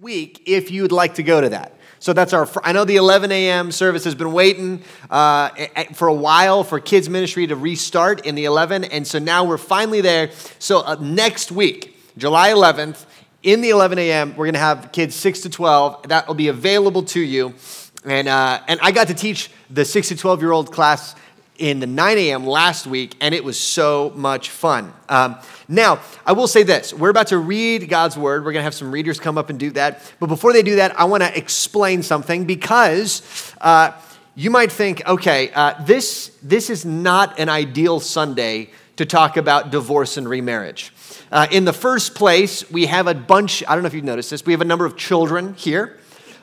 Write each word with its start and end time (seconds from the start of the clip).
week 0.00 0.42
if 0.46 0.72
you'd 0.72 0.90
like 0.90 1.14
to 1.14 1.22
go 1.22 1.40
to 1.40 1.48
that. 1.50 1.72
So 2.00 2.12
that's 2.12 2.32
our, 2.32 2.48
I 2.64 2.72
know 2.72 2.84
the 2.84 2.96
11 2.96 3.30
a.m. 3.30 3.70
service 3.70 4.02
has 4.04 4.16
been 4.16 4.32
waiting 4.32 4.82
uh, 5.08 5.50
for 5.94 6.08
a 6.08 6.14
while 6.14 6.64
for 6.64 6.80
kids' 6.80 7.08
ministry 7.08 7.46
to 7.46 7.54
restart 7.54 8.26
in 8.26 8.34
the 8.34 8.46
11, 8.46 8.84
and 8.84 9.06
so 9.06 9.20
now 9.20 9.44
we're 9.44 9.58
finally 9.58 10.00
there. 10.00 10.30
So 10.58 10.80
uh, 10.80 10.96
next 11.00 11.52
week, 11.52 11.96
July 12.18 12.50
11th, 12.50 13.06
in 13.44 13.60
the 13.60 13.70
11 13.70 13.98
a.m., 14.00 14.30
we're 14.30 14.46
going 14.46 14.54
to 14.54 14.58
have 14.58 14.90
kids 14.90 15.14
6 15.14 15.42
to 15.42 15.50
12. 15.50 16.08
That 16.08 16.26
will 16.26 16.34
be 16.34 16.48
available 16.48 17.04
to 17.04 17.20
you. 17.20 17.54
And, 18.04 18.26
uh, 18.26 18.60
and 18.66 18.80
I 18.82 18.90
got 18.90 19.06
to 19.08 19.14
teach 19.14 19.50
the 19.70 19.84
6 19.84 20.08
to 20.08 20.16
12 20.16 20.42
year 20.42 20.52
old 20.52 20.72
class 20.72 21.14
in 21.58 21.80
the 21.80 21.86
9 21.86 22.18
a.m. 22.18 22.46
last 22.46 22.86
week, 22.86 23.14
and 23.20 23.34
it 23.34 23.44
was 23.44 23.58
so 23.58 24.12
much 24.14 24.50
fun. 24.50 24.92
Um, 25.08 25.36
now, 25.68 26.00
I 26.24 26.32
will 26.32 26.46
say 26.46 26.62
this 26.62 26.92
we're 26.94 27.10
about 27.10 27.28
to 27.28 27.38
read 27.38 27.88
God's 27.88 28.16
word. 28.16 28.44
We're 28.44 28.52
going 28.52 28.60
to 28.60 28.64
have 28.64 28.74
some 28.74 28.92
readers 28.92 29.18
come 29.18 29.38
up 29.38 29.50
and 29.50 29.58
do 29.58 29.70
that. 29.70 30.00
But 30.20 30.26
before 30.26 30.52
they 30.52 30.62
do 30.62 30.76
that, 30.76 30.98
I 30.98 31.04
want 31.04 31.22
to 31.22 31.36
explain 31.36 32.02
something 32.02 32.44
because 32.44 33.54
uh, 33.60 33.92
you 34.34 34.50
might 34.50 34.70
think, 34.70 35.06
okay, 35.06 35.50
uh, 35.54 35.82
this, 35.84 36.36
this 36.42 36.70
is 36.70 36.84
not 36.84 37.38
an 37.38 37.48
ideal 37.48 38.00
Sunday 38.00 38.70
to 38.96 39.06
talk 39.06 39.36
about 39.36 39.70
divorce 39.70 40.16
and 40.16 40.28
remarriage. 40.28 40.92
Uh, 41.30 41.46
in 41.50 41.64
the 41.64 41.72
first 41.72 42.14
place, 42.14 42.70
we 42.70 42.86
have 42.86 43.06
a 43.06 43.14
bunch, 43.14 43.62
I 43.66 43.74
don't 43.74 43.82
know 43.82 43.88
if 43.88 43.94
you've 43.94 44.04
noticed 44.04 44.30
this, 44.30 44.44
we 44.44 44.52
have 44.52 44.60
a 44.60 44.66
number 44.66 44.84
of 44.84 44.96
children 44.96 45.54
here. 45.54 45.98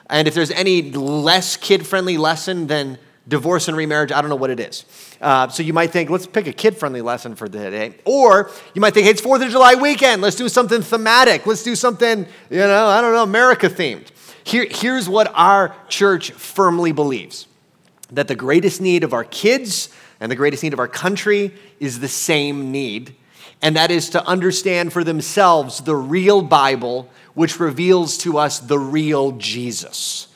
And 0.10 0.28
if 0.28 0.34
there's 0.34 0.52
any 0.52 0.92
less 0.92 1.56
kid 1.56 1.88
friendly 1.88 2.18
lesson 2.18 2.68
than 2.68 2.98
divorce 3.28 3.68
and 3.68 3.78
remarriage, 3.78 4.12
I 4.12 4.22
don't 4.22 4.30
know 4.30 4.36
what 4.36 4.50
it 4.50 4.60
is. 4.60 4.86
Uh, 5.22 5.48
so 5.48 5.64
you 5.64 5.74
might 5.74 5.92
think, 5.92 6.10
let's 6.10 6.28
pick 6.28 6.48
a 6.48 6.54
kid 6.54 6.76
friendly 6.76 7.02
lesson 7.02 7.36
for 7.36 7.48
today. 7.48 7.96
Or 8.06 8.52
you 8.74 8.82
might 8.82 8.94
think, 8.94 9.06
hey, 9.06 9.12
it's 9.12 9.22
4th 9.22 9.46
of 9.46 9.52
July 9.52 9.76
weekend. 9.76 10.22
Let's 10.22 10.36
do 10.36 10.50
something 10.50 10.82
thematic. 10.82 11.46
Let's 11.46 11.64
do 11.64 11.76
something, 11.76 12.26
you 12.50 12.58
know, 12.58 12.88
I 12.88 13.02
don't 13.02 13.14
know, 13.14 13.24
America 13.24 13.70
themed. 13.70 14.08
Here, 14.44 14.68
here's 14.70 15.08
what 15.08 15.32
our 15.34 15.76
church 15.88 16.32
firmly 16.32 16.92
believes 16.92 17.48
that 18.12 18.28
the 18.28 18.36
greatest 18.36 18.80
need 18.80 19.04
of 19.04 19.14
our 19.14 19.24
kids 19.24 19.90
and 20.20 20.32
the 20.32 20.36
greatest 20.36 20.62
need 20.62 20.74
of 20.74 20.80
our 20.80 20.88
country 20.88 21.54
is 21.80 22.00
the 22.00 22.08
same 22.08 22.72
need, 22.72 23.16
and 23.62 23.76
that 23.76 23.90
is 23.90 24.10
to 24.12 24.24
understand 24.26 24.94
for 24.94 25.04
themselves 25.04 25.82
the 25.82 25.96
real 25.96 26.42
Bible, 26.42 27.10
which 27.34 27.60
reveals 27.60 28.18
to 28.20 28.38
us 28.38 28.60
the 28.60 28.78
real 28.78 29.32
Jesus. 29.34 30.28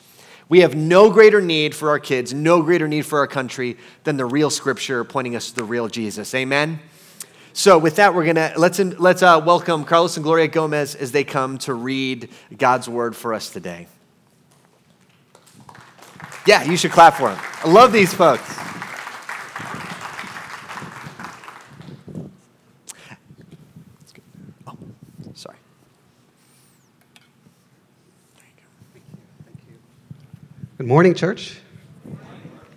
We 0.48 0.60
have 0.60 0.74
no 0.74 1.10
greater 1.10 1.42
need 1.42 1.74
for 1.74 1.90
our 1.90 1.98
kids, 1.98 2.32
no 2.32 2.62
greater 2.62 2.88
need 2.88 3.04
for 3.04 3.18
our 3.18 3.26
country 3.26 3.76
than 4.04 4.16
the 4.16 4.24
real 4.24 4.48
scripture 4.48 5.04
pointing 5.04 5.36
us 5.36 5.50
to 5.50 5.56
the 5.56 5.64
real 5.64 5.88
Jesus. 5.88 6.34
Amen? 6.34 6.80
So, 7.52 7.76
with 7.76 7.96
that, 7.96 8.14
we're 8.14 8.24
gonna 8.24 8.52
let's 8.56 8.78
let's 8.78 9.22
uh, 9.22 9.42
welcome 9.44 9.84
Carlos 9.84 10.16
and 10.16 10.24
Gloria 10.24 10.48
Gomez 10.48 10.94
as 10.94 11.12
they 11.12 11.24
come 11.24 11.58
to 11.58 11.74
read 11.74 12.30
God's 12.56 12.88
word 12.88 13.16
for 13.16 13.34
us 13.34 13.50
today. 13.50 13.88
Yeah, 16.46 16.62
you 16.62 16.76
should 16.76 16.92
clap 16.92 17.14
for 17.14 17.30
them. 17.30 17.38
I 17.64 17.68
love 17.68 17.92
these 17.92 18.14
folks. 18.14 18.48
Good 30.78 30.86
morning, 30.86 31.12
church. 31.12 31.58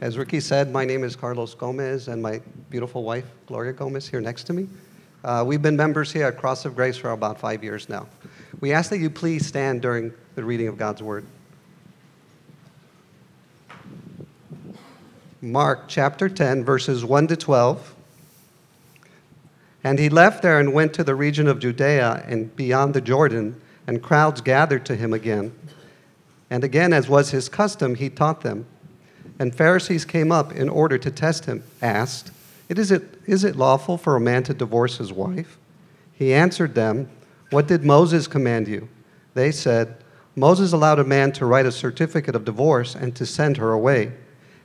As 0.02 0.17
Ricky 0.17 0.39
said, 0.39 0.71
my 0.71 0.85
name 0.85 1.03
is 1.03 1.16
Carlos 1.16 1.53
Gomez, 1.53 2.07
and 2.07 2.19
my 2.19 2.41
beautiful 2.71 3.03
wife, 3.03 3.25
Gloria 3.45 3.73
Gomez, 3.73 4.07
here 4.07 4.19
next 4.19 4.45
to 4.45 4.53
me. 4.53 4.67
Uh, 5.23 5.44
we've 5.45 5.61
been 5.61 5.75
members 5.75 6.11
here 6.11 6.25
at 6.25 6.35
Cross 6.35 6.66
of 6.66 6.75
Grace 6.75 6.97
for 6.97 7.11
about 7.11 7.39
five 7.39 7.63
years 7.63 7.89
now. 7.89 8.07
We 8.59 8.73
ask 8.73 8.89
that 8.89 8.97
you 8.97 9.11
please 9.11 9.45
stand 9.45 9.83
during 9.83 10.11
the 10.33 10.44
reading 10.44 10.67
of 10.67 10.79
God's 10.79 11.03
Word. 11.03 11.27
Mark 15.40 15.84
chapter 15.88 16.28
10, 16.28 16.66
verses 16.66 17.06
1 17.06 17.28
to 17.28 17.38
12. 17.38 17.95
And 19.84 20.00
he 20.00 20.09
left 20.09 20.41
there 20.41 20.59
and 20.59 20.73
went 20.73 20.95
to 20.95 21.03
the 21.03 21.13
region 21.13 21.47
of 21.47 21.59
Judea 21.59 22.25
and 22.28 22.56
beyond 22.56 22.95
the 22.95 23.01
Jordan, 23.01 23.61
and 23.85 24.01
crowds 24.01 24.41
gathered 24.41 24.88
to 24.88 24.95
him 24.95 25.13
again. 25.13 25.53
And 26.51 26.66
again, 26.66 26.91
as 26.91 27.07
was 27.07 27.31
his 27.31 27.47
custom, 27.47 27.95
he 27.95 28.09
taught 28.09 28.41
them. 28.41 28.66
And 29.39 29.56
Pharisees 29.56 30.03
came 30.03 30.34
up 30.34 30.51
in 30.51 30.67
order 30.67 30.97
to 30.97 31.09
test 31.09 31.45
him, 31.45 31.63
asked, 31.81 32.31
Is 32.67 32.91
it, 32.91 33.19
is 33.25 33.45
it 33.45 33.56
lawful 33.56 33.97
for 33.97 34.17
a 34.17 34.19
man 34.19 34.44
to 34.44 34.53
divorce 34.53 34.97
his 34.97 35.13
wife? 35.13 35.57
He 36.13 36.34
answered 36.34 36.75
them, 36.75 37.09
What 37.51 37.67
did 37.67 37.85
Moses 37.85 38.28
command 38.28 38.67
you? 38.67 38.90
They 39.34 39.51
said, 39.51 40.03
Moses 40.35 40.73
allowed 40.73 41.00
a 41.00 41.06
man 41.06 41.31
to 41.34 41.45
write 41.45 41.66
a 41.66 41.72
certificate 41.72 42.35
of 42.35 42.44
divorce 42.44 42.95
and 42.95 43.16
to 43.16 43.25
send 43.25 43.56
her 43.56 43.72
away. 43.72 44.11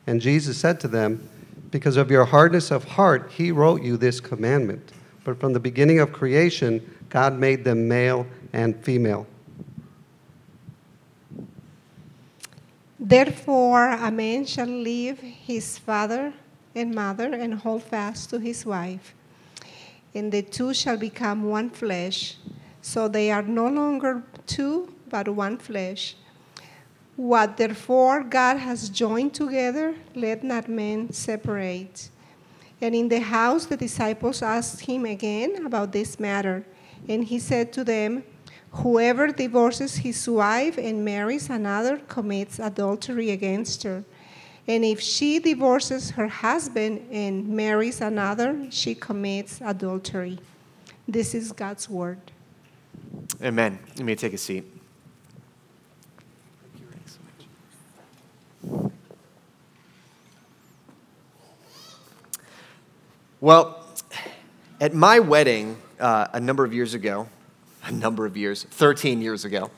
And 0.08 0.20
Jesus 0.20 0.58
said 0.58 0.80
to 0.80 0.88
them, 0.88 1.28
Because 1.70 1.96
of 1.96 2.10
your 2.10 2.24
hardness 2.24 2.72
of 2.72 2.82
heart, 2.82 3.30
he 3.32 3.52
wrote 3.52 3.82
you 3.82 3.96
this 3.96 4.20
commandment. 4.20 4.92
But 5.22 5.38
from 5.38 5.52
the 5.52 5.60
beginning 5.60 6.00
of 6.00 6.12
creation, 6.12 6.96
God 7.10 7.38
made 7.38 7.62
them 7.62 7.86
male 7.86 8.26
and 8.52 8.76
female. 8.84 9.26
Therefore, 12.98 13.90
a 13.90 14.10
man 14.10 14.46
shall 14.46 14.66
leave 14.66 15.18
his 15.20 15.78
father 15.78 16.32
and 16.74 16.94
mother 16.94 17.32
and 17.34 17.54
hold 17.54 17.82
fast 17.82 18.30
to 18.30 18.38
his 18.38 18.64
wife, 18.64 19.14
and 20.14 20.32
the 20.32 20.42
two 20.42 20.72
shall 20.72 20.96
become 20.96 21.44
one 21.44 21.70
flesh. 21.70 22.36
So 22.80 23.08
they 23.08 23.30
are 23.30 23.42
no 23.42 23.68
longer 23.68 24.22
two, 24.46 24.94
but 25.10 25.28
one 25.28 25.58
flesh. 25.58 26.16
What 27.16 27.56
therefore 27.56 28.22
God 28.22 28.58
has 28.58 28.88
joined 28.88 29.34
together, 29.34 29.94
let 30.14 30.44
not 30.44 30.68
man 30.68 31.12
separate. 31.12 32.10
And 32.80 32.94
in 32.94 33.08
the 33.08 33.20
house 33.20 33.66
the 33.66 33.76
disciples 33.76 34.42
asked 34.42 34.82
him 34.82 35.04
again 35.04 35.66
about 35.66 35.92
this 35.92 36.20
matter, 36.20 36.64
and 37.08 37.24
he 37.24 37.38
said 37.38 37.72
to 37.72 37.84
them, 37.84 38.22
Whoever 38.76 39.28
divorces 39.28 39.96
his 39.96 40.28
wife 40.28 40.76
and 40.76 41.04
marries 41.04 41.48
another 41.48 41.98
commits 42.08 42.58
adultery 42.58 43.30
against 43.30 43.82
her. 43.84 44.04
And 44.68 44.84
if 44.84 45.00
she 45.00 45.38
divorces 45.38 46.10
her 46.10 46.28
husband 46.28 47.06
and 47.10 47.48
marries 47.48 48.00
another, 48.00 48.66
she 48.70 48.94
commits 48.94 49.60
adultery. 49.64 50.38
This 51.08 51.34
is 51.34 51.52
God's 51.52 51.88
word. 51.88 52.18
Amen. 53.42 53.78
You 53.96 54.04
may 54.04 54.14
take 54.14 54.34
a 54.34 54.38
seat. 54.38 54.64
Well, 63.40 63.84
at 64.80 64.92
my 64.92 65.18
wedding 65.20 65.76
uh, 65.98 66.26
a 66.32 66.40
number 66.40 66.64
of 66.64 66.74
years 66.74 66.94
ago, 66.94 67.28
a 67.86 67.92
number 67.92 68.26
of 68.26 68.36
years, 68.36 68.64
13 68.64 69.22
years 69.22 69.44
ago. 69.44 69.70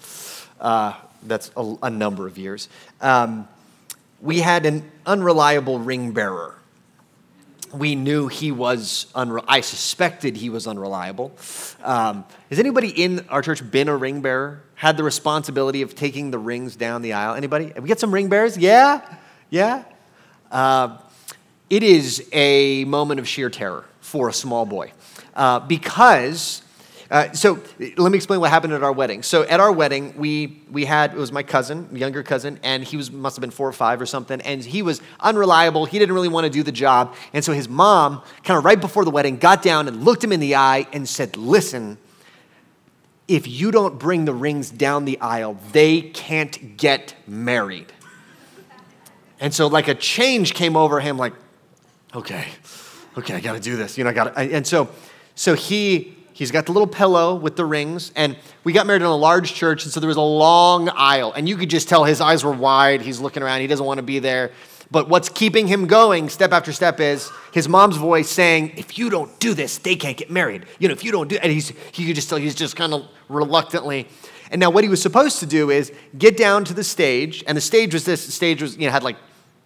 Uh, 0.60 0.94
that's 1.24 1.50
a, 1.56 1.74
a, 1.82 1.90
number 1.90 2.26
of 2.26 2.38
years. 2.38 2.68
Um, 3.00 3.46
we 4.20 4.40
had 4.40 4.66
an 4.66 4.90
unreliable 5.06 5.78
ring 5.78 6.12
bearer. 6.12 6.56
We 7.72 7.94
knew 7.94 8.28
he 8.28 8.50
was, 8.50 9.06
I 9.14 9.60
suspected 9.60 10.36
he 10.36 10.48
was 10.48 10.66
unreliable. 10.66 11.32
Um, 11.84 12.24
has 12.48 12.58
anybody 12.58 12.88
in 12.88 13.26
our 13.28 13.42
church 13.42 13.68
been 13.70 13.88
a 13.88 13.96
ring 13.96 14.22
bearer? 14.22 14.62
Had 14.74 14.96
the 14.96 15.04
responsibility 15.04 15.82
of 15.82 15.94
taking 15.94 16.30
the 16.30 16.38
rings 16.38 16.76
down 16.76 17.02
the 17.02 17.12
aisle? 17.12 17.34
Anybody? 17.34 17.72
We 17.78 17.88
got 17.88 17.98
some 17.98 18.12
ring 18.12 18.28
bearers? 18.28 18.56
Yeah? 18.56 19.02
Yeah? 19.50 19.84
Uh, 20.50 20.96
it 21.68 21.82
is 21.82 22.26
a 22.32 22.84
moment 22.84 23.20
of 23.20 23.28
sheer 23.28 23.50
terror 23.50 23.84
for 24.00 24.30
a 24.30 24.32
small 24.32 24.64
boy 24.64 24.92
uh, 25.36 25.60
because 25.60 26.62
uh, 27.10 27.32
so 27.32 27.58
let 27.96 28.12
me 28.12 28.16
explain 28.16 28.38
what 28.38 28.50
happened 28.50 28.74
at 28.74 28.82
our 28.82 28.92
wedding. 28.92 29.22
So 29.22 29.42
at 29.44 29.60
our 29.60 29.72
wedding, 29.72 30.12
we 30.18 30.62
we 30.70 30.84
had 30.84 31.12
it 31.12 31.16
was 31.16 31.32
my 31.32 31.42
cousin, 31.42 31.88
younger 31.96 32.22
cousin, 32.22 32.60
and 32.62 32.84
he 32.84 32.98
was 32.98 33.10
must 33.10 33.36
have 33.36 33.40
been 33.40 33.50
four 33.50 33.66
or 33.66 33.72
five 33.72 34.00
or 34.00 34.06
something, 34.06 34.42
and 34.42 34.62
he 34.62 34.82
was 34.82 35.00
unreliable. 35.20 35.86
He 35.86 35.98
didn't 35.98 36.14
really 36.14 36.28
want 36.28 36.44
to 36.44 36.50
do 36.50 36.62
the 36.62 36.72
job, 36.72 37.14
and 37.32 37.42
so 37.42 37.52
his 37.54 37.68
mom, 37.68 38.22
kind 38.44 38.58
of 38.58 38.64
right 38.64 38.80
before 38.80 39.06
the 39.06 39.10
wedding, 39.10 39.38
got 39.38 39.62
down 39.62 39.88
and 39.88 40.04
looked 40.04 40.22
him 40.22 40.32
in 40.32 40.40
the 40.40 40.56
eye 40.56 40.86
and 40.92 41.08
said, 41.08 41.36
"Listen." 41.36 41.98
If 43.26 43.46
you 43.46 43.70
don't 43.70 43.98
bring 43.98 44.24
the 44.24 44.32
rings 44.32 44.70
down 44.70 45.04
the 45.04 45.20
aisle, 45.20 45.58
they 45.72 46.00
can't 46.00 46.78
get 46.78 47.14
married. 47.26 47.92
And 49.38 49.52
so, 49.52 49.66
like, 49.66 49.86
a 49.86 49.94
change 49.94 50.54
came 50.54 50.78
over 50.78 50.98
him, 50.98 51.18
like, 51.18 51.34
okay, 52.14 52.46
okay, 53.18 53.34
I 53.34 53.40
gotta 53.40 53.60
do 53.60 53.76
this. 53.76 53.98
You 53.98 54.04
know, 54.04 54.10
I 54.10 54.12
gotta. 54.14 54.38
And 54.38 54.66
so, 54.66 54.88
so 55.34 55.52
he 55.52 56.17
He's 56.38 56.52
got 56.52 56.66
the 56.66 56.72
little 56.72 56.86
pillow 56.86 57.34
with 57.34 57.56
the 57.56 57.64
rings, 57.64 58.12
and 58.14 58.36
we 58.62 58.72
got 58.72 58.86
married 58.86 59.02
in 59.02 59.08
a 59.08 59.16
large 59.16 59.54
church, 59.54 59.82
and 59.82 59.92
so 59.92 59.98
there 59.98 60.06
was 60.06 60.16
a 60.16 60.20
long 60.20 60.88
aisle, 60.88 61.32
and 61.32 61.48
you 61.48 61.56
could 61.56 61.68
just 61.68 61.88
tell 61.88 62.04
his 62.04 62.20
eyes 62.20 62.44
were 62.44 62.52
wide. 62.52 63.00
He's 63.00 63.18
looking 63.18 63.42
around, 63.42 63.60
he 63.60 63.66
doesn't 63.66 63.84
want 63.84 63.98
to 63.98 64.04
be 64.04 64.20
there. 64.20 64.52
But 64.88 65.08
what's 65.08 65.28
keeping 65.28 65.66
him 65.66 65.88
going 65.88 66.28
step 66.28 66.52
after 66.52 66.72
step 66.72 67.00
is 67.00 67.28
his 67.52 67.68
mom's 67.68 67.96
voice 67.96 68.30
saying, 68.30 68.74
If 68.76 68.98
you 68.98 69.10
don't 69.10 69.36
do 69.40 69.52
this, 69.52 69.78
they 69.78 69.96
can't 69.96 70.16
get 70.16 70.30
married. 70.30 70.66
You 70.78 70.86
know, 70.86 70.92
if 70.92 71.02
you 71.02 71.10
don't 71.10 71.26
do 71.26 71.38
and 71.42 71.50
he's 71.50 71.70
he 71.90 72.06
could 72.06 72.14
just 72.14 72.28
tell 72.28 72.38
he's 72.38 72.54
just 72.54 72.76
kind 72.76 72.94
of 72.94 73.08
reluctantly. 73.28 74.06
And 74.52 74.60
now 74.60 74.70
what 74.70 74.84
he 74.84 74.88
was 74.88 75.02
supposed 75.02 75.40
to 75.40 75.46
do 75.46 75.70
is 75.70 75.92
get 76.16 76.36
down 76.36 76.64
to 76.66 76.72
the 76.72 76.84
stage, 76.84 77.42
and 77.48 77.56
the 77.56 77.60
stage 77.60 77.94
was 77.94 78.04
this 78.04 78.32
stage 78.32 78.62
was, 78.62 78.76
you 78.76 78.86
know, 78.86 78.92
had 78.92 79.02
like 79.02 79.16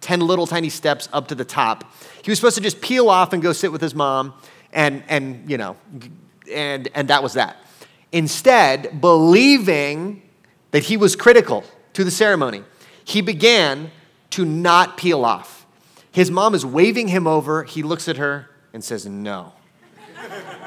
10 0.01 0.21
little 0.21 0.47
tiny 0.47 0.69
steps 0.69 1.07
up 1.13 1.27
to 1.27 1.35
the 1.35 1.45
top. 1.45 1.93
He 2.23 2.31
was 2.31 2.39
supposed 2.39 2.55
to 2.55 2.63
just 2.63 2.81
peel 2.81 3.09
off 3.09 3.31
and 3.31 3.43
go 3.43 3.53
sit 3.53 3.71
with 3.71 3.79
his 3.79 3.93
mom, 3.93 4.33
and, 4.73 5.03
and 5.07 5.47
you 5.47 5.59
know, 5.59 5.77
and, 6.53 6.89
and 6.93 7.07
that 7.07 7.23
was 7.23 7.33
that. 7.33 7.57
Instead, 8.11 9.01
believing 9.01 10.21
that 10.71 10.83
he 10.83 10.97
was 10.97 11.15
critical 11.15 11.63
to 11.93 12.03
the 12.03 12.11
ceremony, 12.11 12.63
he 13.03 13.21
began 13.21 13.91
to 14.31 14.45
not 14.45 14.97
peel 14.97 15.25
off. 15.25 15.65
His 16.11 16.29
mom 16.29 16.53
is 16.53 16.65
waving 16.65 17.07
him 17.07 17.27
over. 17.27 17.63
He 17.63 17.83
looks 17.83 18.07
at 18.07 18.17
her 18.17 18.49
and 18.71 18.83
says, 18.83 19.05
No. 19.05 19.53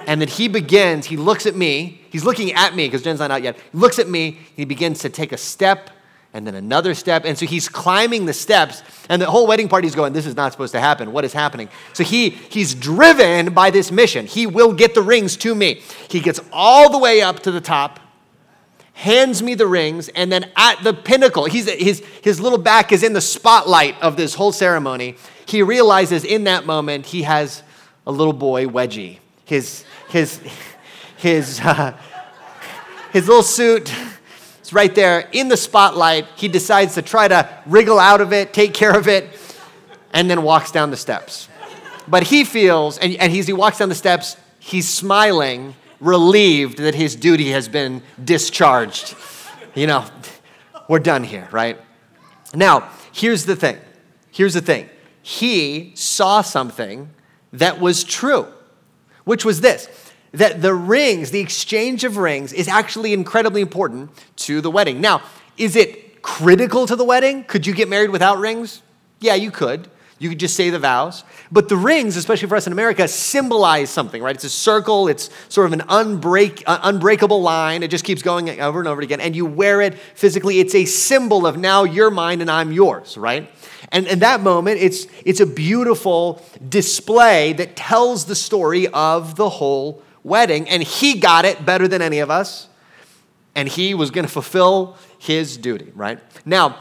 and 0.06 0.20
then 0.20 0.28
he 0.28 0.48
begins, 0.48 1.06
he 1.06 1.16
looks 1.16 1.46
at 1.46 1.54
me. 1.54 2.00
He's 2.10 2.24
looking 2.24 2.52
at 2.52 2.74
me 2.74 2.86
because 2.86 3.02
Jen's 3.02 3.20
not 3.20 3.30
out 3.30 3.42
yet. 3.42 3.56
He 3.56 3.78
looks 3.78 3.98
at 3.98 4.08
me. 4.08 4.38
He 4.56 4.64
begins 4.64 4.98
to 5.00 5.08
take 5.08 5.32
a 5.32 5.36
step 5.36 5.90
and 6.36 6.46
then 6.46 6.54
another 6.54 6.94
step. 6.94 7.24
And 7.24 7.36
so 7.36 7.46
he's 7.46 7.66
climbing 7.66 8.26
the 8.26 8.34
steps, 8.34 8.82
and 9.08 9.22
the 9.22 9.26
whole 9.26 9.46
wedding 9.46 9.70
party 9.70 9.88
is 9.88 9.94
going, 9.94 10.12
This 10.12 10.26
is 10.26 10.36
not 10.36 10.52
supposed 10.52 10.72
to 10.72 10.80
happen. 10.80 11.12
What 11.12 11.24
is 11.24 11.32
happening? 11.32 11.70
So 11.94 12.04
he, 12.04 12.28
he's 12.28 12.74
driven 12.74 13.54
by 13.54 13.70
this 13.70 13.90
mission. 13.90 14.26
He 14.26 14.46
will 14.46 14.74
get 14.74 14.94
the 14.94 15.00
rings 15.00 15.38
to 15.38 15.54
me. 15.54 15.80
He 16.10 16.20
gets 16.20 16.38
all 16.52 16.90
the 16.90 16.98
way 16.98 17.22
up 17.22 17.40
to 17.40 17.50
the 17.50 17.62
top, 17.62 18.00
hands 18.92 19.42
me 19.42 19.54
the 19.54 19.66
rings, 19.66 20.10
and 20.10 20.30
then 20.30 20.50
at 20.56 20.84
the 20.84 20.92
pinnacle, 20.92 21.46
he's, 21.46 21.70
his, 21.70 22.00
his 22.22 22.38
little 22.38 22.58
back 22.58 22.92
is 22.92 23.02
in 23.02 23.14
the 23.14 23.22
spotlight 23.22 24.00
of 24.02 24.18
this 24.18 24.34
whole 24.34 24.52
ceremony. 24.52 25.16
He 25.46 25.62
realizes 25.62 26.22
in 26.22 26.44
that 26.44 26.66
moment 26.66 27.06
he 27.06 27.22
has 27.22 27.62
a 28.06 28.12
little 28.12 28.34
boy 28.34 28.66
wedgie. 28.66 29.20
His, 29.46 29.86
his, 30.10 30.42
his, 31.16 31.60
uh, 31.60 31.96
his 33.10 33.26
little 33.26 33.42
suit 33.42 33.90
right 34.72 34.94
there 34.94 35.28
in 35.32 35.48
the 35.48 35.56
spotlight. 35.56 36.26
He 36.36 36.48
decides 36.48 36.94
to 36.94 37.02
try 37.02 37.28
to 37.28 37.48
wriggle 37.66 37.98
out 37.98 38.20
of 38.20 38.32
it, 38.32 38.52
take 38.52 38.74
care 38.74 38.96
of 38.96 39.08
it, 39.08 39.28
and 40.12 40.30
then 40.30 40.42
walks 40.42 40.72
down 40.72 40.90
the 40.90 40.96
steps. 40.96 41.48
But 42.08 42.24
he 42.24 42.44
feels, 42.44 42.98
and, 42.98 43.14
and 43.16 43.32
as 43.36 43.46
he 43.46 43.52
walks 43.52 43.78
down 43.78 43.88
the 43.88 43.94
steps, 43.94 44.36
he's 44.58 44.88
smiling, 44.88 45.74
relieved 46.00 46.78
that 46.78 46.94
his 46.94 47.16
duty 47.16 47.50
has 47.50 47.68
been 47.68 48.02
discharged. 48.22 49.14
You 49.74 49.86
know, 49.86 50.04
we're 50.88 51.00
done 51.00 51.24
here, 51.24 51.48
right? 51.50 51.80
Now, 52.54 52.90
here's 53.12 53.44
the 53.44 53.56
thing. 53.56 53.78
Here's 54.30 54.54
the 54.54 54.60
thing. 54.60 54.88
He 55.22 55.92
saw 55.96 56.40
something 56.42 57.10
that 57.52 57.80
was 57.80 58.04
true, 58.04 58.46
which 59.24 59.44
was 59.44 59.60
this 59.60 59.88
that 60.32 60.62
the 60.62 60.74
rings, 60.74 61.30
the 61.30 61.40
exchange 61.40 62.04
of 62.04 62.16
rings, 62.16 62.52
is 62.52 62.68
actually 62.68 63.12
incredibly 63.12 63.60
important 63.60 64.10
to 64.36 64.60
the 64.60 64.70
wedding. 64.70 65.00
Now, 65.00 65.22
is 65.56 65.76
it 65.76 66.22
critical 66.22 66.86
to 66.86 66.96
the 66.96 67.04
wedding? 67.04 67.44
Could 67.44 67.66
you 67.66 67.74
get 67.74 67.88
married 67.88 68.10
without 68.10 68.38
rings? 68.38 68.82
Yeah, 69.20 69.34
you 69.34 69.50
could. 69.50 69.88
You 70.18 70.30
could 70.30 70.40
just 70.40 70.56
say 70.56 70.70
the 70.70 70.78
vows. 70.78 71.24
But 71.52 71.68
the 71.68 71.76
rings, 71.76 72.16
especially 72.16 72.48
for 72.48 72.56
us 72.56 72.66
in 72.66 72.72
America, 72.72 73.06
symbolize 73.06 73.90
something, 73.90 74.22
right? 74.22 74.34
It's 74.34 74.44
a 74.44 74.50
circle, 74.50 75.08
it's 75.08 75.28
sort 75.50 75.66
of 75.66 75.74
an 75.74 75.80
unbreak, 75.80 76.62
uh, 76.66 76.78
unbreakable 76.82 77.42
line. 77.42 77.82
It 77.82 77.90
just 77.90 78.04
keeps 78.04 78.22
going 78.22 78.60
over 78.60 78.78
and 78.78 78.88
over 78.88 79.02
again. 79.02 79.20
And 79.20 79.36
you 79.36 79.44
wear 79.44 79.82
it 79.82 79.94
physically. 80.14 80.58
It's 80.58 80.74
a 80.74 80.86
symbol 80.86 81.46
of 81.46 81.58
now 81.58 81.84
you're 81.84 82.10
mine 82.10 82.40
and 82.40 82.50
I'm 82.50 82.72
yours, 82.72 83.18
right? 83.18 83.50
And 83.92 84.06
in 84.06 84.20
that 84.20 84.40
moment, 84.40 84.80
it's, 84.80 85.06
it's 85.24 85.40
a 85.40 85.46
beautiful 85.46 86.42
display 86.66 87.52
that 87.54 87.76
tells 87.76 88.24
the 88.24 88.34
story 88.34 88.88
of 88.88 89.36
the 89.36 89.50
whole 89.50 90.02
wedding, 90.26 90.68
and 90.68 90.82
he 90.82 91.18
got 91.18 91.44
it 91.44 91.64
better 91.64 91.86
than 91.86 92.02
any 92.02 92.18
of 92.18 92.30
us, 92.30 92.68
and 93.54 93.68
he 93.68 93.94
was 93.94 94.10
going 94.10 94.26
to 94.26 94.32
fulfill 94.32 94.96
his 95.18 95.56
duty, 95.56 95.92
right? 95.94 96.18
Now, 96.44 96.78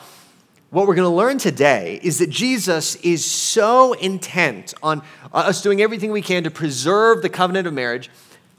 what 0.72 0.88
we're 0.88 0.96
going 0.96 1.10
to 1.10 1.16
learn 1.16 1.38
today 1.38 2.00
is 2.04 2.20
that 2.20 2.30
Jesus 2.30 2.96
is 2.98 3.24
so 3.24 3.94
intent 3.94 4.74
on 4.84 5.02
uh, 5.32 5.38
us 5.38 5.62
doing 5.62 5.82
everything 5.82 6.12
we 6.12 6.22
can 6.22 6.44
to 6.44 6.52
preserve 6.52 7.22
the 7.22 7.30
covenant 7.30 7.68
of 7.68 7.74
marriage 7.74 8.10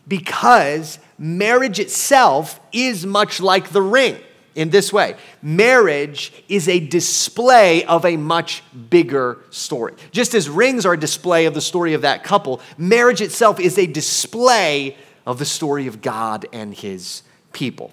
because 0.08 0.98
marriage 1.18 1.78
itself 1.78 2.60
is 2.72 3.04
much 3.04 3.40
like 3.40 3.70
the 3.70 3.82
ring 3.82 4.16
in 4.56 4.70
this 4.70 4.92
way 4.92 5.14
marriage 5.42 6.32
is 6.48 6.68
a 6.68 6.80
display 6.80 7.84
of 7.84 8.04
a 8.04 8.16
much 8.16 8.64
bigger 8.90 9.38
story. 9.50 9.94
Just 10.10 10.34
as 10.34 10.48
rings 10.48 10.84
are 10.84 10.94
a 10.94 10.98
display 10.98 11.46
of 11.46 11.54
the 11.54 11.60
story 11.60 11.94
of 11.94 12.02
that 12.02 12.24
couple, 12.24 12.60
marriage 12.76 13.20
itself 13.20 13.60
is 13.60 13.78
a 13.78 13.86
display 13.86 14.96
of 15.24 15.38
the 15.38 15.44
story 15.44 15.86
of 15.86 16.02
God 16.02 16.46
and 16.52 16.74
his 16.74 17.22
people. 17.52 17.92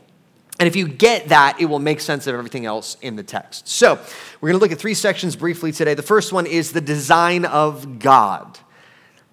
And 0.60 0.68
if 0.68 0.76
you 0.76 0.88
get 0.88 1.30
that, 1.30 1.60
it 1.60 1.66
will 1.66 1.80
make 1.80 2.00
sense 2.00 2.28
of 2.28 2.36
everything 2.36 2.66
else 2.66 2.96
in 3.02 3.16
the 3.16 3.24
text. 3.24 3.68
So, 3.68 4.00
we're 4.40 4.50
going 4.50 4.60
to 4.60 4.64
look 4.64 4.72
at 4.72 4.78
three 4.78 4.94
sections 4.94 5.36
briefly 5.36 5.72
today. 5.72 5.96
The 5.96 6.04
first 6.04 6.32
one 6.32 6.46
is 6.46 6.72
the 6.72 6.82
design 6.82 7.44
of 7.46 8.00
God 8.00 8.60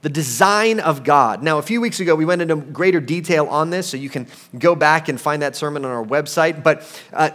the 0.02 0.08
design 0.08 0.81
of 0.81 1.05
God. 1.05 1.43
Now, 1.43 1.58
a 1.58 1.62
few 1.62 1.81
weeks 1.81 2.00
ago, 2.00 2.14
we 2.14 2.25
went 2.25 2.41
into 2.41 2.56
greater 2.56 3.00
detail 3.00 3.47
on 3.49 3.70
this, 3.70 3.87
so 3.87 3.97
you 3.97 4.08
can 4.08 4.26
go 4.58 4.75
back 4.75 5.08
and 5.08 5.20
find 5.20 5.43
that 5.43 5.56
sermon 5.56 5.85
on 5.85 5.91
our 5.91 6.05
website. 6.05 6.62
But 6.62 6.82
uh, 7.12 7.31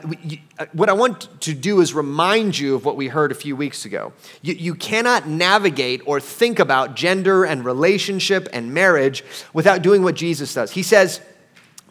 uh, 0.57 0.65
what 0.73 0.89
I 0.89 0.93
want 0.93 1.41
to 1.41 1.53
do 1.53 1.81
is 1.81 1.93
remind 1.93 2.57
you 2.57 2.73
of 2.73 2.83
what 2.83 2.95
we 2.95 3.07
heard 3.07 3.31
a 3.31 3.35
few 3.35 3.55
weeks 3.55 3.85
ago. 3.85 4.13
You, 4.41 4.55
you 4.55 4.75
cannot 4.75 5.27
navigate 5.27 6.01
or 6.05 6.19
think 6.19 6.57
about 6.57 6.95
gender 6.95 7.43
and 7.43 7.63
relationship 7.63 8.49
and 8.51 8.73
marriage 8.73 9.23
without 9.53 9.83
doing 9.83 10.01
what 10.01 10.15
Jesus 10.15 10.53
does. 10.53 10.71
He 10.71 10.83
says, 10.83 11.21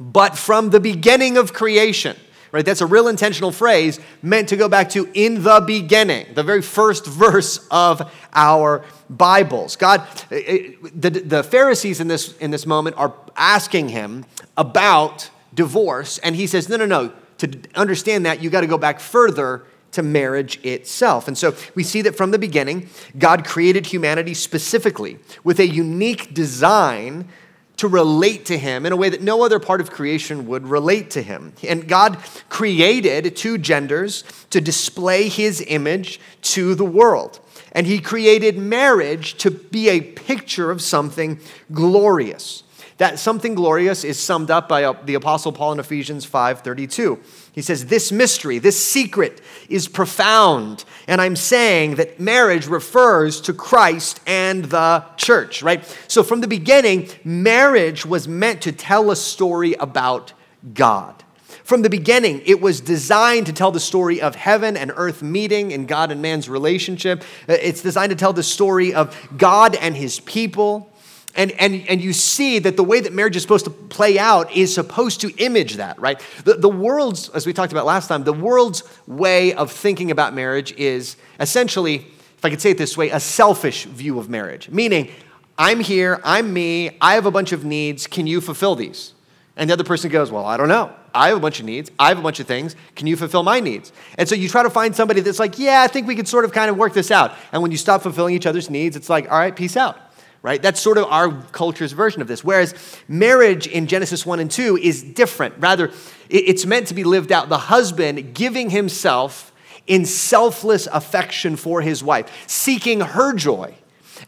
but 0.01 0.37
from 0.37 0.71
the 0.71 0.81
beginning 0.81 1.37
of 1.37 1.53
creation, 1.53 2.17
right? 2.55 2.65
That's 2.65 2.81
a 2.81 2.87
real 2.87 3.09
intentional 3.09 3.51
phrase 3.51 3.99
meant 4.23 4.49
to 4.51 4.57
go 4.57 4.69
back 4.69 4.89
to 4.91 5.11
in 5.13 5.43
the 5.43 5.61
beginning, 5.61 6.35
the 6.35 6.45
very 6.45 6.63
first 6.63 7.05
verse 7.05 7.67
of 7.69 8.09
our 8.33 8.85
Bibles. 9.11 9.75
God, 9.75 10.07
eh, 10.31 10.43
eh, 10.47 10.89
the, 10.95 11.11
the 11.11 11.43
Pharisees 11.43 11.99
in 11.99 12.07
this, 12.07 12.37
in 12.37 12.53
this 12.53 12.65
moment 12.65 12.97
are 12.97 13.13
asking 13.35 13.89
him 13.89 14.25
about 14.57 15.31
divorce, 15.53 16.19
and 16.19 16.37
he 16.37 16.47
says, 16.47 16.69
no, 16.69 16.77
no, 16.77 16.87
no. 16.87 17.13
To 17.39 17.59
understand 17.75 18.25
that, 18.25 18.41
you 18.41 18.51
got 18.51 18.61
to 18.61 18.69
go 18.69 18.79
back 18.79 19.01
further 19.01 19.65
to 19.91 20.05
marriage 20.05 20.65
itself. 20.65 21.27
And 21.27 21.37
so 21.37 21.57
we 21.75 21.83
see 21.83 22.03
that 22.03 22.17
from 22.17 22.31
the 22.31 22.39
beginning, 22.39 22.89
God 23.19 23.45
created 23.45 23.87
humanity 23.87 24.33
specifically 24.33 25.19
with 25.43 25.59
a 25.59 25.67
unique 25.67 26.33
design 26.33 27.29
to 27.77 27.89
relate 27.89 28.45
to 28.47 28.57
him 28.57 28.87
in 28.87 28.93
a 28.93 28.97
way 28.97 29.09
that 29.09 29.23
no 29.23 29.45
other 29.45 29.59
part 29.59 29.81
of 29.81 29.91
creation 29.91 30.47
would 30.47 30.67
relate 30.67 31.11
to 31.11 31.23
him. 31.23 31.53
And 31.67 31.89
God 31.89 32.19
created 32.49 33.35
two 33.37 33.59
genders 33.59 34.23
to 34.51 34.61
display 34.61 35.29
his 35.29 35.63
image 35.67 36.21
to 36.43 36.75
the 36.75 36.85
world. 36.85 37.41
And 37.73 37.87
he 37.87 37.99
created 37.99 38.57
marriage 38.57 39.35
to 39.39 39.51
be 39.51 39.89
a 39.89 40.01
picture 40.01 40.71
of 40.71 40.81
something 40.81 41.41
glorious. 41.73 42.63
That 42.99 43.19
something 43.19 43.55
glorious 43.55 44.05
is 44.05 44.21
summed 44.21 44.51
up 44.51 44.69
by 44.69 44.85
uh, 44.85 44.95
the 45.05 45.15
apostle 45.15 45.51
Paul 45.51 45.73
in 45.73 45.81
Ephesians 45.81 46.25
5:32. 46.25 47.19
He 47.53 47.63
says 47.63 47.87
this 47.87 48.13
mystery, 48.13 48.59
this 48.59 48.83
secret 48.83 49.41
is 49.69 49.89
profound, 49.89 50.85
and 51.07 51.21
I'm 51.21 51.37
saying 51.37 51.97
that 51.97 52.21
marriage 52.21 52.67
refers 52.67 53.41
to 53.43 53.53
Christ 53.53 54.21
and 54.27 54.65
the 54.67 55.05
church, 55.17 55.63
right? 55.63 55.85
So 56.09 56.23
from 56.23 56.41
the 56.41 56.49
beginning, 56.49 57.09
marriage 57.25 58.05
was 58.07 58.27
meant 58.29 58.63
to 58.63 58.73
tell 58.73 59.11
a 59.11 59.17
story 59.17 59.75
about 59.75 60.33
God. 60.73 61.25
From 61.65 61.81
the 61.81 61.91
beginning, 61.91 62.43
it 62.45 62.61
was 62.61 62.81
designed 62.81 63.47
to 63.47 63.53
tell 63.53 63.71
the 63.71 63.81
story 63.81 64.21
of 64.21 64.35
heaven 64.35 64.77
and 64.77 64.93
earth 64.97 65.23
meeting 65.23 65.73
and 65.73 65.89
God 65.89 66.11
and 66.11 66.21
man's 66.21 66.47
relationship. 66.47 67.23
Uh, 67.49 67.55
it's 67.55 67.81
designed 67.81 68.11
to 68.11 68.17
tell 68.17 68.35
the 68.35 68.43
story 68.43 68.93
of 68.93 69.17
God 69.37 69.75
and 69.75 69.97
his 69.97 70.21
people. 70.21 70.93
And, 71.37 71.51
and, 71.53 71.87
and 71.89 72.01
you 72.01 72.13
see 72.13 72.61
that 72.61 72.77
the 72.77 72.85
way 72.85 73.01
that 73.01 73.13
marriage 73.13 73.35
is 73.35 73.43
supposed 73.43 73.65
to 73.65 73.71
play 73.71 74.19
out 74.19 74.53
is 74.53 74.73
supposed 74.73 75.21
to 75.23 75.35
image 75.37 75.77
that, 75.77 75.99
right? 75.99 76.21
The, 76.45 76.55
the 76.55 76.69
world's, 76.69 77.29
as 77.31 77.47
we 77.47 77.53
talked 77.53 77.73
about 77.73 77.87
last 77.87 78.07
time, 78.07 78.23
the 78.23 78.33
world's 78.33 78.85
way 79.07 79.53
of 79.55 79.73
thinking 79.73 80.11
about 80.11 80.33
marriage 80.33 80.73
is 80.73 81.17
essentially, 81.41 81.97
if 82.37 82.45
I 82.45 82.51
could 82.51 82.61
say 82.61 82.71
it 82.71 82.79
this 82.79 82.97
way, 82.97 83.11
a 83.11 83.19
selfish 83.19 83.85
view 83.85 84.19
of 84.21 84.29
marriage. 84.29 84.71
Meaning, 84.71 85.11
I'm 85.59 85.81
here, 85.81 86.21
I'm 86.25 86.53
me, 86.53 86.97
I 87.01 87.15
have 87.15 87.27
a 87.27 87.31
bunch 87.31 87.53
of 87.53 87.65
needs, 87.65 88.07
can 88.07 88.27
you 88.27 88.41
fulfill 88.41 88.77
these? 88.77 89.15
And 89.57 89.71
the 89.71 89.75
other 89.75 89.85
person 89.85 90.11
goes, 90.11 90.31
Well, 90.33 90.45
I 90.45 90.57
don't 90.57 90.69
know. 90.69 90.93
I 91.15 91.29
have 91.29 91.37
a 91.37 91.41
bunch 91.41 91.61
of 91.61 91.67
needs. 91.67 91.91
I 91.97 92.09
have 92.09 92.19
a 92.19 92.23
bunch 92.23 92.41
of 92.41 92.47
things. 92.49 92.75
Can 92.97 93.07
you 93.07 93.17
fulfill 93.17 93.45
my 93.45 93.61
needs? 93.61 93.93
And 94.19 94.29
so 94.29 94.35
you 94.35 94.49
try 94.49 94.65
to 94.65 94.71
find 94.71 94.97
somebody 94.97 95.21
that's 95.21 95.39
like, 95.39 95.59
Yeah, 95.59 95.83
I 95.83 95.87
think 95.87 96.09
we 96.09 96.17
could 96.17 96.27
sort 96.27 96.45
of 96.45 96.53
kind 96.53 96.71
of 96.71 96.77
work 96.77 96.93
this 96.93 97.11
out. 97.11 97.35
And 97.53 97.63
when 97.63 97.71
you 97.71 97.77
stop 97.77 98.03
fulfilling 98.03 98.35
each 98.35 98.47
other's 98.47 98.69
needs, 98.69 98.97
it's 98.97 99.09
like, 99.09 99.31
All 99.31 99.39
right, 99.39 99.55
peace 99.55 99.77
out. 99.77 99.97
Right? 100.45 100.61
That's 100.61 100.79
sort 100.79 100.99
of 100.99 101.07
our 101.07 101.33
culture's 101.53 101.93
version 101.93 102.21
of 102.21 102.29
this. 102.29 102.45
Whereas 102.45 102.75
marriage 103.09 103.67
in 103.67 103.87
Genesis 103.87 104.27
1 104.27 104.41
and 104.41 104.51
2 104.51 104.77
is 104.77 105.03
different. 105.03 105.55
Rather, 105.57 105.91
it's 106.29 106.67
meant 106.67 106.89
to 106.89 106.95
be 106.95 107.03
lived 107.03 107.33
out. 107.33 107.49
The 107.49 107.57
husband 107.57 108.35
giving 108.35 108.69
himself 108.69 109.55
in 109.87 110.05
selfless 110.05 110.87
affection 110.89 111.57
for 111.57 111.81
his 111.81 112.05
wife, 112.05 112.31
seeking 112.47 113.01
her 113.01 113.33
joy 113.33 113.75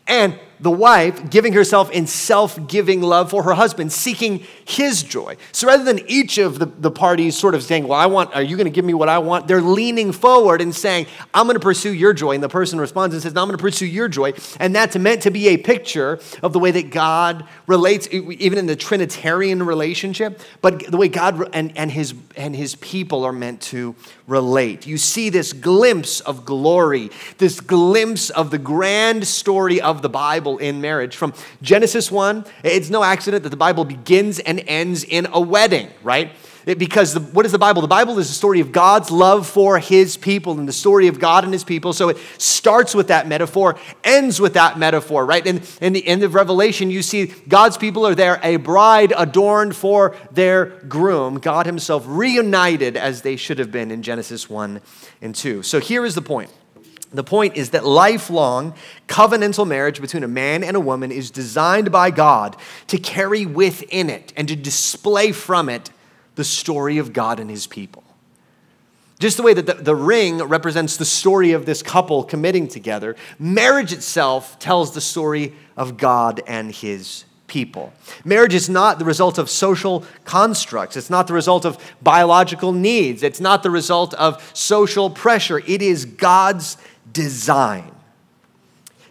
and 0.07 0.41
the 0.61 0.71
wife 0.71 1.31
giving 1.31 1.53
herself 1.53 1.91
in 1.91 2.07
self 2.07 2.67
giving 2.69 3.03
love 3.03 3.31
for 3.31 3.43
her 3.43 3.55
husband, 3.55 3.93
seeking 3.93 4.45
his 4.65 5.03
joy. 5.03 5.37
So 5.53 5.67
rather 5.67 5.85
than 5.85 6.01
each 6.09 6.39
of 6.39 6.59
the, 6.59 6.67
the 6.67 6.91
parties 6.91 7.37
sort 7.37 7.55
of 7.55 7.63
saying, 7.63 7.87
Well, 7.87 7.99
I 7.99 8.07
want, 8.07 8.35
are 8.35 8.43
you 8.43 8.57
going 8.57 8.67
to 8.67 8.71
give 8.71 8.85
me 8.85 8.95
what 8.95 9.09
I 9.09 9.19
want? 9.19 9.49
They're 9.49 9.61
leaning 9.61 10.13
forward 10.13 10.61
and 10.61 10.75
saying, 10.75 11.07
I'm 11.35 11.47
going 11.47 11.55
to 11.55 11.61
pursue 11.61 11.93
your 11.93 12.13
joy. 12.13 12.33
And 12.33 12.43
the 12.43 12.49
person 12.49 12.79
responds 12.81 13.15
and 13.15 13.23
says, 13.23 13.35
No, 13.35 13.43
I'm 13.43 13.49
going 13.49 13.59
to 13.59 13.63
pursue 13.63 13.87
your 13.87 14.09
joy. 14.09 14.33
And 14.59 14.75
that's 14.75 14.97
meant 14.97 15.23
to 15.23 15.31
be 15.31 15.49
a 15.49 15.57
picture 15.57 16.21
of 16.43 16.53
the 16.53 16.59
way 16.59 16.71
that 16.71 16.91
God 16.91 17.47
relates, 17.67 18.09
even 18.11 18.59
in 18.59 18.67
the 18.67 18.77
Trinitarian 18.77 19.63
relationship, 19.63 20.41
but 20.63 20.91
the 20.91 20.97
way 20.97 21.09
God 21.09 21.51
and, 21.55 21.77
and, 21.77 21.91
his, 21.91 22.15
and 22.37 22.55
his 22.57 22.75
people 22.77 23.25
are 23.25 23.33
meant 23.33 23.61
to 23.63 23.95
relate. 24.27 24.87
You 24.87 24.99
see 24.99 25.31
this 25.31 25.53
glimpse 25.53 26.21
of 26.21 26.45
glory, 26.45 27.11
this 27.39 27.61
glimpse 27.61 28.31
of 28.31 28.51
the 28.51 28.59
grand 28.59 29.27
story 29.27 29.81
of 29.81 30.03
the 30.03 30.09
Bible 30.09 30.46
in 30.59 30.81
marriage. 30.81 31.17
From 31.17 31.35
Genesis 31.63 32.11
1, 32.11 32.45
it's 32.63 32.91
no 32.91 33.03
accident 33.03 33.43
that 33.43 33.51
the 33.51 33.57
Bible 33.57 33.85
begins 33.85 34.39
and 34.39 34.63
ends 34.67 35.05
in 35.05 35.27
a 35.33 35.41
wedding, 35.41 35.91
right? 36.03 36.31
It, 36.67 36.81
because 36.81 37.15
the, 37.15 37.21
what 37.21 37.47
is 37.47 37.53
the 37.53 37.59
Bible? 37.59 37.81
The 37.81 37.89
Bible 37.89 38.19
is 38.19 38.27
the 38.27 38.35
story 38.35 38.59
of 38.59 38.73
God's 38.73 39.13
love 39.13 39.47
for 39.47 39.79
his 39.79 40.17
people 40.17 40.59
and 40.59 40.69
the 40.69 40.73
story 40.73 41.07
of 41.07 41.21
God 41.21 41.45
and 41.45 41.53
his 41.53 41.63
people. 41.63 41.93
So 41.93 42.09
it 42.09 42.19
starts 42.39 42.93
with 42.93 43.07
that 43.07 43.29
metaphor, 43.29 43.79
ends 44.03 44.41
with 44.41 44.55
that 44.55 44.77
metaphor, 44.77 45.25
right? 45.25 45.47
And 45.47 45.63
in 45.81 45.93
the 45.93 46.05
end 46.05 46.25
of 46.25 46.35
Revelation, 46.35 46.91
you 46.91 47.03
see 47.03 47.27
God's 47.49 47.77
people 47.77 48.05
are 48.05 48.17
there, 48.17 48.41
a 48.43 48.57
bride 48.57 49.13
adorned 49.17 49.77
for 49.77 50.17
their 50.33 50.67
groom, 50.89 51.39
God 51.39 51.67
himself 51.67 52.05
reunited 52.07 52.97
as 52.97 53.23
they 53.23 53.37
should 53.37 53.61
have 53.61 53.71
been 53.71 53.93
in 53.93 54.03
Genesis 54.03 54.51
1 54.51 54.81
and 55.23 55.35
2. 55.37 55.63
So 55.63 55.79
here 55.79 56.05
is 56.05 56.17
the 56.17 56.23
point. 56.23 56.51
The 57.17 57.25
point 57.25 57.57
is 57.57 57.71
that 57.71 57.85
lifelong 57.85 58.75
covenantal 59.09 59.67
marriage 59.67 60.01
between 60.01 60.25
a 60.25 60.29
man 60.29 60.63
and 60.63 60.77
a 60.77 60.81
woman 60.81 61.11
is 61.11 61.31
designed 61.31 61.91
by 61.91 62.11
God 62.11 62.57
to 62.89 62.99
carry 62.99 63.47
within 63.47 64.11
it 64.11 64.33
and 64.37 64.47
to 64.49 64.57
display 64.57 65.33
from 65.33 65.69
it 65.69 65.91
the 66.37 66.45
story 66.45 66.99
of 66.99 67.13
God 67.13 67.41
and 67.41 67.51
his 67.51 67.67
people. 67.67 68.05
Just 69.19 69.39
the 69.39 69.43
way 69.43 69.55
that 69.55 69.67
the, 69.67 69.75
the, 69.75 69.95
ring 69.95 70.43
represents 70.43 70.99
the 70.99 71.07
story 71.07 71.53
of 71.53 71.65
this 71.65 71.83
couple 71.83 72.23
committing 72.23 72.69
together, 72.69 73.17
marriage 73.39 73.93
itself 73.93 74.59
tells 74.59 74.93
the 74.93 75.01
story 75.01 75.55
of 75.75 75.97
God 75.97 76.43
and 76.47 76.71
his 76.71 77.25
people. 77.47 77.95
Marriage 78.25 78.55
is 78.55 78.69
not 78.69 78.99
the 78.99 79.07
result 79.07 79.39
of 79.39 79.49
social 79.49 80.05
constructs, 80.25 80.97
it's 80.97 81.09
not 81.09 81.27
the 81.27 81.33
result 81.33 81.65
of 81.65 81.79
biological 82.03 82.73
needs, 82.73 83.23
it's 83.23 83.41
not 83.41 83.63
the 83.63 83.71
result 83.71 84.13
of 84.15 84.51
social 84.55 85.09
pressure. 85.09 85.61
It 85.61 85.81
is 85.81 86.05
God's 86.05 86.77
design. 87.17 87.91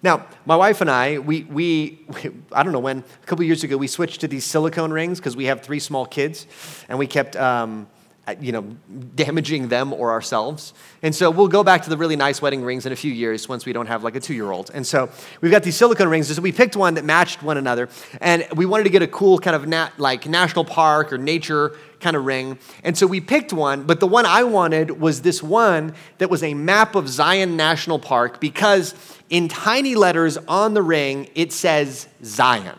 Now, 0.03 0.27
my 0.45 0.55
wife 0.55 0.81
and 0.81 0.91
I, 0.91 1.17
we, 1.17 1.43
we, 1.43 2.05
we 2.07 2.31
I 2.51 2.61
don't 2.61 2.73
know 2.73 2.79
when, 2.79 2.99
a 2.99 3.25
couple 3.25 3.43
years 3.43 3.63
ago, 3.63 3.75
we 3.75 3.87
switched 3.87 4.21
to 4.21 4.27
these 4.27 4.45
silicone 4.45 4.93
rings 4.93 5.19
because 5.19 5.35
we 5.35 5.45
have 5.45 5.61
three 5.61 5.79
small 5.79 6.05
kids, 6.05 6.45
and 6.87 6.99
we 6.99 7.07
kept, 7.07 7.35
um, 7.35 7.87
you 8.39 8.51
know, 8.51 8.61
damaging 9.15 9.67
them 9.67 9.93
or 9.93 10.11
ourselves. 10.11 10.73
And 11.01 11.13
so 11.13 11.29
we'll 11.29 11.47
go 11.47 11.63
back 11.63 11.83
to 11.83 11.89
the 11.89 11.97
really 11.97 12.15
nice 12.15 12.41
wedding 12.41 12.63
rings 12.63 12.85
in 12.85 12.91
a 12.91 12.95
few 12.95 13.11
years 13.11 13.47
once 13.47 13.65
we 13.65 13.73
don't 13.73 13.87
have 13.87 14.03
like 14.03 14.15
a 14.15 14.19
two-year-old. 14.19 14.71
And 14.73 14.85
so 14.85 15.09
we've 15.41 15.51
got 15.51 15.63
these 15.63 15.75
silicone 15.75 16.09
rings. 16.09 16.33
So 16.33 16.41
we 16.41 16.51
picked 16.51 16.75
one 16.75 16.95
that 16.95 17.05
matched 17.05 17.43
one 17.43 17.57
another, 17.57 17.89
and 18.21 18.47
we 18.55 18.65
wanted 18.65 18.85
to 18.85 18.89
get 18.89 19.01
a 19.01 19.07
cool 19.07 19.37
kind 19.37 19.55
of 19.55 19.67
nat, 19.67 19.91
like 19.97 20.27
national 20.27 20.65
park 20.65 21.13
or 21.13 21.17
nature 21.17 21.75
kind 21.99 22.15
of 22.15 22.25
ring. 22.25 22.59
And 22.83 22.97
so 22.97 23.07
we 23.07 23.21
picked 23.21 23.53
one, 23.53 23.83
but 23.83 23.99
the 23.99 24.07
one 24.07 24.25
I 24.25 24.43
wanted 24.43 24.99
was 24.99 25.21
this 25.21 25.41
one 25.41 25.93
that 26.17 26.29
was 26.29 26.43
a 26.43 26.53
map 26.53 26.95
of 26.95 27.07
Zion 27.07 27.55
National 27.55 27.99
Park 27.99 28.39
because 28.39 28.93
in 29.29 29.47
tiny 29.47 29.95
letters 29.95 30.37
on 30.37 30.73
the 30.73 30.81
ring, 30.81 31.29
it 31.35 31.51
says 31.51 32.07
Zion. 32.23 32.77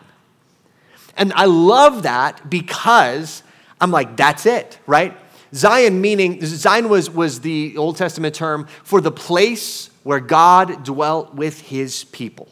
And 1.17 1.33
I 1.33 1.47
love 1.47 2.03
that 2.03 2.49
because 2.49 3.43
I'm 3.81 3.91
like, 3.91 4.17
that's 4.17 4.47
it, 4.47 4.79
right? 4.87 5.17
Zion 5.57 6.01
meaning, 6.01 6.45
Zion 6.45 6.89
was, 6.89 7.11
was 7.11 7.41
the 7.41 7.77
Old 7.77 7.97
Testament 7.97 8.35
term 8.35 8.67
for 8.85 9.01
the 9.01 9.11
place 9.11 9.91
where 10.03 10.21
God 10.21 10.85
dwelt 10.85 11.35
with 11.35 11.61
his 11.63 12.05
people. 12.05 12.49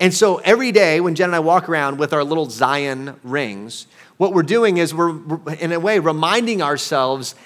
And 0.00 0.12
so 0.12 0.38
every 0.38 0.72
day 0.72 1.00
when 1.00 1.14
Jen 1.14 1.28
and 1.28 1.36
I 1.36 1.40
walk 1.40 1.68
around 1.68 1.98
with 1.98 2.12
our 2.12 2.24
little 2.24 2.50
Zion 2.50 3.18
rings, 3.22 3.86
what 4.16 4.34
we're 4.34 4.42
doing 4.42 4.78
is 4.78 4.92
we're, 4.92 5.16
in 5.60 5.70
a 5.70 5.78
way, 5.78 6.00
reminding 6.00 6.60
ourselves 6.60 7.36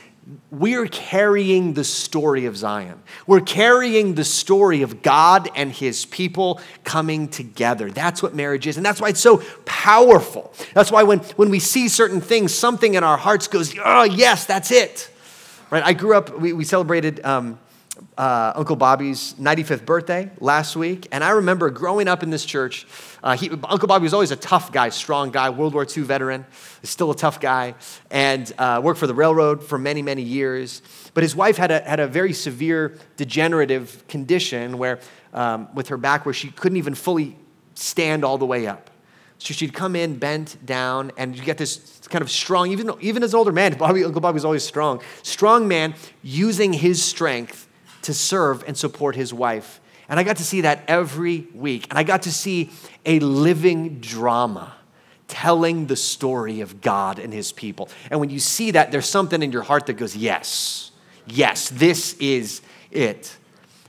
we're 0.51 0.89
carrying 0.89 1.75
the 1.75 1.85
story 1.85 2.47
of 2.47 2.57
Zion. 2.57 3.01
We're 3.29 3.41
carrying 3.41 4.17
the 4.17 4.25
story 4.25 4.83
of 4.83 5.01
God 5.03 5.49
and 5.55 5.71
his 5.71 6.05
people 6.05 6.61
coming 6.83 7.29
together. 7.29 7.91
That's 7.91 8.23
what 8.23 8.35
marriage 8.35 8.67
is. 8.67 8.77
And 8.77 8.85
that's 8.85 9.01
why 9.01 9.11
it's 9.11 9.21
so 9.21 9.43
powerful. 9.65 10.53
That's 10.75 10.91
why 10.91 11.05
when, 11.05 11.21
when 11.37 11.51
we 11.51 11.61
see 11.61 11.89
certain 11.89 12.21
things, 12.21 12.53
something 12.53 12.95
in 12.95 13.05
our 13.05 13.17
hearts 13.17 13.47
goes, 13.47 13.73
oh, 13.85 14.03
yes, 14.03 14.47
that's 14.47 14.73
it. 14.73 15.11
Right? 15.71 15.85
I 15.85 15.93
grew 15.93 16.17
up, 16.17 16.37
we, 16.37 16.53
we 16.53 16.65
celebrated 16.65 17.25
um, 17.25 17.61
uh, 18.19 18.53
Uncle 18.55 18.77
Bobby's 18.77 19.35
95th 19.35 19.85
birthday 19.85 20.31
last 20.41 20.77
week. 20.77 21.07
And 21.13 21.23
I 21.23 21.31
remember 21.31 21.71
growing 21.71 22.09
up 22.09 22.23
in 22.23 22.31
this 22.31 22.45
church, 22.45 22.87
uh, 23.23 23.37
he, 23.37 23.51
Uncle 23.51 23.89
Bobby 23.89 24.05
was 24.05 24.15
always 24.15 24.31
a 24.31 24.37
tough 24.37 24.73
guy, 24.73 24.89
strong 24.89 25.31
guy, 25.31 25.51
World 25.51 25.75
War 25.75 25.87
II 25.87 26.03
veteran, 26.05 26.47
still 26.83 27.11
a 27.11 27.17
tough 27.17 27.41
guy, 27.41 27.75
and 28.11 28.53
uh, 28.59 28.81
worked 28.83 28.99
for 28.99 29.07
the 29.07 29.15
railroad 29.15 29.63
for 29.63 29.79
many, 29.79 30.03
many 30.03 30.23
years. 30.23 30.83
But 31.15 31.23
his 31.23 31.37
wife 31.37 31.57
had 31.57 31.71
a, 31.71 31.81
had 31.81 32.01
a 32.01 32.07
very 32.07 32.33
severe 32.33 32.97
degenerative 33.17 34.07
condition 34.09 34.79
where, 34.79 35.01
um, 35.33 35.69
with 35.75 35.89
her 35.89 35.97
back, 35.97 36.25
where 36.25 36.35
she 36.35 36.51
couldn't 36.51 36.79
even 36.79 36.95
fully 36.95 37.37
stand 37.75 38.25
all 38.25 38.39
the 38.39 38.47
way 38.47 38.67
up. 38.67 38.91
So 39.39 39.53
she'd 39.53 39.75
come 39.75 39.95
in 39.95 40.19
bent 40.19 40.65
down, 40.65 41.13
and 41.19 41.37
you 41.37 41.45
get 41.45 41.59
this 41.59 42.01
kind 42.09 42.23
of 42.23 42.31
strong, 42.31 42.71
even, 42.71 42.91
even 43.01 43.23
as 43.23 43.35
an 43.35 43.39
older 43.39 43.53
man, 43.53 43.77
Bobby, 43.77 44.03
Uncle 44.03 44.23
Bobby 44.23 44.37
was 44.37 44.47
always 44.47 44.65
strong. 44.65 45.03
Strong 45.23 45.69
man 45.69 45.95
using 46.23 46.73
his 46.73 47.05
strength 47.05 47.66
to 48.07 48.15
serve 48.15 48.65
and 48.67 48.77
support 48.77 49.15
his 49.15 49.35
wife. 49.35 49.81
And 50.09 50.19
I 50.19 50.23
got 50.23 50.37
to 50.37 50.45
see 50.45 50.63
that 50.63 50.85
every 50.89 51.49
week. 51.55 51.87
And 51.91 51.99
I 51.99 52.05
got 52.05 52.23
to 52.23 52.33
see 52.33 52.71
a 53.05 53.19
living 53.19 53.99
drama 54.01 54.75
telling 55.29 55.87
the 55.87 55.97
story 55.97 56.61
of 56.61 56.81
God 56.81 57.19
and 57.19 57.33
his 57.33 57.51
people. 57.51 57.89
And 58.11 58.21
when 58.21 58.31
you 58.31 58.39
see 58.39 58.71
that, 58.73 58.93
there's 58.93 59.09
something 59.09 59.43
in 59.43 59.51
your 59.51 59.63
heart 59.63 59.87
that 59.87 59.95
goes, 59.95 60.17
yes, 60.17 60.93
yes, 61.27 61.69
this 61.71 62.15
is 62.15 62.63
it. 62.93 63.37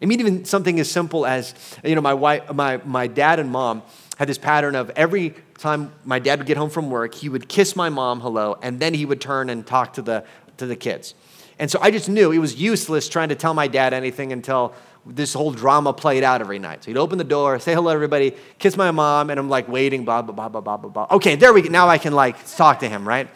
I 0.01 0.05
mean, 0.05 0.19
even 0.19 0.45
something 0.45 0.79
as 0.79 0.89
simple 0.89 1.25
as, 1.25 1.53
you 1.83 1.93
know, 1.93 2.01
my, 2.01 2.15
wife, 2.15 2.51
my, 2.53 2.77
my 2.77 3.05
dad 3.05 3.39
and 3.39 3.51
mom 3.51 3.83
had 4.17 4.27
this 4.27 4.39
pattern 4.39 4.75
of 4.75 4.89
every 4.91 5.36
time 5.59 5.91
my 6.05 6.17
dad 6.17 6.39
would 6.39 6.47
get 6.47 6.57
home 6.57 6.71
from 6.71 6.89
work, 6.89 7.13
he 7.13 7.29
would 7.29 7.47
kiss 7.47 7.75
my 7.75 7.89
mom 7.89 8.19
hello, 8.21 8.57
and 8.63 8.79
then 8.79 8.95
he 8.95 9.05
would 9.05 9.21
turn 9.21 9.50
and 9.51 9.65
talk 9.65 9.93
to 9.93 10.01
the, 10.01 10.24
to 10.57 10.65
the 10.65 10.75
kids. 10.75 11.13
And 11.59 11.71
so 11.71 11.79
I 11.81 11.89
just 11.91 12.07
knew 12.07 12.31
it 12.31 12.37
was 12.37 12.55
useless 12.55 13.09
trying 13.09 13.29
to 13.29 13.35
tell 13.35 13.53
my 13.53 13.67
dad 13.67 13.93
anything 13.93 14.31
until 14.31 14.73
this 15.05 15.33
whole 15.33 15.51
drama 15.51 15.93
played 15.93 16.23
out 16.23 16.41
every 16.41 16.59
night. 16.59 16.83
So 16.83 16.91
he'd 16.91 16.97
open 16.97 17.17
the 17.17 17.23
door, 17.23 17.59
say 17.59 17.73
hello 17.73 17.91
to 17.91 17.95
everybody, 17.95 18.35
kiss 18.59 18.77
my 18.77 18.91
mom, 18.91 19.29
and 19.29 19.39
I'm 19.39 19.49
like 19.49 19.67
waiting, 19.67 20.05
blah, 20.05 20.21
blah, 20.21 20.35
blah, 20.35 20.49
blah, 20.49 20.61
blah, 20.61 20.77
blah, 20.77 20.89
blah. 20.89 21.07
Okay, 21.11 21.35
there 21.35 21.53
we 21.53 21.61
go. 21.61 21.69
Now 21.69 21.87
I 21.87 21.97
can 21.97 22.13
like 22.13 22.45
talk 22.55 22.79
to 22.79 22.89
him, 22.89 23.07
right? 23.07 23.27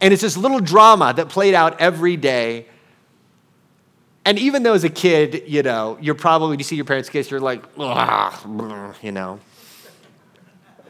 And 0.00 0.12
it's 0.12 0.22
this 0.22 0.36
little 0.36 0.60
drama 0.60 1.14
that 1.16 1.28
played 1.28 1.54
out 1.54 1.80
every 1.80 2.16
day. 2.16 2.66
And 4.26 4.38
even 4.38 4.62
though 4.62 4.74
as 4.74 4.84
a 4.84 4.90
kid, 4.90 5.44
you 5.46 5.62
know, 5.62 5.96
you're 6.00 6.14
probably, 6.14 6.50
when 6.50 6.58
you 6.58 6.64
see 6.64 6.76
your 6.76 6.84
parents 6.84 7.08
kiss, 7.08 7.30
you're 7.30 7.40
like, 7.40 7.64
you 7.76 9.12
know. 9.12 9.40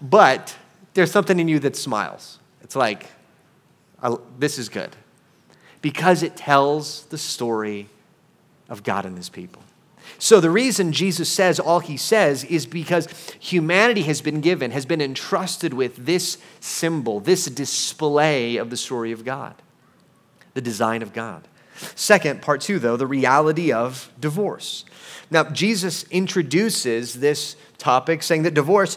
But 0.01 0.57
there's 0.95 1.11
something 1.11 1.39
in 1.39 1.49
you 1.49 1.59
that 1.61 1.77
smiles. 1.77 2.39
It's 2.63 2.75
like, 2.75 3.07
this 4.39 4.59
is 4.59 4.69
good 4.69 4.97
because 5.85 6.23
it 6.23 6.35
tells 6.35 7.05
the 7.09 7.19
story 7.19 7.89
of 8.71 8.83
God 8.83 9.05
and 9.05 9.19
his 9.19 9.29
people. 9.29 9.63
So, 10.19 10.41
the 10.41 10.49
reason 10.49 10.93
Jesus 10.93 11.29
says 11.29 11.61
all 11.61 11.81
he 11.81 11.99
says 11.99 12.43
is 12.45 12.65
because 12.65 13.07
humanity 13.39 14.01
has 14.05 14.23
been 14.23 14.41
given, 14.41 14.71
has 14.71 14.87
been 14.87 15.03
entrusted 15.03 15.75
with 15.75 16.07
this 16.07 16.39
symbol, 16.59 17.21
this 17.21 17.45
display 17.45 18.57
of 18.57 18.71
the 18.71 18.79
story 18.79 19.13
of 19.13 19.27
God, 19.27 19.57
the 20.55 20.63
design 20.63 21.03
of 21.03 21.13
God. 21.13 21.47
Second, 21.95 22.41
part 22.41 22.63
two, 22.63 22.79
though, 22.79 22.97
the 22.97 23.07
reality 23.07 23.71
of 23.71 24.11
divorce. 24.19 24.87
Now, 25.31 25.45
Jesus 25.45 26.05
introduces 26.05 27.21
this 27.21 27.57
topic 27.77 28.23
saying 28.23 28.45
that 28.45 28.55
divorce 28.55 28.97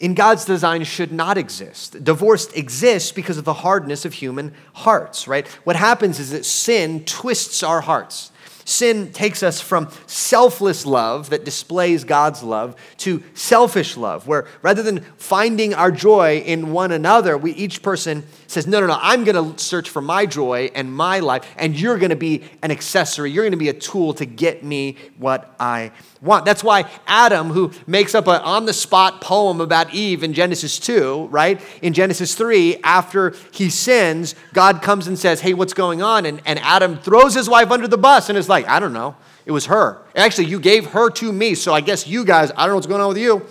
in 0.00 0.14
God's 0.14 0.44
design 0.44 0.84
should 0.84 1.12
not 1.12 1.38
exist. 1.38 2.02
Divorce 2.02 2.52
exists 2.52 3.12
because 3.12 3.38
of 3.38 3.44
the 3.44 3.54
hardness 3.54 4.04
of 4.04 4.14
human 4.14 4.52
hearts, 4.72 5.28
right? 5.28 5.46
What 5.64 5.76
happens 5.76 6.18
is 6.18 6.30
that 6.30 6.44
sin 6.44 7.04
twists 7.04 7.62
our 7.62 7.80
hearts. 7.80 8.32
Sin 8.66 9.12
takes 9.12 9.42
us 9.42 9.60
from 9.60 9.90
selfless 10.06 10.86
love 10.86 11.30
that 11.30 11.44
displays 11.44 12.02
God's 12.02 12.42
love 12.42 12.76
to 12.98 13.22
selfish 13.34 13.96
love, 13.96 14.26
where 14.26 14.46
rather 14.62 14.82
than 14.82 15.00
finding 15.18 15.74
our 15.74 15.92
joy 15.92 16.38
in 16.38 16.72
one 16.72 16.90
another, 16.90 17.36
we 17.36 17.52
each 17.52 17.82
person 17.82 18.24
says, 18.46 18.66
No, 18.66 18.80
no, 18.80 18.86
no, 18.86 18.98
I'm 19.00 19.24
going 19.24 19.54
to 19.54 19.62
search 19.62 19.90
for 19.90 20.00
my 20.00 20.24
joy 20.24 20.70
and 20.74 20.94
my 20.94 21.20
life, 21.20 21.46
and 21.58 21.78
you're 21.78 21.98
going 21.98 22.10
to 22.10 22.16
be 22.16 22.42
an 22.62 22.70
accessory. 22.70 23.30
You're 23.30 23.44
going 23.44 23.52
to 23.52 23.58
be 23.58 23.68
a 23.68 23.74
tool 23.74 24.14
to 24.14 24.24
get 24.24 24.64
me 24.64 24.96
what 25.18 25.54
I 25.60 25.92
That's 26.24 26.64
why 26.64 26.90
Adam, 27.06 27.50
who 27.50 27.72
makes 27.86 28.14
up 28.14 28.26
an 28.26 28.40
on 28.40 28.64
the 28.64 28.72
spot 28.72 29.20
poem 29.20 29.60
about 29.60 29.92
Eve 29.92 30.22
in 30.22 30.32
Genesis 30.32 30.78
2, 30.78 31.28
right? 31.30 31.60
In 31.82 31.92
Genesis 31.92 32.34
3, 32.34 32.78
after 32.82 33.34
he 33.50 33.68
sins, 33.68 34.34
God 34.52 34.80
comes 34.80 35.06
and 35.06 35.18
says, 35.18 35.40
Hey, 35.40 35.52
what's 35.54 35.74
going 35.74 36.02
on? 36.02 36.24
And, 36.24 36.40
and 36.46 36.58
Adam 36.60 36.98
throws 36.98 37.34
his 37.34 37.48
wife 37.48 37.70
under 37.70 37.86
the 37.86 37.98
bus 37.98 38.28
and 38.28 38.38
is 38.38 38.48
like, 38.48 38.66
I 38.66 38.80
don't 38.80 38.92
know. 38.94 39.16
It 39.44 39.52
was 39.52 39.66
her. 39.66 40.02
Actually, 40.16 40.46
you 40.46 40.58
gave 40.58 40.86
her 40.86 41.10
to 41.10 41.32
me, 41.32 41.54
so 41.54 41.74
I 41.74 41.82
guess 41.82 42.06
you 42.06 42.24
guys, 42.24 42.50
I 42.52 42.62
don't 42.62 42.68
know 42.70 42.74
what's 42.76 42.86
going 42.86 43.02
on 43.02 43.08
with 43.08 43.18
you. 43.18 43.44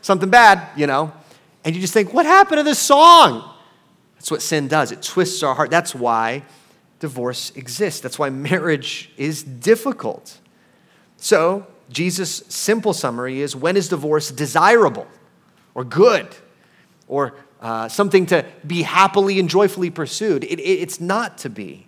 Something 0.00 0.30
bad, 0.30 0.66
you 0.76 0.86
know? 0.86 1.12
And 1.64 1.74
you 1.74 1.80
just 1.80 1.92
think, 1.92 2.14
What 2.14 2.26
happened 2.26 2.58
to 2.58 2.62
this 2.62 2.78
song? 2.78 3.50
That's 4.14 4.30
what 4.30 4.40
sin 4.40 4.68
does. 4.68 4.92
It 4.92 5.02
twists 5.02 5.42
our 5.42 5.54
heart. 5.54 5.70
That's 5.70 5.94
why 5.94 6.44
divorce 7.00 7.52
exists. 7.54 8.00
That's 8.00 8.18
why 8.18 8.30
marriage 8.30 9.10
is 9.18 9.42
difficult. 9.42 10.38
So, 11.18 11.66
Jesus' 11.90 12.42
simple 12.48 12.92
summary 12.92 13.40
is 13.40 13.54
when 13.54 13.76
is 13.76 13.88
divorce 13.88 14.30
desirable 14.30 15.06
or 15.74 15.84
good 15.84 16.28
or 17.08 17.34
uh, 17.60 17.88
something 17.88 18.26
to 18.26 18.44
be 18.66 18.82
happily 18.82 19.38
and 19.38 19.48
joyfully 19.48 19.90
pursued? 19.90 20.44
It, 20.44 20.58
it, 20.60 20.62
it's 20.62 21.00
not 21.00 21.38
to 21.38 21.50
be, 21.50 21.86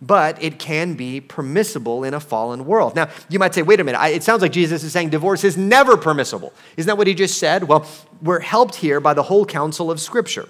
but 0.00 0.42
it 0.42 0.58
can 0.58 0.94
be 0.94 1.20
permissible 1.20 2.04
in 2.04 2.14
a 2.14 2.20
fallen 2.20 2.66
world. 2.66 2.94
Now, 2.94 3.08
you 3.28 3.38
might 3.38 3.54
say, 3.54 3.62
wait 3.62 3.80
a 3.80 3.84
minute, 3.84 3.98
I, 3.98 4.08
it 4.08 4.22
sounds 4.22 4.42
like 4.42 4.52
Jesus 4.52 4.82
is 4.82 4.92
saying 4.92 5.10
divorce 5.10 5.44
is 5.44 5.56
never 5.56 5.96
permissible. 5.96 6.52
Isn't 6.76 6.86
that 6.86 6.98
what 6.98 7.06
he 7.06 7.14
just 7.14 7.38
said? 7.38 7.64
Well, 7.64 7.86
we're 8.22 8.40
helped 8.40 8.76
here 8.76 9.00
by 9.00 9.14
the 9.14 9.22
whole 9.22 9.46
counsel 9.46 9.90
of 9.90 10.00
Scripture. 10.00 10.48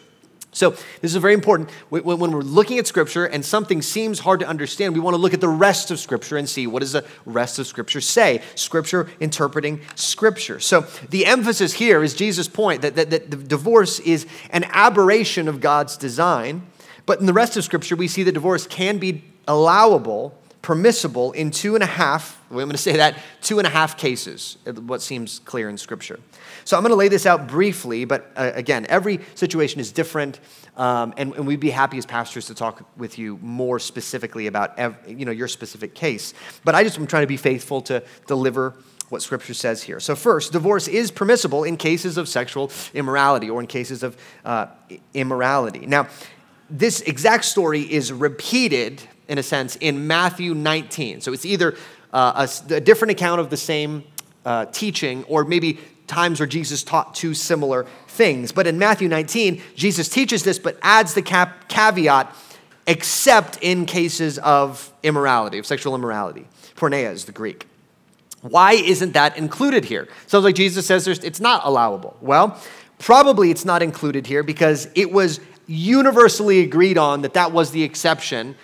So, 0.56 0.70
this 0.70 1.14
is 1.14 1.16
very 1.16 1.34
important. 1.34 1.70
When 1.90 2.18
we're 2.18 2.40
looking 2.40 2.78
at 2.78 2.86
Scripture 2.86 3.26
and 3.26 3.44
something 3.44 3.82
seems 3.82 4.20
hard 4.20 4.40
to 4.40 4.48
understand, 4.48 4.94
we 4.94 5.00
want 5.00 5.12
to 5.12 5.20
look 5.20 5.34
at 5.34 5.42
the 5.42 5.48
rest 5.50 5.90
of 5.90 6.00
Scripture 6.00 6.38
and 6.38 6.48
see 6.48 6.66
what 6.66 6.80
does 6.80 6.92
the 6.92 7.04
rest 7.26 7.58
of 7.58 7.66
Scripture 7.66 8.00
say. 8.00 8.40
Scripture 8.54 9.10
interpreting 9.20 9.82
Scripture. 9.96 10.58
So, 10.58 10.86
the 11.10 11.26
emphasis 11.26 11.74
here 11.74 12.02
is 12.02 12.14
Jesus' 12.14 12.48
point 12.48 12.80
that, 12.80 12.96
that, 12.96 13.10
that 13.10 13.30
the 13.30 13.36
divorce 13.36 14.00
is 14.00 14.26
an 14.48 14.64
aberration 14.70 15.46
of 15.46 15.60
God's 15.60 15.98
design. 15.98 16.66
But 17.04 17.20
in 17.20 17.26
the 17.26 17.34
rest 17.34 17.58
of 17.58 17.64
Scripture, 17.64 17.94
we 17.94 18.08
see 18.08 18.22
that 18.22 18.32
divorce 18.32 18.66
can 18.66 18.96
be 18.96 19.24
allowable, 19.46 20.38
permissible 20.66 21.30
in 21.30 21.52
two 21.52 21.76
and 21.76 21.84
a 21.84 21.86
half, 21.86 22.42
I'm 22.50 22.56
going 22.56 22.70
to 22.70 22.76
say 22.76 22.96
that, 22.96 23.16
two 23.40 23.58
and 23.58 23.68
a 23.68 23.70
half 23.70 23.96
cases, 23.96 24.58
what 24.64 25.00
seems 25.00 25.38
clear 25.38 25.68
in 25.68 25.78
Scripture. 25.78 26.18
So 26.64 26.76
I'm 26.76 26.82
going 26.82 26.90
to 26.90 26.96
lay 26.96 27.06
this 27.06 27.24
out 27.24 27.46
briefly, 27.46 28.04
but 28.04 28.32
uh, 28.34 28.50
again, 28.52 28.84
every 28.88 29.20
situation 29.36 29.78
is 29.78 29.92
different, 29.92 30.40
um, 30.76 31.14
and, 31.16 31.32
and, 31.36 31.46
we'd 31.46 31.60
be 31.60 31.70
happy 31.70 31.98
as 31.98 32.04
pastors 32.04 32.48
to 32.48 32.54
talk 32.54 32.84
with 32.96 33.16
you 33.16 33.38
more 33.42 33.78
specifically 33.78 34.48
about 34.48 34.76
ev- 34.76 34.96
you 35.06 35.24
know, 35.24 35.30
your 35.30 35.46
specific 35.46 35.94
case. 35.94 36.34
But 36.64 36.74
I 36.74 36.82
just 36.82 36.98
am 36.98 37.06
trying 37.06 37.22
to 37.22 37.28
be 37.28 37.36
faithful 37.36 37.80
to 37.82 38.02
deliver 38.26 38.74
what 39.08 39.22
Scripture 39.22 39.54
says 39.54 39.84
here. 39.84 40.00
So, 40.00 40.16
first, 40.16 40.50
divorce 40.50 40.88
is 40.88 41.12
permissible 41.12 41.62
in 41.62 41.76
cases 41.76 42.18
of 42.18 42.28
sexual 42.28 42.72
immorality 42.92 43.48
or 43.48 43.60
in 43.60 43.68
cases 43.68 44.02
of 44.02 44.16
uh, 44.44 44.66
immorality. 45.14 45.86
Now, 45.86 46.08
this 46.68 47.02
exact 47.02 47.44
story 47.44 47.82
is 47.82 48.12
repeated, 48.12 49.00
in 49.28 49.38
a 49.38 49.42
sense, 49.42 49.76
in 49.76 50.06
Matthew 50.06 50.54
19. 50.54 51.20
So, 51.20 51.32
it's 51.32 51.44
either 51.44 51.76
uh, 52.12 52.46
a, 52.70 52.74
a, 52.74 52.80
different 52.80 53.12
account 53.12 53.40
of 53.40 53.50
the 53.50 53.56
same 53.56 54.04
uh, 54.44 54.66
teaching 54.66 55.24
or 55.24 55.44
maybe 55.44 55.78
times 56.06 56.40
where 56.40 56.46
Jesus 56.46 56.82
taught 56.82 57.14
two 57.14 57.34
similar 57.34 57.86
things. 58.08 58.52
But 58.52 58.66
in 58.66 58.78
Matthew 58.78 59.08
19, 59.08 59.60
Jesus 59.74 60.08
teaches 60.08 60.42
this, 60.42 60.58
but 60.58 60.78
adds 60.82 61.14
the 61.14 61.22
cap- 61.22 61.68
caveat, 61.68 62.34
except 62.86 63.58
in 63.60 63.86
cases 63.86 64.38
of 64.38 64.92
immorality, 65.02 65.58
of 65.58 65.66
sexual 65.66 65.94
immorality. 65.94 66.46
Porneia 66.76 67.12
is 67.12 67.24
the 67.24 67.32
Greek. 67.32 67.66
Why 68.42 68.72
isn't 68.72 69.12
that 69.12 69.36
included 69.36 69.84
here? 69.84 70.08
Sounds 70.26 70.44
like 70.44 70.54
Jesus 70.54 70.86
says 70.86 71.08
it's 71.08 71.40
not 71.40 71.62
allowable. 71.64 72.16
Well, 72.20 72.60
probably 72.98 73.50
it's 73.50 73.64
not 73.64 73.82
included 73.82 74.26
here 74.26 74.42
because 74.42 74.88
it 74.94 75.10
was 75.10 75.40
universally 75.66 76.60
agreed 76.60 76.96
on 76.96 77.22
that 77.22 77.34
that 77.34 77.50
was 77.50 77.72
the 77.72 77.82
exception 77.82 78.54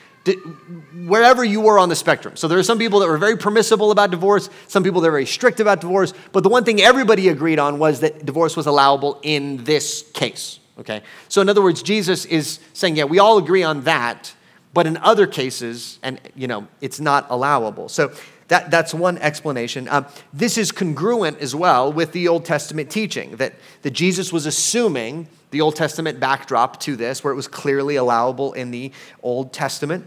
wherever 1.06 1.44
you 1.44 1.60
were 1.60 1.78
on 1.78 1.88
the 1.88 1.96
spectrum. 1.96 2.36
So 2.36 2.48
there 2.48 2.58
are 2.58 2.62
some 2.62 2.78
people 2.78 3.00
that 3.00 3.08
were 3.08 3.18
very 3.18 3.36
permissible 3.36 3.90
about 3.90 4.10
divorce, 4.10 4.48
some 4.68 4.82
people 4.82 5.00
that 5.00 5.08
are 5.08 5.12
very 5.12 5.26
strict 5.26 5.60
about 5.60 5.80
divorce, 5.80 6.14
but 6.32 6.42
the 6.42 6.48
one 6.48 6.64
thing 6.64 6.80
everybody 6.80 7.28
agreed 7.28 7.58
on 7.58 7.78
was 7.78 8.00
that 8.00 8.24
divorce 8.24 8.56
was 8.56 8.66
allowable 8.66 9.18
in 9.22 9.64
this 9.64 10.08
case. 10.12 10.60
Okay? 10.78 11.02
So 11.28 11.40
in 11.40 11.48
other 11.48 11.62
words, 11.62 11.82
Jesus 11.82 12.24
is 12.24 12.60
saying, 12.72 12.96
yeah, 12.96 13.04
we 13.04 13.18
all 13.18 13.38
agree 13.38 13.62
on 13.62 13.82
that, 13.82 14.32
but 14.74 14.86
in 14.86 14.96
other 14.98 15.26
cases, 15.26 15.98
and 16.02 16.20
you 16.34 16.46
know, 16.46 16.68
it's 16.80 17.00
not 17.00 17.26
allowable. 17.28 17.88
So 17.88 18.12
that, 18.52 18.70
that's 18.70 18.92
one 18.92 19.16
explanation. 19.16 19.88
Um, 19.88 20.04
this 20.34 20.58
is 20.58 20.72
congruent 20.72 21.40
as 21.40 21.54
well 21.54 21.90
with 21.90 22.12
the 22.12 22.28
Old 22.28 22.44
Testament 22.44 22.90
teaching 22.90 23.36
that, 23.36 23.54
that 23.80 23.92
Jesus 23.92 24.30
was 24.30 24.44
assuming 24.44 25.26
the 25.52 25.62
Old 25.62 25.74
Testament 25.74 26.20
backdrop 26.20 26.78
to 26.80 26.94
this, 26.94 27.24
where 27.24 27.32
it 27.32 27.36
was 27.36 27.48
clearly 27.48 27.96
allowable 27.96 28.52
in 28.52 28.70
the 28.70 28.92
Old 29.22 29.54
Testament. 29.54 30.04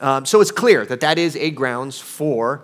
Um, 0.00 0.24
so 0.26 0.40
it's 0.40 0.52
clear 0.52 0.86
that 0.86 1.00
that 1.00 1.18
is 1.18 1.34
a 1.34 1.50
grounds 1.50 1.98
for 1.98 2.62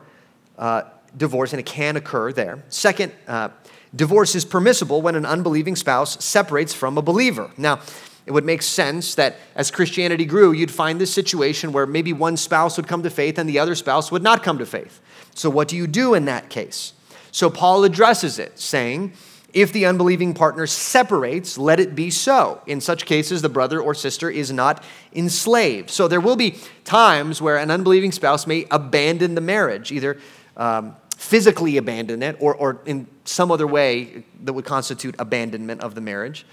uh, 0.57 0.83
divorce, 1.16 1.53
and 1.53 1.59
it 1.59 1.66
can 1.66 1.97
occur 1.97 2.31
there. 2.31 2.62
Second, 2.68 3.11
uh, 3.27 3.49
divorce 3.92 4.37
is 4.37 4.44
permissible 4.44 5.03
when 5.03 5.16
an 5.16 5.27
unbelieving 5.27 5.75
spouse 5.75 6.25
separates 6.25 6.73
from 6.73 6.97
a 6.97 7.03
believer. 7.03 7.51
Now, 7.57 7.81
it 8.27 8.31
would 8.31 8.44
make 8.44 8.62
sense 8.62 9.16
that 9.16 9.37
as 9.57 9.73
Christianity 9.73 10.25
grew, 10.25 10.53
you'd 10.53 10.70
find 10.70 11.01
this 11.01 11.12
situation 11.12 11.73
where 11.73 11.87
maybe 11.87 12.12
one 12.12 12.37
spouse 12.37 12.77
would 12.77 12.87
come 12.87 13.03
to 13.03 13.11
faith 13.11 13.37
and 13.37 13.49
the 13.49 13.59
other 13.59 13.75
spouse 13.75 14.12
would 14.12 14.23
not 14.23 14.42
come 14.44 14.59
to 14.59 14.66
faith. 14.66 15.01
So, 15.35 15.51
what 15.51 15.68
do 15.68 15.77
you 15.77 15.87
do 15.87 16.14
in 16.14 16.25
that 16.25 16.49
case? 16.49 16.92
So, 17.33 17.51
Paul 17.51 17.85
addresses 17.85 18.38
it, 18.38 18.59
saying, 18.59 19.12
if 19.55 19.73
the 19.73 19.87
unbelieving 19.87 20.35
partner 20.35 20.66
separates, 20.66 21.57
let 21.57 21.79
it 21.79 21.94
be 21.94 22.11
so. 22.11 22.61
In 22.66 22.81
such 22.81 23.07
cases, 23.07 23.40
the 23.40 23.49
brother 23.49 23.81
or 23.81 23.94
sister 23.94 24.29
is 24.29 24.51
not 24.51 24.83
enslaved. 25.14 25.90
So 25.90 26.09
there 26.09 26.20
will 26.20 26.35
be 26.35 26.59
times 26.83 27.40
where 27.40 27.57
an 27.57 27.70
unbelieving 27.70 28.11
spouse 28.11 28.49
may 28.49 28.66
abandon 28.73 29.37
the 29.37 29.40
marriage, 29.40 29.92
either 29.92 30.18
um, 30.57 30.97
physically 31.16 31.77
abandon 31.77 32.20
it 32.25 32.37
or, 32.40 32.57
or 32.57 32.81
in 32.85 33.07
some 33.25 33.53
other 33.53 33.66
way 33.66 34.25
that 34.42 34.53
would 34.53 34.64
constitute 34.64 35.14
abandonment 35.20 35.83
of 35.83 35.94
the 35.94 36.01
marriage. 36.01 36.44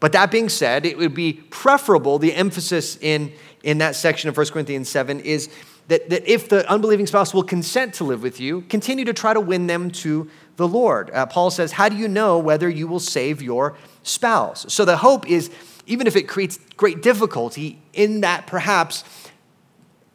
But 0.00 0.12
that 0.12 0.30
being 0.30 0.48
said, 0.48 0.86
it 0.86 0.96
would 0.96 1.14
be 1.14 1.34
preferable, 1.34 2.18
the 2.18 2.34
emphasis 2.34 2.96
in, 2.96 3.32
in 3.62 3.78
that 3.78 3.94
section 3.94 4.30
of 4.30 4.36
1 4.36 4.46
Corinthians 4.46 4.88
7 4.88 5.20
is 5.20 5.50
that, 5.88 6.10
that 6.10 6.30
if 6.30 6.48
the 6.48 6.68
unbelieving 6.70 7.06
spouse 7.06 7.34
will 7.34 7.42
consent 7.42 7.94
to 7.94 8.04
live 8.04 8.22
with 8.22 8.38
you, 8.40 8.62
continue 8.62 9.04
to 9.06 9.12
try 9.12 9.34
to 9.34 9.40
win 9.40 9.66
them 9.66 9.90
to 9.90 10.30
the 10.56 10.68
Lord. 10.68 11.10
Uh, 11.10 11.26
Paul 11.26 11.50
says, 11.50 11.72
How 11.72 11.88
do 11.88 11.96
you 11.96 12.08
know 12.08 12.38
whether 12.38 12.68
you 12.68 12.86
will 12.86 13.00
save 13.00 13.42
your 13.42 13.76
spouse? 14.02 14.72
So 14.72 14.84
the 14.84 14.98
hope 14.98 15.28
is, 15.28 15.50
even 15.86 16.06
if 16.06 16.14
it 16.14 16.28
creates 16.28 16.58
great 16.76 17.02
difficulty, 17.02 17.80
in 17.94 18.20
that 18.20 18.46
perhaps 18.46 19.02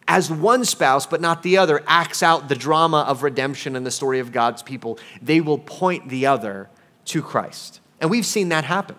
as 0.07 0.29
one 0.29 0.65
spouse, 0.65 1.05
but 1.05 1.21
not 1.21 1.43
the 1.43 1.57
other, 1.57 1.83
acts 1.87 2.21
out 2.21 2.49
the 2.49 2.55
drama 2.55 3.05
of 3.07 3.23
redemption 3.23 3.75
and 3.75 3.85
the 3.85 3.91
story 3.91 4.19
of 4.19 4.31
God's 4.31 4.61
people, 4.61 4.99
they 5.21 5.41
will 5.41 5.57
point 5.57 6.09
the 6.09 6.25
other 6.25 6.69
to 7.05 7.21
Christ. 7.21 7.79
And 7.99 8.11
we've 8.11 8.25
seen 8.25 8.49
that 8.49 8.65
happen. 8.65 8.97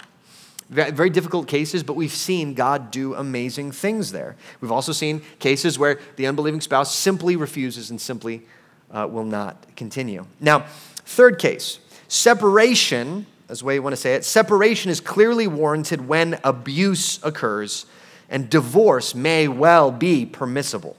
Very 0.70 1.10
difficult 1.10 1.46
cases, 1.46 1.82
but 1.82 1.94
we've 1.94 2.10
seen 2.10 2.54
God 2.54 2.90
do 2.90 3.14
amazing 3.14 3.70
things 3.72 4.12
there. 4.12 4.34
We've 4.60 4.72
also 4.72 4.92
seen 4.92 5.20
cases 5.38 5.78
where 5.78 5.98
the 6.16 6.26
unbelieving 6.26 6.62
spouse 6.62 6.94
simply 6.94 7.36
refuses 7.36 7.90
and 7.90 8.00
simply 8.00 8.42
uh, 8.90 9.06
will 9.10 9.24
not 9.24 9.66
continue. 9.76 10.26
Now, 10.40 10.66
third 11.04 11.38
case 11.38 11.80
separation, 12.08 13.26
as 13.48 13.58
the 13.58 13.66
way 13.66 13.74
you 13.74 13.82
want 13.82 13.92
to 13.92 14.00
say 14.00 14.14
it, 14.14 14.24
separation 14.24 14.90
is 14.90 15.00
clearly 15.00 15.46
warranted 15.46 16.08
when 16.08 16.38
abuse 16.44 17.20
occurs, 17.22 17.84
and 18.30 18.48
divorce 18.48 19.14
may 19.14 19.48
well 19.48 19.90
be 19.90 20.24
permissible. 20.24 20.96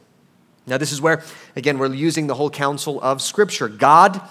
Now, 0.68 0.78
this 0.78 0.92
is 0.92 1.02
where, 1.02 1.24
again, 1.56 1.80
we're 1.80 1.94
using 1.94 2.28
the 2.28 2.36
whole 2.36 2.50
counsel 2.50 3.02
of 3.02 3.22
Scripture. 3.22 3.68
God 3.68 4.22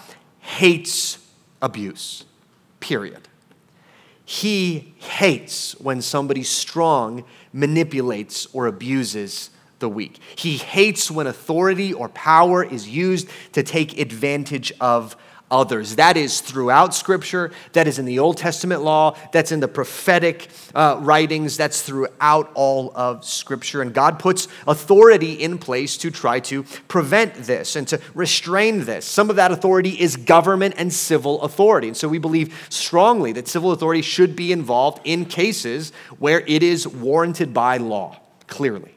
hates 0.40 1.18
abuse, 1.60 2.24
period. 2.80 3.28
He 4.24 4.94
hates 4.98 5.78
when 5.80 6.00
somebody 6.00 6.42
strong 6.42 7.24
manipulates 7.52 8.46
or 8.52 8.66
abuses 8.66 9.50
the 9.78 9.88
weak. 9.88 10.18
He 10.36 10.56
hates 10.56 11.10
when 11.10 11.26
authority 11.26 11.92
or 11.92 12.08
power 12.08 12.64
is 12.64 12.88
used 12.88 13.28
to 13.52 13.62
take 13.62 13.98
advantage 13.98 14.72
of 14.80 15.16
others. 15.54 15.96
That 15.96 16.16
is 16.16 16.40
throughout 16.40 16.94
Scripture, 16.94 17.52
that 17.72 17.86
is 17.86 17.98
in 17.98 18.04
the 18.04 18.18
Old 18.18 18.36
Testament 18.36 18.82
law, 18.82 19.16
that's 19.32 19.52
in 19.52 19.60
the 19.60 19.68
prophetic 19.68 20.48
uh, 20.74 20.98
writings, 21.00 21.56
that's 21.56 21.82
throughout 21.82 22.50
all 22.54 22.92
of 22.96 23.24
Scripture. 23.24 23.80
And 23.80 23.94
God 23.94 24.18
puts 24.18 24.48
authority 24.66 25.34
in 25.34 25.58
place 25.58 25.96
to 25.98 26.10
try 26.10 26.40
to 26.40 26.64
prevent 26.88 27.34
this 27.34 27.76
and 27.76 27.86
to 27.88 28.00
restrain 28.14 28.84
this. 28.84 29.04
Some 29.04 29.30
of 29.30 29.36
that 29.36 29.52
authority 29.52 29.90
is 29.90 30.16
government 30.16 30.74
and 30.76 30.92
civil 30.92 31.40
authority. 31.42 31.86
And 31.88 31.96
so 31.96 32.08
we 32.08 32.18
believe 32.18 32.66
strongly 32.68 33.32
that 33.32 33.46
civil 33.46 33.70
authority 33.70 34.02
should 34.02 34.34
be 34.34 34.50
involved 34.50 35.00
in 35.04 35.24
cases 35.24 35.92
where 36.18 36.40
it 36.40 36.64
is 36.64 36.88
warranted 36.88 37.54
by 37.54 37.76
law, 37.76 38.18
clearly. 38.48 38.93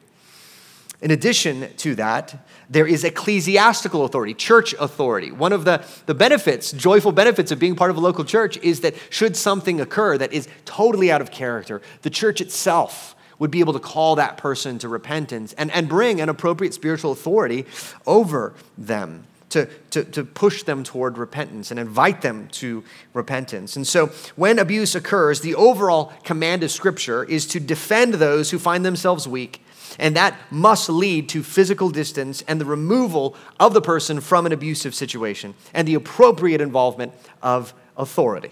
In 0.99 1.11
addition 1.11 1.69
to 1.77 1.93
that, 1.95 2.47
there 2.69 2.87
is 2.87 3.03
ecclesiastical 3.03 4.03
authority, 4.03 4.33
church 4.33 4.73
authority. 4.79 5.31
One 5.31 5.53
of 5.53 5.63
the, 5.63 5.85
the 6.07 6.15
benefits, 6.15 6.71
joyful 6.71 7.11
benefits 7.11 7.51
of 7.51 7.59
being 7.59 7.75
part 7.75 7.91
of 7.91 7.97
a 7.97 7.99
local 7.99 8.25
church 8.25 8.57
is 8.57 8.81
that 8.81 8.95
should 9.11 9.37
something 9.37 9.79
occur 9.79 10.17
that 10.17 10.33
is 10.33 10.47
totally 10.65 11.11
out 11.11 11.21
of 11.21 11.29
character, 11.29 11.81
the 12.01 12.09
church 12.09 12.41
itself 12.41 13.15
would 13.37 13.51
be 13.51 13.59
able 13.59 13.73
to 13.73 13.79
call 13.79 14.15
that 14.15 14.37
person 14.37 14.79
to 14.79 14.89
repentance 14.89 15.53
and, 15.53 15.69
and 15.71 15.87
bring 15.87 16.19
an 16.19 16.29
appropriate 16.29 16.73
spiritual 16.73 17.11
authority 17.11 17.65
over 18.07 18.55
them 18.75 19.27
to, 19.49 19.65
to, 19.91 20.03
to 20.03 20.23
push 20.23 20.63
them 20.63 20.83
toward 20.83 21.17
repentance 21.17 21.71
and 21.71 21.79
invite 21.79 22.21
them 22.21 22.47
to 22.49 22.83
repentance. 23.13 23.75
And 23.75 23.87
so 23.87 24.07
when 24.35 24.59
abuse 24.59 24.95
occurs, 24.95 25.41
the 25.41 25.55
overall 25.55 26.11
command 26.23 26.63
of 26.63 26.71
Scripture 26.71 27.23
is 27.23 27.45
to 27.47 27.59
defend 27.59 28.15
those 28.15 28.51
who 28.51 28.59
find 28.59 28.83
themselves 28.83 29.27
weak. 29.27 29.63
And 29.99 30.15
that 30.15 30.37
must 30.51 30.89
lead 30.89 31.29
to 31.29 31.43
physical 31.43 31.89
distance 31.89 32.43
and 32.47 32.61
the 32.61 32.65
removal 32.65 33.35
of 33.59 33.73
the 33.73 33.81
person 33.81 34.21
from 34.21 34.45
an 34.45 34.51
abusive 34.51 34.93
situation 34.93 35.55
and 35.73 35.87
the 35.87 35.95
appropriate 35.95 36.61
involvement 36.61 37.13
of 37.41 37.73
authority. 37.97 38.51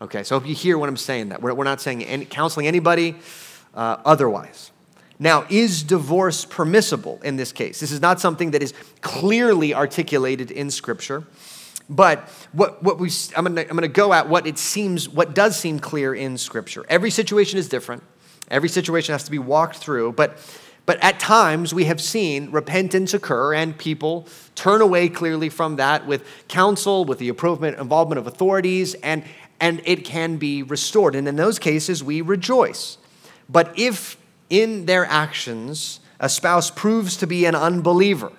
Okay, 0.00 0.22
so 0.22 0.36
I 0.36 0.38
hope 0.38 0.48
you 0.48 0.54
hear 0.54 0.78
what 0.78 0.88
I'm 0.88 0.96
saying 0.96 1.30
that. 1.30 1.42
We're, 1.42 1.54
we're 1.54 1.64
not 1.64 1.80
saying 1.80 2.04
any, 2.04 2.24
counseling 2.24 2.66
anybody 2.66 3.16
uh, 3.74 3.96
otherwise. 4.04 4.70
Now, 5.18 5.46
is 5.48 5.82
divorce 5.82 6.44
permissible 6.44 7.20
in 7.24 7.36
this 7.36 7.50
case? 7.50 7.80
This 7.80 7.90
is 7.90 8.00
not 8.00 8.20
something 8.20 8.52
that 8.52 8.62
is 8.62 8.72
clearly 9.00 9.74
articulated 9.74 10.52
in 10.52 10.70
Scripture, 10.70 11.24
but 11.90 12.28
what, 12.52 12.82
what 12.82 13.00
we, 13.00 13.10
I'm 13.34 13.52
going 13.52 13.66
to 13.66 13.88
go 13.88 14.12
at 14.12 14.28
what 14.28 14.46
it 14.46 14.58
seems, 14.58 15.08
what 15.08 15.34
does 15.34 15.58
seem 15.58 15.80
clear 15.80 16.14
in 16.14 16.38
Scripture. 16.38 16.84
Every 16.88 17.10
situation 17.10 17.58
is 17.58 17.68
different. 17.68 18.04
Every 18.50 18.68
situation 18.68 19.12
has 19.12 19.24
to 19.24 19.30
be 19.30 19.38
walked 19.38 19.76
through, 19.76 20.12
but, 20.12 20.38
but 20.86 20.98
at 21.02 21.20
times 21.20 21.74
we 21.74 21.84
have 21.84 22.00
seen 22.00 22.50
repentance 22.50 23.12
occur 23.14 23.54
and 23.54 23.76
people 23.76 24.26
turn 24.54 24.80
away 24.80 25.08
clearly 25.08 25.48
from 25.48 25.76
that 25.76 26.06
with 26.06 26.24
counsel, 26.48 27.04
with 27.04 27.18
the 27.18 27.28
involvement 27.28 28.18
of 28.18 28.26
authorities, 28.26 28.94
and, 28.94 29.22
and 29.60 29.82
it 29.84 30.04
can 30.04 30.36
be 30.36 30.62
restored. 30.62 31.14
And 31.14 31.28
in 31.28 31.36
those 31.36 31.58
cases, 31.58 32.02
we 32.02 32.20
rejoice. 32.20 32.98
But 33.48 33.78
if 33.78 34.16
in 34.50 34.86
their 34.86 35.04
actions 35.04 36.00
a 36.20 36.28
spouse 36.28 36.70
proves 36.70 37.16
to 37.18 37.26
be 37.26 37.44
an 37.44 37.54
unbeliever, 37.54 38.32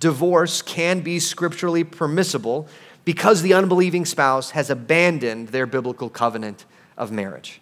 divorce 0.00 0.62
can 0.62 1.00
be 1.00 1.18
scripturally 1.18 1.84
permissible 1.84 2.66
because 3.04 3.42
the 3.42 3.54
unbelieving 3.54 4.04
spouse 4.04 4.50
has 4.50 4.70
abandoned 4.70 5.48
their 5.48 5.66
biblical 5.66 6.08
covenant 6.08 6.64
of 6.96 7.12
marriage. 7.12 7.60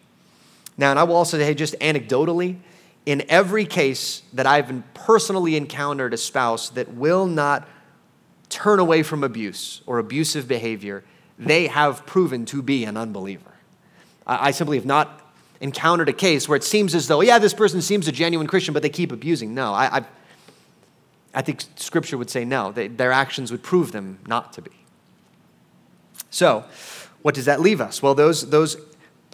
Now, 0.79 0.91
and 0.91 0.99
I 0.99 1.03
will 1.03 1.17
also 1.17 1.37
say, 1.37 1.53
just 1.55 1.75
anecdotally, 1.81 2.57
in 3.05 3.25
every 3.29 3.67
case 3.67 4.23
that 4.33 4.47
I've 4.47 4.83
personally 4.95 5.57
encountered 5.57 6.15
a 6.15 6.17
spouse 6.17 6.71
that 6.71 6.95
will 6.95 7.27
not 7.27 7.69
turn 8.49 8.79
away 8.79 9.03
from 9.03 9.25
abuse 9.25 9.83
or 9.87 9.99
abusive 9.99 10.47
behavior, 10.47 11.05
they 11.39 11.67
have 11.67 12.07
proven 12.07 12.45
to 12.47 12.63
be 12.63 12.85
an 12.85 12.97
unbeliever. 12.97 13.53
I 14.27 14.51
simply 14.53 14.77
have 14.77 14.87
not 14.87 15.23
encountered 15.61 16.09
a 16.09 16.13
case 16.13 16.49
where 16.49 16.57
it 16.57 16.65
seems 16.65 16.95
as 16.95 17.09
though, 17.09 17.21
yeah, 17.21 17.39
this 17.39 17.55
person 17.55 17.83
seems 17.83 18.07
a 18.09 18.13
genuine 18.13 18.47
Christian, 18.47 18.75
but 18.75 18.83
they 18.83 18.91
keep 18.91 19.11
abusing. 19.11 19.55
No, 19.55 19.73
I, 19.73 19.99
I, 19.99 20.05
I 21.35 21.43
think 21.43 21.65
Scripture 21.77 22.19
would 22.19 22.31
say 22.31 22.45
no. 22.45 22.73
They, 22.73 22.89
their 22.89 23.11
actions 23.11 23.51
would 23.51 23.63
prove 23.63 23.93
them 23.93 24.19
not 24.27 24.53
to 24.55 24.63
be. 24.63 24.71
So, 26.31 26.65
what 27.23 27.35
does 27.35 27.47
that 27.47 27.61
leave 27.61 27.81
us? 27.81 28.03
Well, 28.03 28.15
those, 28.15 28.51
those 28.51 28.77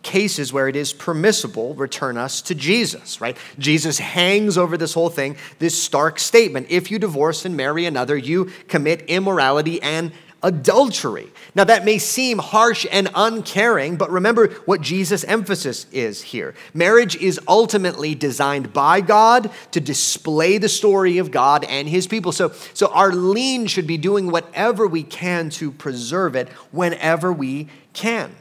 cases 0.04 0.52
where 0.52 0.68
it 0.68 0.76
is 0.76 0.92
permissible 0.92 1.74
return 1.74 2.16
us 2.16 2.42
to 2.42 2.54
Jesus, 2.54 3.20
right? 3.20 3.36
Jesus 3.58 3.98
hangs 3.98 4.56
over 4.56 4.76
this 4.76 4.94
whole 4.94 5.10
thing, 5.10 5.36
this 5.58 5.82
stark 5.82 6.20
statement 6.20 6.68
if 6.70 6.90
you 6.90 6.98
divorce 6.98 7.44
and 7.44 7.56
marry 7.56 7.86
another, 7.86 8.16
you 8.16 8.46
commit 8.68 9.02
immorality 9.02 9.82
and 9.82 10.12
adultery. 10.44 11.32
Now, 11.54 11.64
that 11.64 11.86
may 11.86 11.98
seem 11.98 12.38
harsh 12.38 12.86
and 12.92 13.10
uncaring, 13.14 13.96
but 13.96 14.10
remember 14.10 14.48
what 14.66 14.82
Jesus' 14.82 15.24
emphasis 15.24 15.86
is 15.90 16.20
here. 16.20 16.54
Marriage 16.74 17.16
is 17.16 17.40
ultimately 17.48 18.14
designed 18.14 18.72
by 18.72 19.00
God 19.00 19.50
to 19.72 19.80
display 19.80 20.58
the 20.58 20.68
story 20.68 21.18
of 21.18 21.30
God 21.30 21.64
and 21.64 21.88
his 21.88 22.06
people. 22.06 22.30
So, 22.30 22.52
so 22.74 22.88
our 22.88 23.12
lean 23.12 23.66
should 23.66 23.86
be 23.86 23.96
doing 23.96 24.30
whatever 24.30 24.86
we 24.86 25.02
can 25.02 25.48
to 25.50 25.72
preserve 25.72 26.36
it 26.36 26.48
whenever 26.70 27.32
we 27.32 27.68
can. 27.94 28.34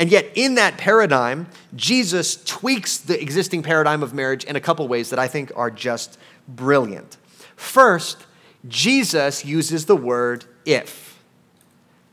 And 0.00 0.10
yet, 0.10 0.32
in 0.34 0.54
that 0.54 0.78
paradigm, 0.78 1.46
Jesus 1.76 2.42
tweaks 2.44 2.96
the 2.96 3.20
existing 3.20 3.62
paradigm 3.62 4.02
of 4.02 4.14
marriage 4.14 4.44
in 4.44 4.56
a 4.56 4.60
couple 4.60 4.88
ways 4.88 5.10
that 5.10 5.18
I 5.18 5.28
think 5.28 5.52
are 5.54 5.70
just 5.70 6.18
brilliant. 6.48 7.18
First, 7.54 8.26
Jesus 8.66 9.44
uses 9.44 9.84
the 9.84 9.96
word 9.96 10.46
if 10.64 11.10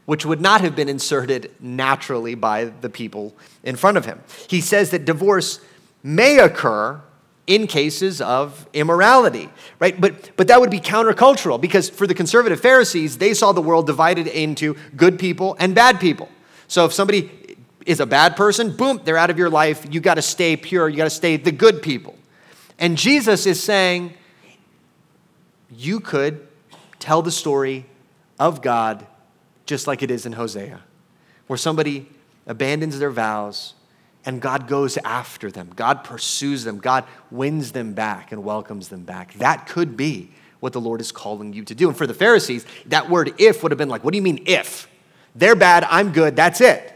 which 0.06 0.26
would 0.26 0.40
not 0.40 0.62
have 0.62 0.74
been 0.74 0.88
inserted 0.88 1.52
naturally 1.60 2.34
by 2.34 2.64
the 2.66 2.90
people 2.90 3.36
in 3.64 3.76
front 3.76 3.98
of 3.98 4.06
him. 4.06 4.22
He 4.48 4.62
says 4.62 4.90
that 4.92 5.04
divorce 5.04 5.60
may 6.02 6.40
occur 6.40 7.02
in 7.46 7.68
cases 7.68 8.22
of 8.22 8.70
immorality, 8.74 9.50
right? 9.80 10.00
But, 10.00 10.32
but 10.38 10.48
that 10.48 10.62
would 10.62 10.70
be 10.70 10.80
countercultural 10.80 11.60
because 11.60 11.90
for 11.90 12.08
the 12.08 12.14
conservative 12.14 12.62
Pharisees, 12.62 13.18
they 13.18 13.34
saw 13.34 13.52
the 13.52 13.62
world 13.62 13.86
divided 13.86 14.28
into 14.28 14.78
good 14.96 15.20
people 15.20 15.58
and 15.60 15.76
bad 15.76 16.00
people. 16.00 16.30
So 16.70 16.86
if 16.86 16.94
somebody 16.94 17.30
is 17.88 18.02
a 18.02 18.06
bad 18.06 18.36
person, 18.36 18.76
boom, 18.76 19.00
they're 19.06 19.18
out 19.18 19.30
of 19.30 19.38
your 19.38 19.50
life. 19.50 19.88
You 19.90 20.02
got 20.02 20.16
to 20.16 20.22
stay 20.22 20.58
pure. 20.58 20.90
You 20.90 20.98
got 20.98 21.06
to 21.06 21.10
stay 21.10 21.38
the 21.38 21.54
good 21.54 21.82
people. 21.82 22.16
And 22.78 22.98
Jesus 22.98 23.46
is 23.46 23.64
saying, 23.64 24.14
you 25.72 26.02
could 26.02 26.46
tell 27.00 27.22
the 27.22 27.32
story 27.32 27.86
of 28.38 28.62
God 28.62 29.08
just 29.66 29.88
like 29.88 30.04
it 30.04 30.12
is 30.12 30.26
in 30.26 30.34
Hosea, 30.34 30.82
where 31.48 31.58
somebody 31.58 32.08
abandons 32.46 33.00
their 33.00 33.10
vows 33.10 33.74
and 34.26 34.42
God 34.42 34.68
goes 34.68 34.98
after 34.98 35.50
them. 35.50 35.72
God 35.74 36.04
pursues 36.04 36.66
them. 36.66 36.80
God 36.80 37.06
wins 37.32 37.72
them 37.72 37.94
back 37.94 38.34
and 38.34 38.44
welcomes 38.44 38.90
them 38.90 39.04
back. 39.04 39.34
That 39.36 39.66
could 39.66 39.96
be 39.96 40.32
what 40.60 40.74
the 40.74 40.82
Lord 40.82 41.00
is 41.00 41.14
calling 41.14 41.54
you 41.54 41.64
to 41.64 41.74
do. 41.74 41.88
And 41.88 41.98
for 41.98 42.06
the 42.06 42.14
Pharisees, 42.14 42.66
that 42.88 43.10
word 43.10 43.34
if 43.38 43.64
would 43.64 43.72
have 43.72 43.80
been 43.80 43.90
like, 43.90 44.04
what 44.04 44.12
do 44.12 44.18
you 44.18 44.24
mean 44.24 44.44
if? 44.46 44.90
They're 45.36 45.56
bad, 45.56 45.86
I'm 45.86 46.12
good, 46.12 46.36
that's 46.36 46.60
it. 46.60 46.94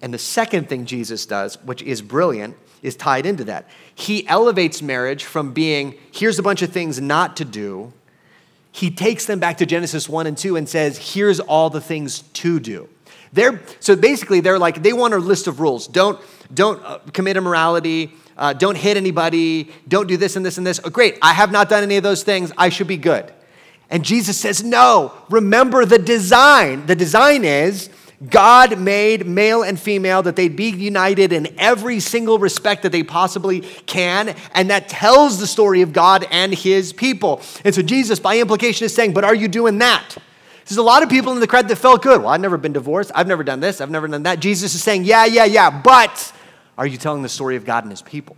And 0.00 0.14
the 0.14 0.18
second 0.18 0.68
thing 0.68 0.86
Jesus 0.86 1.26
does, 1.26 1.60
which 1.62 1.82
is 1.82 2.02
brilliant, 2.02 2.56
is 2.82 2.94
tied 2.94 3.26
into 3.26 3.44
that. 3.44 3.68
He 3.94 4.26
elevates 4.28 4.80
marriage 4.80 5.24
from 5.24 5.52
being, 5.52 5.94
here's 6.12 6.38
a 6.38 6.42
bunch 6.42 6.62
of 6.62 6.70
things 6.70 7.00
not 7.00 7.36
to 7.38 7.44
do, 7.44 7.92
he 8.70 8.90
takes 8.90 9.26
them 9.26 9.40
back 9.40 9.58
to 9.58 9.66
Genesis 9.66 10.08
1 10.08 10.26
and 10.26 10.38
2 10.38 10.56
and 10.56 10.68
says, 10.68 11.14
here's 11.14 11.40
all 11.40 11.70
the 11.70 11.80
things 11.80 12.22
to 12.34 12.60
do. 12.60 12.88
They're, 13.32 13.60
so 13.80 13.96
basically, 13.96 14.40
they're 14.40 14.58
like, 14.58 14.82
they 14.82 14.92
want 14.92 15.14
a 15.14 15.18
list 15.18 15.48
of 15.48 15.60
rules. 15.60 15.88
Don't, 15.88 16.20
don't 16.54 16.82
uh, 16.84 16.98
commit 17.12 17.36
immorality. 17.36 18.12
Uh, 18.36 18.52
don't 18.52 18.76
hit 18.76 18.96
anybody. 18.96 19.72
Don't 19.88 20.06
do 20.06 20.16
this 20.16 20.36
and 20.36 20.46
this 20.46 20.58
and 20.58 20.66
this. 20.66 20.80
Oh, 20.84 20.90
great, 20.90 21.18
I 21.20 21.32
have 21.32 21.50
not 21.50 21.68
done 21.68 21.82
any 21.82 21.96
of 21.96 22.02
those 22.02 22.22
things. 22.22 22.52
I 22.56 22.68
should 22.68 22.86
be 22.86 22.96
good. 22.96 23.32
And 23.90 24.04
Jesus 24.04 24.38
says, 24.38 24.62
no, 24.62 25.12
remember 25.30 25.84
the 25.84 25.98
design. 25.98 26.86
The 26.86 26.94
design 26.94 27.44
is 27.44 27.90
God 28.26 28.80
made 28.80 29.26
male 29.26 29.62
and 29.62 29.78
female 29.78 30.22
that 30.24 30.34
they'd 30.34 30.56
be 30.56 30.70
united 30.70 31.32
in 31.32 31.54
every 31.56 32.00
single 32.00 32.40
respect 32.40 32.82
that 32.82 32.90
they 32.90 33.04
possibly 33.04 33.60
can. 33.86 34.34
And 34.54 34.70
that 34.70 34.88
tells 34.88 35.38
the 35.38 35.46
story 35.46 35.82
of 35.82 35.92
God 35.92 36.26
and 36.32 36.52
his 36.52 36.92
people. 36.92 37.40
And 37.64 37.72
so 37.72 37.80
Jesus, 37.80 38.18
by 38.18 38.38
implication, 38.38 38.86
is 38.86 38.94
saying, 38.94 39.12
But 39.14 39.22
are 39.22 39.34
you 39.34 39.46
doing 39.46 39.78
that? 39.78 40.16
There's 40.66 40.78
a 40.78 40.82
lot 40.82 41.02
of 41.02 41.08
people 41.08 41.32
in 41.32 41.40
the 41.40 41.46
crowd 41.46 41.68
that 41.68 41.76
felt 41.76 42.02
good. 42.02 42.20
Well, 42.20 42.30
I've 42.30 42.40
never 42.40 42.58
been 42.58 42.72
divorced. 42.72 43.12
I've 43.14 43.28
never 43.28 43.44
done 43.44 43.60
this. 43.60 43.80
I've 43.80 43.90
never 43.90 44.08
done 44.08 44.24
that. 44.24 44.40
Jesus 44.40 44.74
is 44.74 44.82
saying, 44.82 45.04
Yeah, 45.04 45.24
yeah, 45.24 45.44
yeah. 45.44 45.70
But 45.70 46.32
are 46.76 46.86
you 46.86 46.98
telling 46.98 47.22
the 47.22 47.28
story 47.28 47.54
of 47.54 47.64
God 47.64 47.84
and 47.84 47.92
his 47.92 48.02
people? 48.02 48.36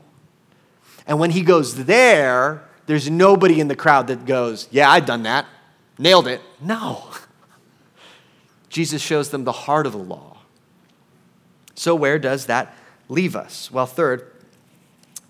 And 1.07 1.19
when 1.19 1.31
he 1.31 1.41
goes 1.43 1.87
there, 1.87 2.63
there's 2.87 3.09
nobody 3.09 3.61
in 3.61 3.69
the 3.69 3.77
crowd 3.77 4.09
that 4.09 4.27
goes, 4.27 4.69
Yeah, 4.71 4.91
I've 4.91 5.07
done 5.07 5.23
that. 5.23 5.47
Nailed 5.99 6.29
it. 6.29 6.43
No. 6.61 7.05
Jesus 8.71 9.03
shows 9.03 9.31
them 9.31 9.45
the 9.45 9.53
heart 9.53 9.85
of 9.85 9.93
the 9.93 9.99
law. 9.99 10.39
So, 11.75 11.95
where 11.95 12.19
does 12.19 12.47
that 12.47 12.75
leave 13.09 13.37
us? 13.37 13.71
Well, 13.71 13.87
third, 13.87 14.31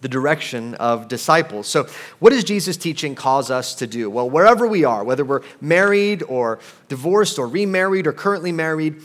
the 0.02 0.08
direction 0.08 0.74
of 0.74 1.08
disciples. 1.08 1.66
So, 1.66 1.86
what 2.18 2.30
does 2.30 2.44
Jesus' 2.44 2.76
teaching 2.76 3.14
cause 3.14 3.50
us 3.50 3.74
to 3.76 3.86
do? 3.86 4.08
Well, 4.08 4.28
wherever 4.28 4.66
we 4.66 4.84
are, 4.84 5.02
whether 5.04 5.24
we're 5.24 5.42
married 5.60 6.22
or 6.22 6.58
divorced 6.88 7.38
or 7.38 7.46
remarried 7.46 8.06
or 8.06 8.12
currently 8.12 8.52
married, 8.52 9.02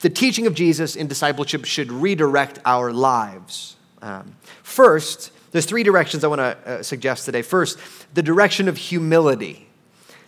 the 0.00 0.10
teaching 0.10 0.46
of 0.46 0.54
Jesus 0.54 0.96
in 0.96 1.06
discipleship 1.06 1.64
should 1.64 1.90
redirect 1.90 2.58
our 2.64 2.92
lives. 2.92 3.76
Um, 4.02 4.36
first, 4.62 5.32
there's 5.50 5.66
three 5.66 5.82
directions 5.82 6.22
I 6.22 6.28
want 6.28 6.40
to 6.40 6.58
uh, 6.66 6.82
suggest 6.82 7.24
today. 7.24 7.42
First, 7.42 7.78
the 8.14 8.22
direction 8.22 8.68
of 8.68 8.76
humility. 8.76 9.68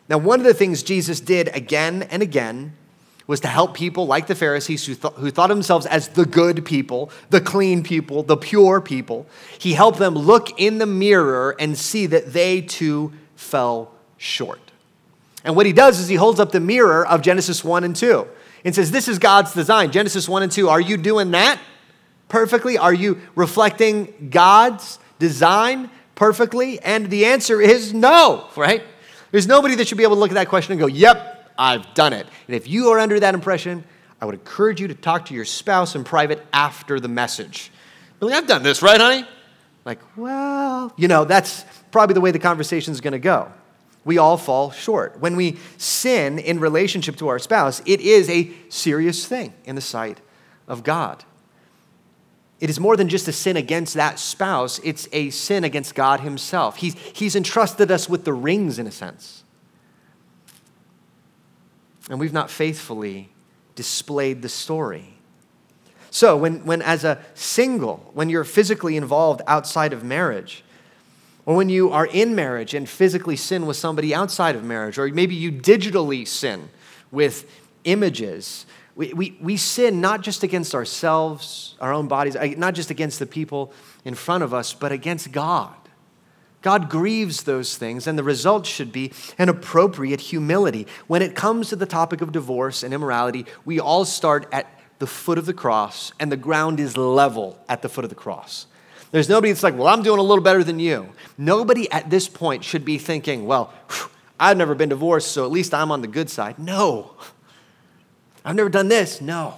Now, 0.08 0.18
one 0.18 0.40
of 0.40 0.46
the 0.46 0.54
things 0.54 0.82
Jesus 0.82 1.20
did 1.20 1.48
again 1.54 2.02
and 2.04 2.22
again 2.22 2.72
was 3.28 3.40
to 3.40 3.48
help 3.48 3.74
people 3.74 4.06
like 4.06 4.26
the 4.26 4.34
Pharisees 4.34 4.86
who, 4.86 4.94
th- 4.94 5.14
who 5.14 5.30
thought 5.30 5.48
themselves 5.48 5.84
as 5.84 6.08
the 6.08 6.24
good 6.24 6.64
people, 6.64 7.10
the 7.28 7.42
clean 7.42 7.82
people, 7.82 8.22
the 8.22 8.38
pure 8.38 8.80
people. 8.80 9.26
He 9.58 9.74
helped 9.74 9.98
them 9.98 10.14
look 10.14 10.58
in 10.58 10.78
the 10.78 10.86
mirror 10.86 11.54
and 11.60 11.78
see 11.78 12.06
that 12.06 12.32
they 12.32 12.62
too 12.62 13.12
fell 13.36 13.92
short. 14.16 14.60
And 15.44 15.54
what 15.54 15.66
he 15.66 15.74
does 15.74 16.00
is 16.00 16.08
he 16.08 16.16
holds 16.16 16.40
up 16.40 16.52
the 16.52 16.60
mirror 16.60 17.06
of 17.06 17.20
Genesis 17.20 17.62
1 17.62 17.84
and 17.84 17.94
2 17.94 18.26
and 18.64 18.74
says, 18.74 18.90
This 18.90 19.08
is 19.08 19.18
God's 19.18 19.52
design. 19.52 19.92
Genesis 19.92 20.26
1 20.26 20.42
and 20.42 20.50
2. 20.50 20.70
Are 20.70 20.80
you 20.80 20.96
doing 20.96 21.30
that 21.32 21.60
perfectly? 22.28 22.78
Are 22.78 22.94
you 22.94 23.20
reflecting 23.34 24.30
God's 24.30 24.98
design 25.18 25.90
perfectly? 26.14 26.80
And 26.80 27.10
the 27.10 27.26
answer 27.26 27.60
is 27.60 27.92
no, 27.92 28.48
right? 28.56 28.82
There's 29.32 29.46
nobody 29.46 29.74
that 29.74 29.86
should 29.86 29.98
be 29.98 30.04
able 30.04 30.16
to 30.16 30.20
look 30.20 30.30
at 30.30 30.34
that 30.34 30.48
question 30.48 30.72
and 30.72 30.80
go, 30.80 30.86
Yep, 30.86 31.37
I've 31.58 31.92
done 31.94 32.12
it. 32.12 32.26
And 32.46 32.54
if 32.54 32.68
you 32.68 32.90
are 32.90 33.00
under 33.00 33.18
that 33.18 33.34
impression, 33.34 33.84
I 34.20 34.26
would 34.26 34.36
encourage 34.36 34.80
you 34.80 34.88
to 34.88 34.94
talk 34.94 35.26
to 35.26 35.34
your 35.34 35.44
spouse 35.44 35.94
in 35.94 36.04
private 36.04 36.46
after 36.52 37.00
the 37.00 37.08
message. 37.08 37.72
Like, 38.20 38.34
I've 38.34 38.46
done 38.46 38.62
this, 38.62 38.80
right, 38.80 39.00
honey? 39.00 39.26
Like, 39.84 40.00
well, 40.16 40.92
you 40.96 41.08
know, 41.08 41.24
that's 41.24 41.64
probably 41.90 42.14
the 42.14 42.20
way 42.20 42.30
the 42.30 42.38
conversation 42.38 42.92
is 42.92 43.00
going 43.00 43.12
to 43.12 43.18
go. 43.18 43.50
We 44.04 44.18
all 44.18 44.36
fall 44.36 44.70
short. 44.70 45.20
When 45.20 45.36
we 45.36 45.58
sin 45.76 46.38
in 46.38 46.60
relationship 46.60 47.16
to 47.16 47.28
our 47.28 47.38
spouse, 47.38 47.82
it 47.86 48.00
is 48.00 48.28
a 48.30 48.50
serious 48.68 49.26
thing 49.26 49.52
in 49.64 49.74
the 49.74 49.80
sight 49.80 50.20
of 50.66 50.82
God. 50.82 51.24
It 52.60 52.70
is 52.70 52.80
more 52.80 52.96
than 52.96 53.08
just 53.08 53.28
a 53.28 53.32
sin 53.32 53.56
against 53.56 53.94
that 53.94 54.18
spouse, 54.18 54.80
it's 54.82 55.08
a 55.12 55.30
sin 55.30 55.62
against 55.62 55.94
God 55.94 56.20
Himself. 56.20 56.76
He's, 56.76 56.94
he's 56.94 57.36
entrusted 57.36 57.90
us 57.90 58.08
with 58.08 58.24
the 58.24 58.32
rings, 58.32 58.78
in 58.78 58.86
a 58.86 58.90
sense. 58.90 59.37
And 62.08 62.18
we've 62.18 62.32
not 62.32 62.50
faithfully 62.50 63.30
displayed 63.74 64.42
the 64.42 64.48
story. 64.48 65.14
So, 66.10 66.36
when, 66.36 66.64
when 66.64 66.80
as 66.82 67.04
a 67.04 67.22
single, 67.34 68.10
when 68.14 68.30
you're 68.30 68.44
physically 68.44 68.96
involved 68.96 69.42
outside 69.46 69.92
of 69.92 70.02
marriage, 70.02 70.64
or 71.44 71.54
when 71.56 71.68
you 71.68 71.90
are 71.90 72.06
in 72.06 72.34
marriage 72.34 72.74
and 72.74 72.88
physically 72.88 73.36
sin 73.36 73.66
with 73.66 73.76
somebody 73.76 74.14
outside 74.14 74.56
of 74.56 74.64
marriage, 74.64 74.98
or 74.98 75.08
maybe 75.08 75.34
you 75.34 75.52
digitally 75.52 76.26
sin 76.26 76.68
with 77.10 77.50
images, 77.84 78.66
we, 78.94 79.12
we, 79.12 79.38
we 79.40 79.56
sin 79.56 80.00
not 80.00 80.22
just 80.22 80.42
against 80.42 80.74
ourselves, 80.74 81.76
our 81.80 81.92
own 81.92 82.08
bodies, 82.08 82.36
uh, 82.36 82.52
not 82.56 82.74
just 82.74 82.90
against 82.90 83.18
the 83.18 83.26
people 83.26 83.72
in 84.04 84.14
front 84.14 84.42
of 84.42 84.52
us, 84.52 84.74
but 84.74 84.92
against 84.92 85.30
God. 85.30 85.74
God 86.68 86.90
grieves 86.90 87.44
those 87.44 87.78
things, 87.78 88.06
and 88.06 88.18
the 88.18 88.22
result 88.22 88.66
should 88.66 88.92
be 88.92 89.10
an 89.38 89.48
appropriate 89.48 90.20
humility. 90.20 90.86
When 91.06 91.22
it 91.22 91.34
comes 91.34 91.70
to 91.70 91.76
the 91.76 91.86
topic 91.86 92.20
of 92.20 92.30
divorce 92.30 92.82
and 92.82 92.92
immorality, 92.92 93.46
we 93.64 93.80
all 93.80 94.04
start 94.04 94.46
at 94.52 94.66
the 94.98 95.06
foot 95.06 95.38
of 95.38 95.46
the 95.46 95.54
cross, 95.54 96.12
and 96.20 96.30
the 96.30 96.36
ground 96.36 96.78
is 96.78 96.94
level 96.94 97.58
at 97.70 97.80
the 97.80 97.88
foot 97.88 98.04
of 98.04 98.10
the 98.10 98.14
cross. 98.14 98.66
There's 99.12 99.30
nobody 99.30 99.50
that's 99.50 99.62
like, 99.62 99.78
well, 99.78 99.86
I'm 99.86 100.02
doing 100.02 100.18
a 100.18 100.22
little 100.22 100.44
better 100.44 100.62
than 100.62 100.78
you. 100.78 101.08
Nobody 101.38 101.90
at 101.90 102.10
this 102.10 102.28
point 102.28 102.64
should 102.64 102.84
be 102.84 102.98
thinking, 102.98 103.46
well, 103.46 103.72
whew, 103.88 104.10
I've 104.38 104.58
never 104.58 104.74
been 104.74 104.90
divorced, 104.90 105.32
so 105.32 105.46
at 105.46 105.50
least 105.50 105.72
I'm 105.72 105.90
on 105.90 106.02
the 106.02 106.06
good 106.06 106.28
side. 106.28 106.58
No. 106.58 107.12
I've 108.44 108.56
never 108.56 108.68
done 108.68 108.88
this. 108.88 109.22
No. 109.22 109.54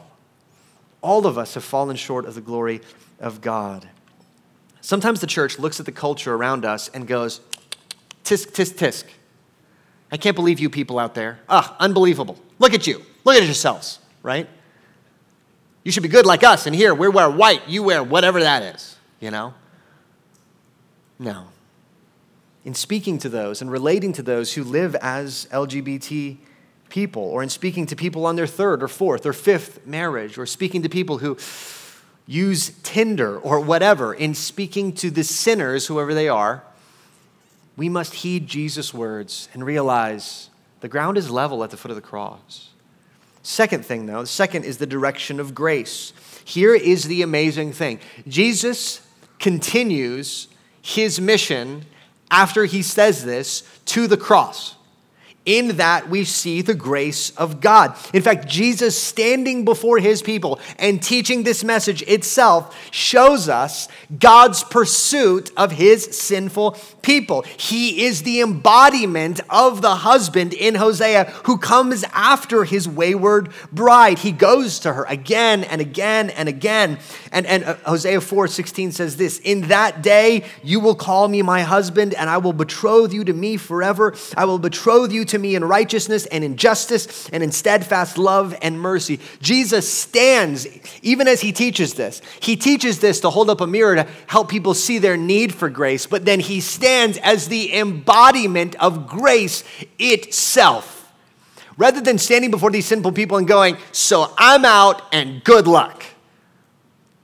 All 1.02 1.26
of 1.26 1.36
us 1.36 1.54
have 1.54 1.64
fallen 1.64 1.96
short 1.96 2.24
of 2.24 2.36
the 2.36 2.40
glory 2.40 2.82
of 3.18 3.40
God. 3.40 3.88
Sometimes 4.80 5.20
the 5.20 5.26
church 5.26 5.58
looks 5.58 5.80
at 5.80 5.86
the 5.86 5.92
culture 5.92 6.34
around 6.34 6.64
us 6.64 6.88
and 6.88 7.06
goes, 7.06 7.40
tisk, 8.24 8.52
tisk, 8.52 8.74
tisk. 8.74 9.04
I 10.12 10.16
can't 10.16 10.34
believe 10.34 10.58
you 10.58 10.70
people 10.70 10.98
out 10.98 11.14
there. 11.14 11.40
Ah, 11.48 11.76
unbelievable. 11.78 12.38
Look 12.58 12.74
at 12.74 12.86
you. 12.86 13.02
Look 13.24 13.36
at 13.36 13.44
yourselves, 13.44 13.98
right? 14.22 14.48
You 15.84 15.92
should 15.92 16.02
be 16.02 16.08
good 16.08 16.26
like 16.26 16.42
us, 16.42 16.66
and 16.66 16.74
here 16.74 16.94
we 16.94 17.08
wear 17.08 17.30
white, 17.30 17.68
you 17.68 17.82
wear 17.82 18.02
whatever 18.02 18.40
that 18.40 18.62
is 18.74 18.96
you 19.20 19.30
know? 19.30 19.54
No. 21.18 21.48
In 22.64 22.74
speaking 22.74 23.18
to 23.18 23.28
those 23.28 23.62
and 23.62 23.70
relating 23.70 24.12
to 24.14 24.22
those 24.22 24.54
who 24.54 24.64
live 24.64 24.96
as 24.96 25.46
LGBT 25.52 26.38
people, 26.88 27.22
or 27.22 27.42
in 27.42 27.48
speaking 27.48 27.86
to 27.86 27.94
people 27.94 28.26
on 28.26 28.36
their 28.36 28.46
third 28.46 28.82
or 28.82 28.88
fourth 28.88 29.24
or 29.24 29.32
fifth 29.32 29.86
marriage, 29.86 30.36
or 30.36 30.46
speaking 30.46 30.82
to 30.82 30.88
people 30.88 31.18
who 31.18 31.36
use 32.26 32.70
Tinder 32.82 33.38
or 33.38 33.60
whatever, 33.60 34.14
in 34.14 34.34
speaking 34.34 34.92
to 34.94 35.10
the 35.10 35.24
sinners, 35.24 35.86
whoever 35.86 36.14
they 36.14 36.28
are, 36.28 36.62
we 37.76 37.88
must 37.88 38.14
heed 38.14 38.46
Jesus' 38.46 38.92
words 38.92 39.48
and 39.52 39.64
realize 39.64 40.50
the 40.80 40.88
ground 40.88 41.16
is 41.16 41.30
level 41.30 41.64
at 41.64 41.70
the 41.70 41.76
foot 41.76 41.90
of 41.90 41.96
the 41.96 42.02
cross. 42.02 42.70
Second 43.42 43.84
thing, 43.86 44.06
though, 44.06 44.20
the 44.20 44.26
second 44.26 44.64
is 44.64 44.78
the 44.78 44.86
direction 44.86 45.40
of 45.40 45.54
grace. 45.54 46.12
Here 46.44 46.74
is 46.74 47.04
the 47.04 47.22
amazing 47.22 47.72
thing 47.72 48.00
Jesus 48.28 49.00
continues 49.38 50.48
his 50.82 51.20
mission 51.20 51.84
after 52.30 52.64
he 52.64 52.82
says 52.82 53.24
this 53.24 53.62
to 53.86 54.06
the 54.06 54.16
cross. 54.16 54.76
In 55.46 55.78
that 55.78 56.10
we 56.10 56.24
see 56.24 56.60
the 56.60 56.74
grace 56.74 57.30
of 57.30 57.62
God. 57.62 57.96
In 58.12 58.20
fact, 58.20 58.46
Jesus 58.46 59.00
standing 59.00 59.64
before 59.64 59.98
his 59.98 60.20
people 60.20 60.60
and 60.78 61.02
teaching 61.02 61.44
this 61.44 61.64
message 61.64 62.02
itself 62.02 62.76
shows 62.92 63.48
us 63.48 63.88
God's 64.18 64.62
pursuit 64.62 65.50
of 65.56 65.72
his 65.72 66.16
sinful 66.18 66.76
people. 67.00 67.42
He 67.56 68.04
is 68.04 68.22
the 68.22 68.42
embodiment 68.42 69.40
of 69.48 69.80
the 69.80 69.96
husband 69.96 70.52
in 70.52 70.74
Hosea 70.74 71.24
who 71.44 71.56
comes 71.56 72.04
after 72.12 72.64
his 72.64 72.86
wayward 72.86 73.50
bride. 73.72 74.18
He 74.18 74.32
goes 74.32 74.78
to 74.80 74.92
her 74.92 75.04
again 75.04 75.64
and 75.64 75.80
again 75.80 76.30
and 76.30 76.48
again. 76.48 76.98
And, 77.32 77.46
and 77.46 77.64
uh, 77.64 77.74
Hosea 77.86 78.20
4 78.20 78.46
16 78.46 78.92
says 78.92 79.16
this 79.16 79.38
In 79.38 79.62
that 79.68 80.02
day 80.02 80.44
you 80.62 80.80
will 80.80 80.94
call 80.94 81.28
me 81.28 81.42
my 81.42 81.62
husband, 81.62 82.14
and 82.14 82.28
I 82.28 82.38
will 82.38 82.52
betroth 82.52 83.12
you 83.12 83.24
to 83.24 83.32
me 83.32 83.56
forever. 83.56 84.14
I 84.36 84.44
will 84.44 84.58
betroth 84.58 85.12
you 85.12 85.24
to 85.26 85.38
me 85.40 85.54
in 85.54 85.64
righteousness 85.64 86.26
and 86.26 86.44
in 86.44 86.56
justice 86.56 87.28
and 87.30 87.42
in 87.42 87.52
steadfast 87.52 88.18
love 88.18 88.54
and 88.62 88.80
mercy. 88.80 89.20
Jesus 89.40 89.90
stands, 89.90 90.66
even 91.02 91.28
as 91.28 91.40
he 91.40 91.52
teaches 91.52 91.94
this, 91.94 92.20
he 92.40 92.56
teaches 92.56 93.00
this 93.00 93.20
to 93.20 93.30
hold 93.30 93.50
up 93.50 93.60
a 93.60 93.66
mirror 93.66 93.96
to 93.96 94.06
help 94.26 94.48
people 94.48 94.74
see 94.74 94.98
their 94.98 95.16
need 95.16 95.54
for 95.54 95.68
grace, 95.68 96.06
but 96.06 96.24
then 96.24 96.40
he 96.40 96.60
stands 96.60 97.18
as 97.18 97.48
the 97.48 97.74
embodiment 97.74 98.76
of 98.76 99.06
grace 99.06 99.64
itself. 99.98 101.12
Rather 101.76 102.00
than 102.00 102.18
standing 102.18 102.50
before 102.50 102.70
these 102.70 102.86
sinful 102.86 103.12
people 103.12 103.38
and 103.38 103.48
going, 103.48 103.76
So 103.92 104.32
I'm 104.36 104.64
out 104.64 105.02
and 105.12 105.42
good 105.42 105.66
luck. 105.66 106.04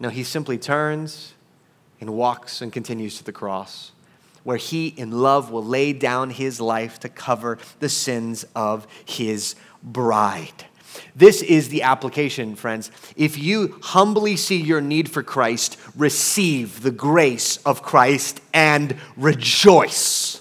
No, 0.01 0.09
he 0.09 0.25
simply 0.25 0.57
turns 0.57 1.35
and 2.01 2.11
walks 2.11 2.61
and 2.63 2.73
continues 2.73 3.19
to 3.19 3.25
the 3.25 3.33
cross 3.33 3.93
where 4.47 4.57
he, 4.57 4.87
in 4.87 5.11
love, 5.11 5.51
will 5.51 5.65
lay 5.65 5.93
down 5.93 6.31
his 6.31 6.61
life 6.61 7.01
to 7.01 7.09
cover 7.09 7.59
the 7.81 7.89
sins 7.89 8.47
of 8.55 8.87
his 9.05 9.57
bride. 9.83 10.67
This 11.17 11.43
is 11.43 11.69
the 11.69 11.83
application, 11.83 12.55
friends. 12.55 12.93
If 13.17 13.37
you 13.37 13.77
humbly 13.83 14.37
see 14.37 14.63
your 14.63 14.81
need 14.81 15.11
for 15.11 15.25
Christ, 15.25 15.77
receive 15.97 16.85
the 16.85 16.93
grace 16.93 17.57
of 17.67 17.83
Christ 17.83 18.41
and 18.55 18.95
rejoice. 19.17 20.41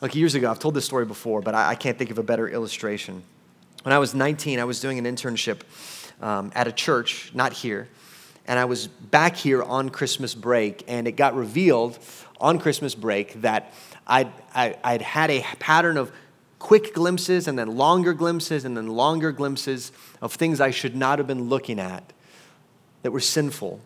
Like 0.00 0.16
years 0.16 0.34
ago, 0.34 0.50
I've 0.50 0.58
told 0.58 0.74
this 0.74 0.84
story 0.84 1.04
before, 1.04 1.42
but 1.42 1.54
I, 1.54 1.76
can't 1.76 1.96
think 1.96 2.10
of 2.10 2.18
a 2.18 2.24
better 2.24 2.48
illustration. 2.48 3.22
When 3.84 3.92
I 3.92 4.00
was 4.00 4.16
19, 4.16 4.58
I 4.58 4.64
was 4.64 4.80
doing 4.80 4.98
an 4.98 5.04
internship 5.04 5.60
um, 6.20 6.50
at 6.56 6.66
a 6.66 6.72
church, 6.72 7.30
not 7.34 7.52
here 7.52 7.86
and 8.46 8.58
I 8.58 8.64
was 8.64 8.86
back 8.86 9.36
here 9.36 9.62
on 9.62 9.90
Christmas 9.90 10.34
break, 10.34 10.84
and 10.88 11.08
it 11.08 11.12
got 11.12 11.34
revealed 11.34 11.98
on 12.40 12.58
Christmas 12.58 12.94
break 12.94 13.40
that 13.42 13.72
I'd, 14.06 14.32
I, 14.54 14.76
I'd 14.84 15.02
had 15.02 15.30
a 15.30 15.42
pattern 15.58 15.96
of 15.96 16.12
quick 16.58 16.94
glimpses 16.94 17.48
and 17.48 17.58
then 17.58 17.76
longer 17.76 18.14
glimpses 18.14 18.64
and 18.64 18.76
then 18.76 18.88
longer 18.88 19.32
glimpses 19.32 19.92
of 20.22 20.32
things 20.32 20.60
I 20.60 20.70
should 20.70 20.96
not 20.96 21.18
have 21.18 21.26
been 21.26 21.48
looking 21.48 21.78
at 21.78 22.12
that 23.02 23.10
were 23.10 23.20
sinful 23.20 23.80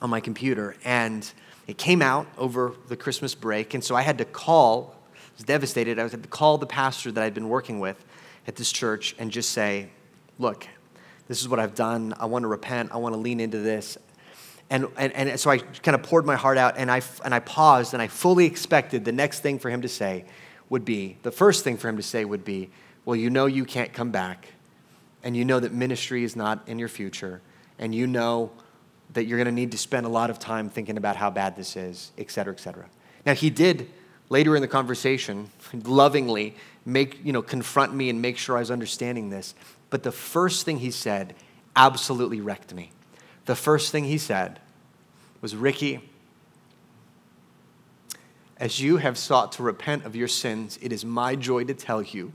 on 0.00 0.10
my 0.10 0.20
computer. 0.20 0.76
And 0.84 1.30
it 1.66 1.78
came 1.78 2.02
out 2.02 2.26
over 2.38 2.74
the 2.88 2.96
Christmas 2.96 3.34
break, 3.34 3.74
and 3.74 3.82
so 3.82 3.94
I 3.94 4.02
had 4.02 4.18
to 4.18 4.24
call, 4.24 4.96
I 5.14 5.18
was 5.36 5.44
devastated, 5.44 5.98
I 5.98 6.02
had 6.02 6.22
to 6.22 6.28
call 6.28 6.58
the 6.58 6.66
pastor 6.66 7.10
that 7.12 7.22
I'd 7.22 7.34
been 7.34 7.48
working 7.48 7.80
with 7.80 8.02
at 8.46 8.56
this 8.56 8.70
church 8.72 9.14
and 9.18 9.30
just 9.30 9.50
say, 9.50 9.88
look, 10.38 10.66
this 11.28 11.40
is 11.40 11.48
what 11.48 11.60
I've 11.60 11.74
done. 11.74 12.14
I 12.18 12.26
want 12.26 12.42
to 12.42 12.48
repent. 12.48 12.90
I 12.92 12.98
want 12.98 13.14
to 13.14 13.20
lean 13.20 13.40
into 13.40 13.58
this. 13.58 13.98
And, 14.70 14.86
and, 14.96 15.12
and 15.12 15.38
so 15.38 15.50
I 15.50 15.58
kind 15.58 15.94
of 15.94 16.02
poured 16.02 16.24
my 16.24 16.36
heart 16.36 16.56
out 16.56 16.78
and 16.78 16.90
I, 16.90 17.02
and 17.24 17.34
I 17.34 17.40
paused 17.40 17.92
and 17.92 18.02
I 18.02 18.08
fully 18.08 18.46
expected 18.46 19.04
the 19.04 19.12
next 19.12 19.40
thing 19.40 19.58
for 19.58 19.70
him 19.70 19.82
to 19.82 19.88
say 19.88 20.24
would 20.70 20.84
be 20.84 21.18
the 21.22 21.30
first 21.30 21.64
thing 21.64 21.76
for 21.76 21.88
him 21.88 21.98
to 21.98 22.02
say 22.02 22.24
would 22.24 22.44
be, 22.44 22.70
Well, 23.04 23.16
you 23.16 23.28
know 23.28 23.46
you 23.46 23.64
can't 23.64 23.92
come 23.92 24.10
back. 24.10 24.48
And 25.22 25.36
you 25.36 25.44
know 25.44 25.60
that 25.60 25.72
ministry 25.72 26.24
is 26.24 26.34
not 26.34 26.66
in 26.66 26.78
your 26.78 26.88
future. 26.88 27.40
And 27.78 27.94
you 27.94 28.06
know 28.06 28.50
that 29.12 29.24
you're 29.24 29.38
going 29.38 29.46
to 29.46 29.52
need 29.52 29.72
to 29.72 29.78
spend 29.78 30.06
a 30.06 30.08
lot 30.08 30.30
of 30.30 30.38
time 30.38 30.68
thinking 30.68 30.96
about 30.96 31.16
how 31.16 31.30
bad 31.30 31.54
this 31.54 31.76
is, 31.76 32.12
et 32.18 32.30
cetera, 32.30 32.54
et 32.54 32.60
cetera. 32.60 32.86
Now, 33.26 33.34
he 33.34 33.50
did 33.50 33.88
later 34.28 34.56
in 34.56 34.62
the 34.62 34.68
conversation, 34.68 35.50
lovingly 35.84 36.56
make, 36.84 37.24
you 37.24 37.32
know, 37.32 37.42
confront 37.42 37.94
me 37.94 38.08
and 38.08 38.22
make 38.22 38.38
sure 38.38 38.56
I 38.56 38.60
was 38.60 38.70
understanding 38.70 39.30
this. 39.30 39.54
But 39.92 40.04
the 40.04 40.10
first 40.10 40.64
thing 40.64 40.78
he 40.78 40.90
said 40.90 41.34
absolutely 41.76 42.40
wrecked 42.40 42.72
me. 42.72 42.92
The 43.44 43.54
first 43.54 43.92
thing 43.92 44.04
he 44.04 44.16
said 44.16 44.58
was, 45.42 45.54
Ricky, 45.54 46.08
as 48.56 48.80
you 48.80 48.96
have 48.96 49.18
sought 49.18 49.52
to 49.52 49.62
repent 49.62 50.06
of 50.06 50.16
your 50.16 50.28
sins, 50.28 50.78
it 50.80 50.94
is 50.94 51.04
my 51.04 51.36
joy 51.36 51.64
to 51.64 51.74
tell 51.74 52.00
you 52.00 52.32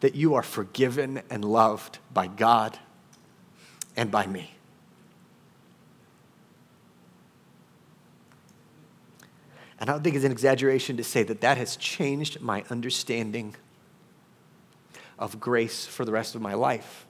that 0.00 0.16
you 0.16 0.34
are 0.34 0.42
forgiven 0.42 1.22
and 1.30 1.44
loved 1.44 2.00
by 2.12 2.26
God 2.26 2.80
and 3.96 4.10
by 4.10 4.26
me. 4.26 4.56
And 9.78 9.88
I 9.88 9.92
don't 9.92 10.02
think 10.02 10.16
it's 10.16 10.24
an 10.24 10.32
exaggeration 10.32 10.96
to 10.96 11.04
say 11.04 11.22
that 11.22 11.40
that 11.42 11.56
has 11.56 11.76
changed 11.76 12.40
my 12.40 12.64
understanding 12.68 13.54
of 15.20 15.38
grace 15.38 15.86
for 15.86 16.04
the 16.04 16.10
rest 16.10 16.34
of 16.34 16.40
my 16.40 16.54
life. 16.54 17.06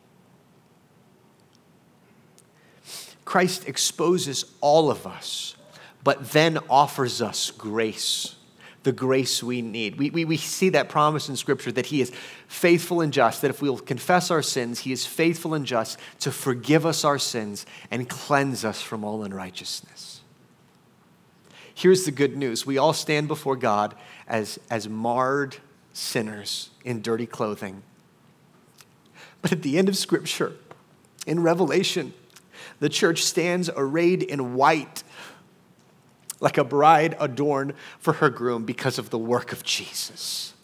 Christ 3.25 3.68
exposes 3.68 4.44
all 4.61 4.90
of 4.90 5.07
us, 5.07 5.55
but 6.03 6.33
then 6.33 6.59
offers 6.68 7.23
us 7.23 7.53
grace, 7.53 8.35
the 8.83 8.90
grace 8.90 9.40
we 9.40 9.62
need. 9.62 9.96
We, 9.99 10.11
we, 10.11 10.25
we 10.25 10.37
see 10.37 10.70
that 10.70 10.88
promise 10.88 11.29
in 11.29 11.37
Scripture 11.37 11.70
that 11.73 11.87
He 11.87 12.01
is 12.01 12.11
faithful 12.49 13.01
and 13.01 13.12
just, 13.12 13.42
that 13.42 13.51
if 13.51 13.62
we'll 13.62 13.79
confess 13.79 14.33
our 14.33 14.42
sins, 14.42 14.81
He 14.81 14.90
is 14.90 15.07
faithful 15.07 15.55
and 15.55 15.64
just 15.64 15.96
to 16.20 16.33
forgive 16.33 16.85
us 16.85 17.05
our 17.05 17.18
sins 17.18 17.66
and 17.92 18.09
cleanse 18.09 18.64
us 18.64 18.83
from 18.83 19.05
all 19.05 19.23
unrighteousness. 19.23 20.23
Here's 21.73 22.05
the 22.05 22.11
good 22.11 22.37
news 22.37 22.66
we 22.66 22.79
all 22.79 22.92
stand 22.92 23.29
before 23.29 23.57
God 23.57 23.94
as, 24.27 24.59
as 24.68 24.88
marred 24.88 25.57
sinners 25.92 26.70
in 26.85 27.01
dirty 27.01 27.27
clothing. 27.27 27.85
But 29.42 29.53
at 29.53 29.62
the 29.62 29.79
end 29.79 29.88
of 29.88 29.96
Scripture, 29.96 30.53
in 31.26 31.42
Revelation, 31.42 32.12
the 32.79 32.88
church 32.88 33.22
stands 33.22 33.70
arrayed 33.74 34.22
in 34.22 34.55
white, 34.55 35.03
like 36.40 36.59
a 36.59 36.64
bride 36.64 37.16
adorned 37.18 37.74
for 37.98 38.14
her 38.14 38.31
groom 38.31 38.64
because 38.64 38.98
of 38.98 39.11
the 39.11 39.18
work 39.18 39.53
of 39.53 39.62
Jesus. 39.62 40.55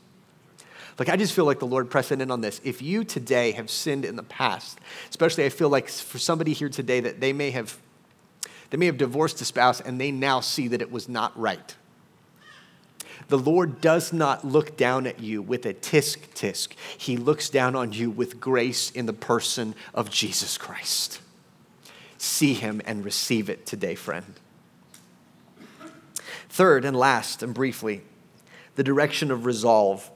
Like, 0.98 1.10
I 1.10 1.16
just 1.16 1.34
feel 1.34 1.44
like 1.44 1.58
the 1.58 1.66
Lord 1.66 1.90
pressing 1.90 2.22
in 2.22 2.30
on 2.30 2.40
this. 2.40 2.60
If 2.64 2.80
you 2.80 3.04
today 3.04 3.52
have 3.52 3.68
sinned 3.68 4.06
in 4.06 4.16
the 4.16 4.22
past, 4.22 4.78
especially 5.10 5.44
I 5.44 5.50
feel 5.50 5.68
like 5.68 5.88
for 5.88 6.18
somebody 6.18 6.54
here 6.54 6.70
today 6.70 7.00
that 7.00 7.20
they 7.20 7.32
may 7.32 7.50
have 7.50 7.76
they 8.70 8.76
may 8.76 8.86
have 8.86 8.96
divorced 8.96 9.40
a 9.40 9.44
spouse 9.44 9.80
and 9.80 10.00
they 10.00 10.10
now 10.10 10.40
see 10.40 10.68
that 10.68 10.82
it 10.82 10.90
was 10.90 11.08
not 11.08 11.38
right. 11.38 11.76
The 13.28 13.38
Lord 13.38 13.80
does 13.80 14.12
not 14.12 14.44
look 14.44 14.76
down 14.76 15.06
at 15.06 15.20
you 15.20 15.42
with 15.42 15.66
a 15.66 15.74
tisk 15.74 16.18
tisk. 16.34 16.68
He 16.96 17.16
looks 17.16 17.48
down 17.48 17.74
on 17.74 17.92
you 17.92 18.10
with 18.10 18.38
grace 18.38 18.90
in 18.90 19.06
the 19.06 19.12
person 19.12 19.74
of 19.92 20.10
Jesus 20.10 20.56
Christ. 20.56 21.20
See 22.18 22.54
him 22.54 22.80
and 22.84 23.04
receive 23.04 23.50
it 23.50 23.66
today, 23.66 23.94
friend. 23.94 24.34
Third 26.48 26.84
and 26.84 26.96
last, 26.96 27.42
and 27.42 27.52
briefly, 27.52 28.02
the 28.76 28.84
direction 28.84 29.30
of 29.30 29.44
resolve 29.44 30.10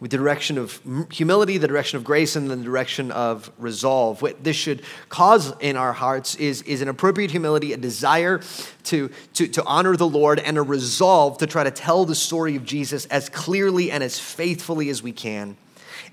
with 0.00 0.10
the 0.10 0.16
direction 0.16 0.56
of 0.56 0.80
humility, 1.12 1.58
the 1.58 1.68
direction 1.68 1.98
of 1.98 2.04
grace, 2.04 2.34
and 2.34 2.50
the 2.50 2.56
direction 2.56 3.10
of 3.12 3.50
resolve. 3.58 4.22
What 4.22 4.42
this 4.42 4.56
should 4.56 4.82
cause 5.10 5.52
in 5.60 5.76
our 5.76 5.92
hearts 5.92 6.34
is, 6.36 6.62
is 6.62 6.80
an 6.80 6.88
appropriate 6.88 7.30
humility, 7.30 7.74
a 7.74 7.76
desire 7.76 8.40
to, 8.84 9.10
to, 9.34 9.46
to 9.48 9.64
honor 9.64 9.96
the 9.96 10.08
Lord, 10.08 10.38
and 10.38 10.56
a 10.56 10.62
resolve 10.62 11.36
to 11.38 11.46
try 11.46 11.64
to 11.64 11.70
tell 11.70 12.06
the 12.06 12.14
story 12.14 12.56
of 12.56 12.64
Jesus 12.64 13.04
as 13.06 13.28
clearly 13.28 13.90
and 13.90 14.02
as 14.02 14.18
faithfully 14.18 14.88
as 14.88 15.02
we 15.02 15.12
can. 15.12 15.56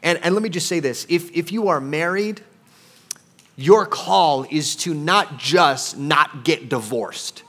And, 0.04 0.20
and 0.22 0.36
let 0.36 0.44
me 0.44 0.50
just 0.50 0.68
say 0.68 0.82
this 0.82 1.06
if, 1.10 1.36
if 1.36 1.52
you 1.54 1.70
are 1.70 1.80
married, 1.80 2.42
your 3.56 3.86
call 3.86 4.46
is 4.52 4.76
to 4.78 4.94
not 4.94 5.40
just 5.40 5.98
not 5.98 6.44
get 6.44 6.70
divorced. 6.70 7.44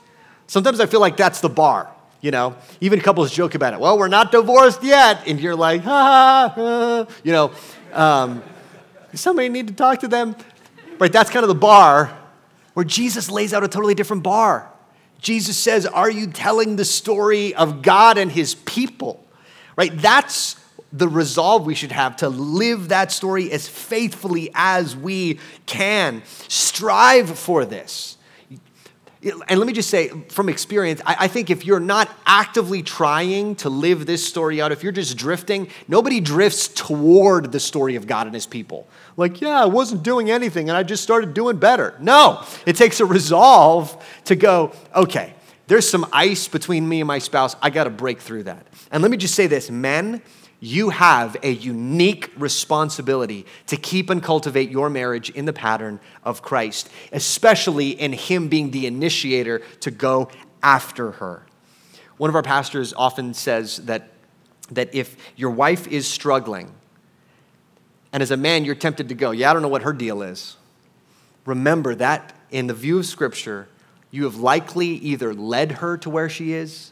Sometimes 0.47 0.79
I 0.79 0.87
feel 0.87 1.01
like 1.01 1.17
that's 1.17 1.41
the 1.41 1.49
bar. 1.49 1.93
You 2.21 2.31
know, 2.31 2.55
even 2.81 2.99
couples 2.99 3.31
joke 3.31 3.55
about 3.55 3.73
it. 3.73 3.79
Well, 3.79 3.97
we're 3.97 4.09
not 4.09 4.31
divorced 4.31 4.83
yet. 4.83 5.25
And 5.25 5.39
you're 5.39 5.55
like, 5.55 5.81
ha, 5.83 6.51
ha, 6.53 7.05
ha. 7.05 7.13
you 7.23 7.31
know, 7.31 7.51
um, 7.93 8.43
somebody 9.13 9.49
need 9.49 9.67
to 9.67 9.73
talk 9.73 9.99
to 9.99 10.07
them. 10.07 10.35
Right, 10.99 11.11
that's 11.11 11.29
kind 11.29 11.43
of 11.43 11.47
the 11.47 11.55
bar 11.55 12.17
where 12.73 12.83
Jesus 12.83 13.31
lays 13.31 13.53
out 13.53 13.63
a 13.63 13.69
totally 13.69 13.95
different 13.95 14.23
bar. 14.23 14.69
Jesus 15.19 15.57
says, 15.57 15.85
Are 15.85 16.09
you 16.09 16.27
telling 16.27 16.75
the 16.75 16.85
story 16.85 17.53
of 17.55 17.81
God 17.81 18.17
and 18.17 18.31
his 18.31 18.55
people? 18.55 19.25
Right, 19.77 19.95
that's 19.95 20.57
the 20.91 21.07
resolve 21.07 21.65
we 21.65 21.75
should 21.75 21.91
have 21.91 22.17
to 22.17 22.29
live 22.29 22.89
that 22.89 23.11
story 23.11 23.51
as 23.51 23.67
faithfully 23.67 24.49
as 24.53 24.95
we 24.95 25.39
can. 25.65 26.23
Strive 26.47 27.37
for 27.37 27.63
this. 27.63 28.17
And 29.21 29.59
let 29.59 29.67
me 29.67 29.73
just 29.73 29.89
say 29.89 30.07
from 30.29 30.47
experience, 30.47 31.01
I, 31.05 31.27
think 31.27 31.49
if 31.49 31.65
you're 31.65 31.81
not 31.81 32.09
actively 32.25 32.81
trying 32.81 33.55
to 33.55 33.69
live 33.69 34.05
this 34.05 34.25
story 34.25 34.61
out, 34.61 34.71
if 34.71 34.81
you're 34.81 34.93
just 34.93 35.17
drifting, 35.17 35.67
nobody 35.89 36.21
drifts 36.21 36.69
toward 36.69 37.51
the 37.51 37.59
story 37.59 37.95
of 37.95 38.07
God 38.07 38.27
and 38.27 38.33
his 38.33 38.45
people. 38.45 38.87
Like, 39.17 39.41
yeah, 39.41 39.61
I 39.61 39.65
wasn't 39.65 40.03
doing 40.03 40.31
anything 40.31 40.69
and 40.69 40.77
I 40.77 40.83
just 40.83 41.03
started 41.03 41.33
doing 41.33 41.57
better. 41.57 41.97
No, 41.99 42.45
it 42.65 42.77
takes 42.77 43.01
a 43.01 43.05
resolve 43.05 44.01
to 44.23 44.37
go, 44.37 44.71
okay, 44.95 45.33
there's 45.67 45.87
some 45.87 46.07
ice 46.13 46.47
between 46.47 46.87
me 46.87 47.01
and 47.01 47.07
my 47.07 47.19
spouse. 47.19 47.57
I 47.61 47.71
got 47.71 47.83
to 47.83 47.89
break 47.89 48.21
through 48.21 48.43
that. 48.43 48.65
And 48.89 49.01
let 49.01 49.11
me 49.11 49.17
just 49.17 49.35
say 49.35 49.47
this 49.47 49.69
men, 49.69 50.21
you 50.59 50.89
have 50.89 51.37
a 51.41 51.51
unique 51.51 52.31
responsibility 52.37 53.45
to 53.67 53.77
keep 53.77 54.09
and 54.09 54.21
cultivate 54.21 54.69
your 54.69 54.89
marriage 54.89 55.29
in 55.29 55.45
the 55.45 55.53
pattern 55.53 55.99
of 56.23 56.41
Christ, 56.41 56.89
especially 57.13 57.89
in 57.91 58.11
Him 58.11 58.49
being 58.49 58.71
the 58.71 58.85
initiator 58.85 59.59
to 59.81 59.91
go 59.91 60.29
after 60.61 61.11
her. 61.11 61.43
One 62.17 62.29
of 62.29 62.35
our 62.35 62.43
pastors 62.43 62.93
often 62.93 63.33
says 63.33 63.77
that, 63.85 64.09
that 64.71 64.93
if 64.93 65.15
your 65.37 65.51
wife 65.51 65.87
is 65.87 66.07
struggling, 66.07 66.73
and 68.11 68.21
as 68.21 68.31
a 68.31 68.37
man 68.37 68.65
you're 68.65 68.75
tempted 68.75 69.07
to 69.09 69.15
go, 69.15 69.31
Yeah, 69.31 69.51
I 69.51 69.53
don't 69.53 69.61
know 69.61 69.69
what 69.69 69.83
her 69.83 69.93
deal 69.93 70.21
is, 70.21 70.57
remember 71.45 71.95
that 71.95 72.33
in 72.51 72.67
the 72.67 72.73
view 72.73 72.99
of 72.99 73.05
Scripture, 73.05 73.69
you 74.11 74.25
have 74.25 74.35
likely 74.35 74.87
either 74.87 75.33
led 75.33 75.73
her 75.73 75.95
to 75.99 76.09
where 76.09 76.27
she 76.27 76.51
is 76.51 76.91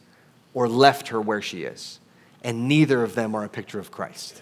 or 0.54 0.70
left 0.70 1.10
her 1.10 1.20
where 1.20 1.42
she 1.42 1.64
is 1.64 2.00
and 2.44 2.68
neither 2.68 3.04
of 3.04 3.16
them 3.16 3.36
are 3.36 3.44
a 3.44 3.50
picture 3.50 3.80
of 3.80 3.92
Christ. 3.92 4.42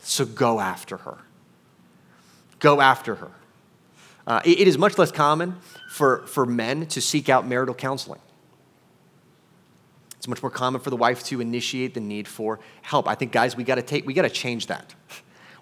So 0.00 0.24
go 0.24 0.60
after 0.60 0.98
her. 0.98 1.18
Go 2.58 2.80
after 2.80 3.16
her. 3.16 3.30
Uh, 4.26 4.40
it, 4.44 4.60
it 4.60 4.68
is 4.68 4.78
much 4.78 4.98
less 4.98 5.12
common 5.12 5.56
for, 5.88 6.26
for 6.26 6.46
men 6.46 6.86
to 6.86 7.00
seek 7.00 7.28
out 7.28 7.46
marital 7.46 7.74
counseling. 7.74 8.20
It's 10.16 10.28
much 10.28 10.42
more 10.42 10.50
common 10.50 10.80
for 10.80 10.90
the 10.90 10.96
wife 10.96 11.22
to 11.24 11.40
initiate 11.40 11.94
the 11.94 12.00
need 12.00 12.26
for 12.26 12.58
help. 12.82 13.06
I 13.06 13.14
think, 13.14 13.30
guys, 13.30 13.56
we 13.56 13.64
got 13.64 13.76
to 13.76 13.82
take, 13.82 14.06
we 14.06 14.14
got 14.14 14.22
to 14.22 14.30
change 14.30 14.66
that. 14.66 14.94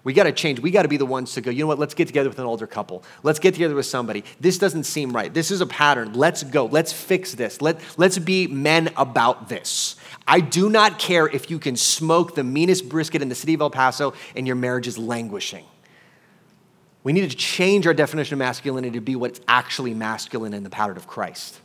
We 0.03 0.13
got 0.13 0.23
to 0.25 0.31
change. 0.31 0.59
We 0.59 0.69
got 0.69 0.83
to 0.83 0.87
be 0.87 0.97
the 0.97 1.05
ones 1.05 1.33
to 1.33 1.41
go, 1.41 1.49
you 1.49 1.61
know 1.61 1.67
what, 1.67 1.79
let's 1.79 1.95
get 1.95 2.07
together 2.07 2.29
with 2.29 2.37
an 2.37 2.45
older 2.45 2.67
couple. 2.67 3.03
Let's 3.23 3.39
get 3.39 3.55
together 3.55 3.73
with 3.73 3.87
somebody. 3.87 4.23
This 4.39 4.59
doesn't 4.59 4.83
seem 4.83 5.11
right. 5.11 5.33
This 5.33 5.49
is 5.49 5.61
a 5.61 5.65
pattern. 5.65 6.13
Let's 6.13 6.43
go. 6.43 6.67
Let's 6.67 6.93
fix 6.93 7.33
this. 7.33 7.59
Let, 7.59 7.79
let's 7.97 8.19
be 8.19 8.45
men 8.45 8.91
about 8.97 9.49
this. 9.49 9.95
I 10.27 10.39
do 10.39 10.69
not 10.69 10.97
care 10.97 11.27
if 11.27 11.51
you 11.51 11.59
can 11.59 11.75
smoke 11.75 12.35
the 12.35 12.43
meanest 12.43 12.89
brisket 12.89 13.21
in 13.21 13.29
the 13.29 13.35
city 13.35 13.53
of 13.53 13.61
El 13.61 13.69
Paso 13.69 14.13
and 14.35 14.47
your 14.47 14.55
marriage 14.55 14.87
is 14.87 14.97
languishing. 14.97 15.65
We 17.03 17.13
need 17.13 17.29
to 17.29 17.37
change 17.37 17.85
our 17.85 17.93
definition 17.93 18.33
of 18.33 18.39
masculinity 18.39 18.95
to 18.95 19.01
be 19.01 19.15
what's 19.15 19.39
actually 19.47 19.93
masculine 19.93 20.55
in 20.55 20.63
the 20.63 20.71
pattern 20.71 20.97
of 20.97 21.05
Christ. 21.05 21.59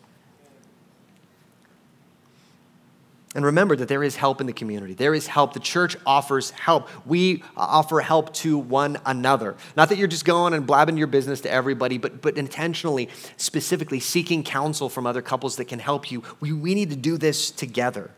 And 3.35 3.45
remember 3.45 3.77
that 3.77 3.87
there 3.89 4.03
is 4.03 4.17
help 4.17 4.41
in 4.41 4.49
the 4.49 4.53
community. 4.53 4.93
There 4.93 5.15
is 5.15 5.29
help. 5.29 5.53
The 5.53 5.61
church 5.61 5.97
offers 6.05 6.51
help. 6.51 6.89
We 7.07 7.45
offer 7.57 8.01
help 8.01 8.35
to 8.35 8.59
one 8.59 8.99
another. 9.07 9.57
Not 9.77 9.89
that 9.91 9.99
you're 9.99 10.09
just 10.09 10.25
going 10.25 10.53
and 10.53 10.67
blabbing 10.67 10.97
your 10.97 11.07
business 11.07 11.41
to 11.43 11.51
everybody, 11.51 11.97
but, 11.97 12.21
but 12.21 12.37
intentionally, 12.37 13.09
specifically 13.37 14.01
seeking 14.01 14.43
counsel 14.43 14.89
from 14.89 15.07
other 15.07 15.23
couples 15.23 15.57
that 15.57 15.67
can 15.67 15.79
help 15.79 16.11
you. 16.11 16.25
We, 16.41 16.53
we 16.53 16.75
need 16.75 16.91
to 16.91 16.97
do 16.97 17.17
this 17.17 17.53
together. 17.53 18.11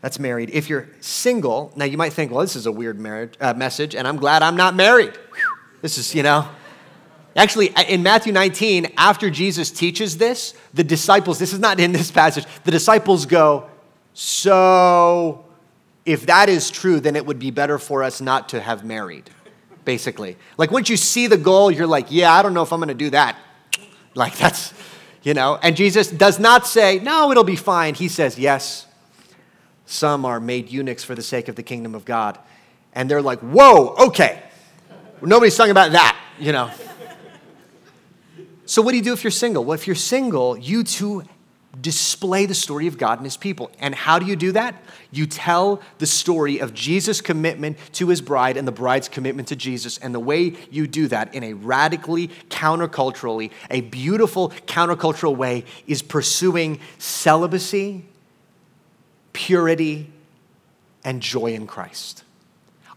That's 0.00 0.18
married. 0.18 0.50
If 0.50 0.68
you're 0.68 0.88
single, 1.00 1.72
now 1.74 1.84
you 1.84 1.96
might 1.96 2.12
think, 2.12 2.30
well, 2.30 2.40
this 2.40 2.54
is 2.56 2.66
a 2.66 2.72
weird 2.72 3.00
marriage, 3.00 3.34
uh, 3.40 3.54
message, 3.54 3.94
and 3.94 4.06
I'm 4.06 4.16
glad 4.16 4.42
I'm 4.42 4.56
not 4.56 4.76
married. 4.76 5.18
This 5.82 5.98
is, 5.98 6.14
you 6.14 6.22
know, 6.22 6.48
Actually, 7.38 7.68
in 7.88 8.02
Matthew 8.02 8.32
19, 8.32 8.94
after 8.96 9.30
Jesus 9.30 9.70
teaches 9.70 10.18
this, 10.18 10.54
the 10.74 10.82
disciples, 10.82 11.38
this 11.38 11.52
is 11.52 11.60
not 11.60 11.78
in 11.78 11.92
this 11.92 12.10
passage, 12.10 12.44
the 12.64 12.72
disciples 12.72 13.26
go, 13.26 13.70
So 14.12 15.44
if 16.04 16.26
that 16.26 16.48
is 16.48 16.68
true, 16.68 16.98
then 16.98 17.14
it 17.14 17.24
would 17.24 17.38
be 17.38 17.52
better 17.52 17.78
for 17.78 18.02
us 18.02 18.20
not 18.20 18.48
to 18.48 18.60
have 18.60 18.84
married, 18.84 19.30
basically. 19.84 20.36
Like 20.56 20.72
once 20.72 20.90
you 20.90 20.96
see 20.96 21.28
the 21.28 21.36
goal, 21.36 21.70
you're 21.70 21.86
like, 21.86 22.06
Yeah, 22.10 22.32
I 22.32 22.42
don't 22.42 22.54
know 22.54 22.62
if 22.62 22.72
I'm 22.72 22.80
going 22.80 22.88
to 22.88 22.94
do 22.94 23.10
that. 23.10 23.36
Like 24.14 24.36
that's, 24.36 24.74
You 25.22 25.32
know, 25.32 25.60
and 25.62 25.76
Jesus 25.76 26.08
does 26.08 26.40
not 26.40 26.66
say, 26.66 26.98
no, 26.98 27.30
it'll 27.30 27.44
be 27.44 27.54
fine. 27.54 27.94
He 27.94 28.08
says, 28.08 28.36
yes, 28.36 28.87
some 29.90 30.26
are 30.26 30.38
made 30.38 30.68
eunuchs 30.68 31.02
for 31.02 31.14
the 31.14 31.22
sake 31.22 31.48
of 31.48 31.56
the 31.56 31.62
kingdom 31.62 31.94
of 31.94 32.04
God. 32.04 32.38
And 32.92 33.10
they're 33.10 33.22
like, 33.22 33.40
whoa, 33.40 33.94
okay. 34.08 34.42
Nobody's 35.22 35.56
talking 35.56 35.70
about 35.70 35.92
that, 35.92 36.18
you 36.38 36.52
know. 36.52 36.70
So, 38.66 38.82
what 38.82 38.90
do 38.90 38.98
you 38.98 39.02
do 39.02 39.14
if 39.14 39.24
you're 39.24 39.30
single? 39.30 39.64
Well, 39.64 39.74
if 39.74 39.86
you're 39.86 39.96
single, 39.96 40.58
you 40.58 40.84
too 40.84 41.24
display 41.80 42.44
the 42.44 42.54
story 42.54 42.86
of 42.86 42.98
God 42.98 43.18
and 43.18 43.24
his 43.24 43.36
people. 43.36 43.70
And 43.78 43.94
how 43.94 44.18
do 44.18 44.26
you 44.26 44.36
do 44.36 44.52
that? 44.52 44.82
You 45.10 45.26
tell 45.26 45.80
the 45.98 46.06
story 46.06 46.58
of 46.58 46.74
Jesus' 46.74 47.20
commitment 47.20 47.78
to 47.94 48.08
his 48.08 48.20
bride 48.20 48.56
and 48.56 48.68
the 48.68 48.72
bride's 48.72 49.08
commitment 49.08 49.48
to 49.48 49.56
Jesus. 49.56 49.96
And 49.98 50.14
the 50.14 50.20
way 50.20 50.54
you 50.70 50.86
do 50.86 51.08
that 51.08 51.34
in 51.34 51.44
a 51.44 51.54
radically 51.54 52.28
counterculturally, 52.48 53.52
a 53.70 53.80
beautiful 53.82 54.50
countercultural 54.66 55.36
way 55.36 55.64
is 55.86 56.02
pursuing 56.02 56.80
celibacy, 56.98 58.04
purity, 59.38 60.10
and 61.04 61.22
joy 61.22 61.54
in 61.54 61.68
Christ. 61.68 62.24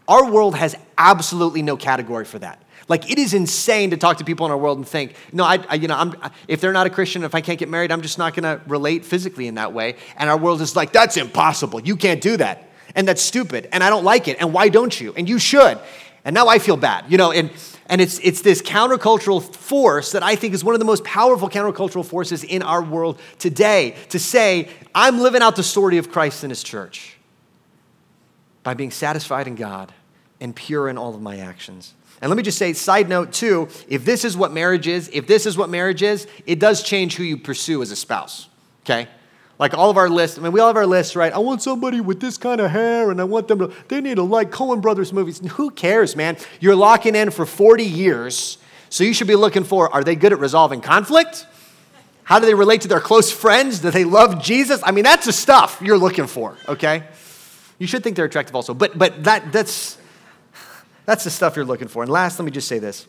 Our 0.08 0.28
world 0.28 0.56
has 0.56 0.74
absolutely 0.98 1.62
no 1.62 1.76
category 1.76 2.24
for 2.24 2.40
that. 2.40 2.60
Like 2.88 3.08
it 3.08 3.16
is 3.16 3.32
insane 3.32 3.90
to 3.90 3.96
talk 3.96 4.16
to 4.16 4.24
people 4.24 4.44
in 4.44 4.50
our 4.50 4.58
world 4.58 4.76
and 4.76 4.86
think, 4.86 5.14
no, 5.32 5.44
I, 5.44 5.64
I 5.68 5.76
you 5.76 5.86
know, 5.86 5.96
I'm, 5.96 6.14
if 6.48 6.60
they're 6.60 6.72
not 6.72 6.88
a 6.88 6.90
Christian, 6.90 7.22
if 7.22 7.36
I 7.36 7.40
can't 7.40 7.60
get 7.60 7.68
married, 7.68 7.92
I'm 7.92 8.02
just 8.02 8.18
not 8.18 8.34
going 8.34 8.42
to 8.42 8.60
relate 8.66 9.04
physically 9.04 9.46
in 9.46 9.54
that 9.54 9.72
way. 9.72 9.94
And 10.16 10.28
our 10.28 10.36
world 10.36 10.60
is 10.60 10.74
like, 10.74 10.92
that's 10.92 11.16
impossible. 11.16 11.78
You 11.80 11.94
can't 11.94 12.20
do 12.20 12.36
that, 12.38 12.68
and 12.96 13.06
that's 13.06 13.22
stupid, 13.22 13.68
and 13.70 13.84
I 13.84 13.88
don't 13.88 14.04
like 14.04 14.26
it. 14.26 14.38
And 14.40 14.52
why 14.52 14.68
don't 14.68 15.00
you? 15.00 15.14
And 15.16 15.28
you 15.28 15.38
should. 15.38 15.78
And 16.24 16.34
now 16.34 16.48
I 16.48 16.58
feel 16.58 16.76
bad, 16.76 17.10
you 17.10 17.18
know. 17.18 17.32
And 17.32 17.50
and 17.86 18.00
it's 18.00 18.18
it's 18.20 18.42
this 18.42 18.62
countercultural 18.62 19.42
force 19.54 20.12
that 20.12 20.22
I 20.22 20.36
think 20.36 20.54
is 20.54 20.62
one 20.62 20.74
of 20.74 20.78
the 20.78 20.84
most 20.84 21.04
powerful 21.04 21.48
countercultural 21.48 22.04
forces 22.04 22.44
in 22.44 22.62
our 22.62 22.82
world 22.82 23.20
today. 23.38 23.96
To 24.10 24.18
say, 24.18 24.68
I'm 24.94 25.18
living 25.18 25.42
out 25.42 25.56
the 25.56 25.62
story 25.62 25.98
of 25.98 26.10
Christ 26.10 26.44
in 26.44 26.50
His 26.50 26.62
church 26.62 27.16
by 28.62 28.74
being 28.74 28.90
satisfied 28.90 29.48
in 29.48 29.56
God 29.56 29.92
and 30.40 30.54
pure 30.54 30.88
in 30.88 30.96
all 30.96 31.14
of 31.14 31.20
my 31.20 31.38
actions. 31.38 31.94
And 32.20 32.30
let 32.30 32.36
me 32.36 32.44
just 32.44 32.58
say, 32.58 32.72
side 32.72 33.08
note 33.08 33.32
too, 33.32 33.68
if 33.88 34.04
this 34.04 34.24
is 34.24 34.36
what 34.36 34.52
marriage 34.52 34.86
is, 34.86 35.10
if 35.12 35.26
this 35.26 35.44
is 35.44 35.58
what 35.58 35.70
marriage 35.70 36.02
is, 36.02 36.28
it 36.46 36.60
does 36.60 36.84
change 36.84 37.16
who 37.16 37.24
you 37.24 37.36
pursue 37.36 37.82
as 37.82 37.90
a 37.90 37.96
spouse, 37.96 38.48
okay? 38.84 39.08
Like 39.62 39.74
all 39.74 39.90
of 39.90 39.96
our 39.96 40.08
lists, 40.10 40.38
I 40.38 40.42
mean, 40.42 40.50
we 40.50 40.58
all 40.58 40.66
have 40.66 40.76
our 40.76 40.88
lists, 40.88 41.14
right? 41.14 41.32
I 41.32 41.38
want 41.38 41.62
somebody 41.62 42.00
with 42.00 42.18
this 42.18 42.36
kind 42.36 42.60
of 42.60 42.72
hair 42.72 43.12
and 43.12 43.20
I 43.20 43.24
want 43.24 43.46
them 43.46 43.60
to, 43.60 43.72
they 43.86 44.00
need 44.00 44.16
to 44.16 44.24
like 44.24 44.50
Coen 44.50 44.80
Brothers 44.80 45.12
movies. 45.12 45.40
Who 45.52 45.70
cares, 45.70 46.16
man? 46.16 46.36
You're 46.58 46.74
locking 46.74 47.14
in 47.14 47.30
for 47.30 47.46
40 47.46 47.84
years, 47.84 48.58
so 48.88 49.04
you 49.04 49.14
should 49.14 49.28
be 49.28 49.36
looking 49.36 49.62
for 49.62 49.88
are 49.94 50.02
they 50.02 50.16
good 50.16 50.32
at 50.32 50.40
resolving 50.40 50.80
conflict? 50.80 51.46
How 52.24 52.40
do 52.40 52.46
they 52.46 52.54
relate 52.54 52.80
to 52.80 52.88
their 52.88 52.98
close 52.98 53.30
friends? 53.30 53.78
Do 53.78 53.92
they 53.92 54.02
love 54.02 54.42
Jesus? 54.42 54.80
I 54.82 54.90
mean, 54.90 55.04
that's 55.04 55.26
the 55.26 55.32
stuff 55.32 55.80
you're 55.80 55.96
looking 55.96 56.26
for, 56.26 56.56
okay? 56.68 57.04
You 57.78 57.86
should 57.86 58.02
think 58.02 58.16
they're 58.16 58.24
attractive 58.24 58.56
also, 58.56 58.74
but, 58.74 58.98
but 58.98 59.22
that, 59.22 59.52
that's, 59.52 59.96
that's 61.06 61.22
the 61.22 61.30
stuff 61.30 61.54
you're 61.54 61.64
looking 61.64 61.86
for. 61.86 62.02
And 62.02 62.10
last, 62.10 62.36
let 62.36 62.44
me 62.44 62.50
just 62.50 62.66
say 62.66 62.80
this. 62.80 63.06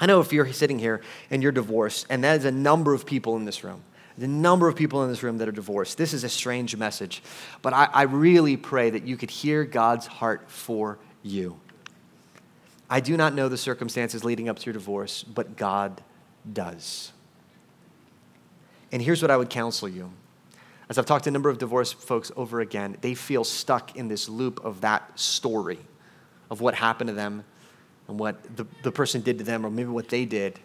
I 0.00 0.06
know 0.06 0.22
if 0.22 0.32
you're 0.32 0.50
sitting 0.50 0.78
here 0.78 1.02
and 1.30 1.42
you're 1.42 1.52
divorced, 1.52 2.06
and 2.08 2.24
that 2.24 2.38
is 2.38 2.46
a 2.46 2.50
number 2.50 2.94
of 2.94 3.04
people 3.04 3.36
in 3.36 3.44
this 3.44 3.62
room, 3.62 3.82
the 4.16 4.28
number 4.28 4.68
of 4.68 4.76
people 4.76 5.02
in 5.02 5.10
this 5.10 5.22
room 5.22 5.38
that 5.38 5.48
are 5.48 5.52
divorced. 5.52 5.98
This 5.98 6.12
is 6.12 6.24
a 6.24 6.28
strange 6.28 6.76
message, 6.76 7.22
but 7.62 7.72
I, 7.72 7.88
I 7.92 8.02
really 8.02 8.56
pray 8.56 8.90
that 8.90 9.06
you 9.06 9.16
could 9.16 9.30
hear 9.30 9.64
God's 9.64 10.06
heart 10.06 10.50
for 10.50 10.98
you. 11.22 11.58
I 12.88 13.00
do 13.00 13.16
not 13.16 13.34
know 13.34 13.48
the 13.48 13.56
circumstances 13.56 14.24
leading 14.24 14.48
up 14.48 14.58
to 14.60 14.66
your 14.66 14.74
divorce, 14.74 15.22
but 15.24 15.56
God 15.56 16.02
does. 16.52 17.12
And 18.92 19.02
here's 19.02 19.22
what 19.22 19.30
I 19.30 19.36
would 19.36 19.50
counsel 19.50 19.88
you. 19.88 20.10
As 20.88 20.98
I've 20.98 21.06
talked 21.06 21.24
to 21.24 21.30
a 21.30 21.32
number 21.32 21.48
of 21.48 21.58
divorced 21.58 21.96
folks 21.96 22.30
over 22.36 22.60
again, 22.60 22.96
they 23.00 23.14
feel 23.14 23.42
stuck 23.42 23.96
in 23.96 24.08
this 24.08 24.28
loop 24.28 24.64
of 24.64 24.82
that 24.82 25.18
story 25.18 25.78
of 26.50 26.60
what 26.60 26.74
happened 26.74 27.08
to 27.08 27.14
them 27.14 27.42
and 28.06 28.18
what 28.20 28.56
the, 28.56 28.66
the 28.82 28.92
person 28.92 29.22
did 29.22 29.38
to 29.38 29.44
them, 29.44 29.64
or 29.64 29.70
maybe 29.70 29.88
what 29.88 30.10
they 30.10 30.26
did. 30.26 30.60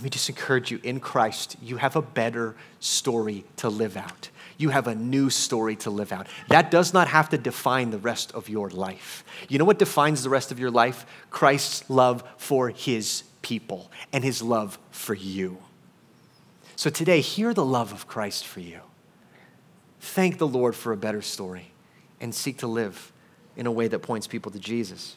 Let 0.00 0.04
me 0.04 0.10
just 0.10 0.30
encourage 0.30 0.70
you 0.70 0.80
in 0.82 0.98
Christ, 0.98 1.58
you 1.60 1.76
have 1.76 1.94
a 1.94 2.00
better 2.00 2.56
story 2.78 3.44
to 3.56 3.68
live 3.68 3.98
out. 3.98 4.30
You 4.56 4.70
have 4.70 4.86
a 4.86 4.94
new 4.94 5.28
story 5.28 5.76
to 5.76 5.90
live 5.90 6.10
out. 6.10 6.26
That 6.48 6.70
does 6.70 6.94
not 6.94 7.06
have 7.08 7.28
to 7.28 7.36
define 7.36 7.90
the 7.90 7.98
rest 7.98 8.32
of 8.32 8.48
your 8.48 8.70
life. 8.70 9.24
You 9.50 9.58
know 9.58 9.66
what 9.66 9.78
defines 9.78 10.22
the 10.22 10.30
rest 10.30 10.52
of 10.52 10.58
your 10.58 10.70
life? 10.70 11.04
Christ's 11.28 11.90
love 11.90 12.24
for 12.38 12.70
his 12.70 13.24
people 13.42 13.92
and 14.10 14.24
his 14.24 14.40
love 14.40 14.78
for 14.90 15.12
you. 15.12 15.58
So 16.76 16.88
today, 16.88 17.20
hear 17.20 17.52
the 17.52 17.66
love 17.66 17.92
of 17.92 18.06
Christ 18.06 18.46
for 18.46 18.60
you. 18.60 18.80
Thank 20.00 20.38
the 20.38 20.48
Lord 20.48 20.74
for 20.74 20.94
a 20.94 20.96
better 20.96 21.20
story 21.20 21.72
and 22.22 22.34
seek 22.34 22.56
to 22.60 22.66
live 22.66 23.12
in 23.54 23.66
a 23.66 23.70
way 23.70 23.86
that 23.88 23.98
points 23.98 24.26
people 24.26 24.50
to 24.52 24.58
Jesus. 24.58 25.16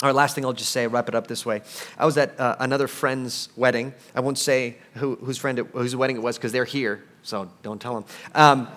All 0.00 0.08
right, 0.08 0.14
last 0.14 0.36
thing 0.36 0.44
I'll 0.44 0.52
just 0.52 0.70
say, 0.70 0.86
wrap 0.86 1.08
it 1.08 1.16
up 1.16 1.26
this 1.26 1.44
way. 1.44 1.60
I 1.98 2.06
was 2.06 2.16
at 2.16 2.38
uh, 2.38 2.54
another 2.60 2.86
friend's 2.86 3.48
wedding. 3.56 3.92
I 4.14 4.20
won't 4.20 4.38
say 4.38 4.76
who, 4.94 5.16
whose 5.16 5.38
friend, 5.38 5.58
it, 5.58 5.66
whose 5.72 5.96
wedding 5.96 6.14
it 6.14 6.22
was 6.22 6.36
because 6.36 6.52
they're 6.52 6.64
here, 6.64 7.02
so 7.24 7.50
don't 7.64 7.80
tell 7.80 7.94
them. 7.94 8.04
Um, 8.32 8.68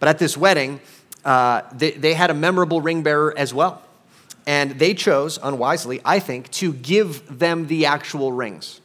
but 0.00 0.08
at 0.08 0.18
this 0.18 0.36
wedding, 0.36 0.80
uh, 1.24 1.62
they, 1.72 1.92
they 1.92 2.14
had 2.14 2.30
a 2.30 2.34
memorable 2.34 2.80
ring 2.80 3.04
bearer 3.04 3.32
as 3.36 3.54
well. 3.54 3.80
And 4.44 4.72
they 4.72 4.94
chose, 4.94 5.38
unwisely, 5.40 6.00
I 6.04 6.18
think, 6.18 6.50
to 6.52 6.72
give 6.72 7.38
them 7.38 7.68
the 7.68 7.86
actual 7.86 8.32
rings. 8.32 8.80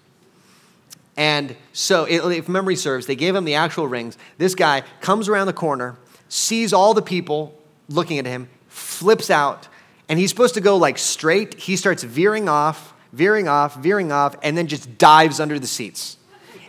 And 1.17 1.55
so, 1.73 2.05
if 2.05 2.47
memory 2.47 2.75
serves, 2.75 3.07
they 3.07 3.15
gave 3.15 3.33
him 3.33 3.45
the 3.45 3.55
actual 3.55 3.87
rings. 3.87 4.17
This 4.37 4.53
guy 4.53 4.83
comes 5.01 5.29
around 5.29 5.47
the 5.47 5.53
corner, 5.53 5.95
sees 6.29 6.73
all 6.73 6.93
the 6.93 7.01
people 7.01 7.57
looking 7.87 8.19
at 8.19 8.25
him, 8.25 8.49
flips 8.67 9.31
out, 9.31 9.67
and 10.09 10.19
he's 10.19 10.29
supposed 10.29 10.53
to 10.55 10.61
go 10.61 10.77
like 10.77 10.97
straight. 10.97 11.55
He 11.55 11.75
starts 11.75 12.03
veering 12.03 12.47
off, 12.49 12.93
veering 13.13 13.47
off, 13.47 13.75
veering 13.75 14.11
off, 14.11 14.35
and 14.43 14.57
then 14.57 14.67
just 14.67 14.97
dives 14.97 15.39
under 15.39 15.59
the 15.59 15.67
seats 15.67 16.17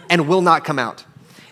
and 0.09 0.29
will 0.29 0.43
not 0.43 0.65
come 0.65 0.79
out. 0.79 1.05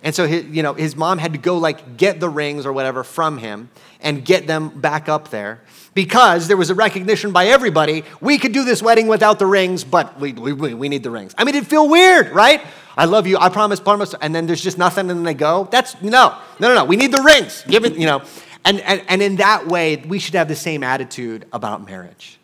And 0.03 0.15
so 0.15 0.27
his, 0.27 0.45
you 0.45 0.63
know, 0.63 0.75
his 0.75 0.97
mom 0.97 1.19
had 1.19 1.33
to 1.33 1.39
go 1.39 1.57
like 1.57 1.97
get 1.97 2.21
the 2.21 2.29
rings 2.29 2.67
or 2.67 2.73
whatever 2.73 3.05
from 3.05 3.39
him 3.39 3.71
and 4.01 4.25
get 4.25 4.47
them 4.47 4.69
back 4.81 5.09
up 5.09 5.31
there 5.31 5.63
because 5.95 6.47
there 6.47 6.59
was 6.59 6.69
a 6.69 6.75
recognition 6.75 7.33
by 7.33 7.47
everybody 7.47 8.05
we 8.21 8.37
could 8.37 8.53
do 8.53 8.65
this 8.65 8.83
wedding 8.83 9.07
without 9.07 9.39
the 9.39 9.47
rings, 9.47 9.83
but 9.83 10.21
we, 10.21 10.33
we, 10.33 10.75
we 10.75 10.89
need 10.89 11.03
the 11.03 11.11
rings. 11.11 11.35
I 11.39 11.45
mean, 11.45 11.55
it'd 11.55 11.69
feel 11.69 11.89
weird, 11.89 12.31
right? 12.33 12.61
I 12.97 13.07
love 13.07 13.27
you, 13.27 13.39
I 13.39 13.49
promise, 13.49 13.81
promise, 13.81 14.15
and 14.21 14.35
then 14.35 14.47
there's 14.47 14.63
just 14.63 14.79
nothing 14.79 15.09
and 15.11 15.19
then 15.19 15.25
they 15.25 15.35
go. 15.35 15.69
That's 15.71 16.01
no, 16.03 16.39
no, 16.61 16.69
no, 16.69 16.75
no. 16.75 16.85
We 16.85 16.97
need 16.97 17.11
the 17.11 17.23
rings. 17.23 17.65
Give 17.67 17.85
it, 17.85 17.97
you 17.97 18.07
know. 18.07 18.23
And, 18.65 18.81
and, 18.81 19.03
and 19.09 19.23
in 19.23 19.37
that 19.37 19.67
way, 19.67 19.97
we 19.97 20.19
should 20.19 20.35
have 20.35 20.49
the 20.49 20.57
same 20.57 20.83
attitude 20.83 21.47
about 21.53 21.87
marriage. 21.87 22.39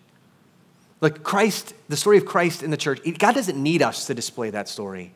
Like 1.01 1.23
Christ, 1.23 1.73
the 1.89 1.97
story 1.97 2.18
of 2.18 2.27
Christ 2.27 2.62
in 2.62 2.71
the 2.71 2.77
church, 2.77 3.01
God 3.18 3.35
doesn't 3.35 3.61
need 3.61 3.81
us 3.81 4.07
to 4.07 4.14
display 4.14 4.51
that 4.51 4.68
story, 4.68 5.14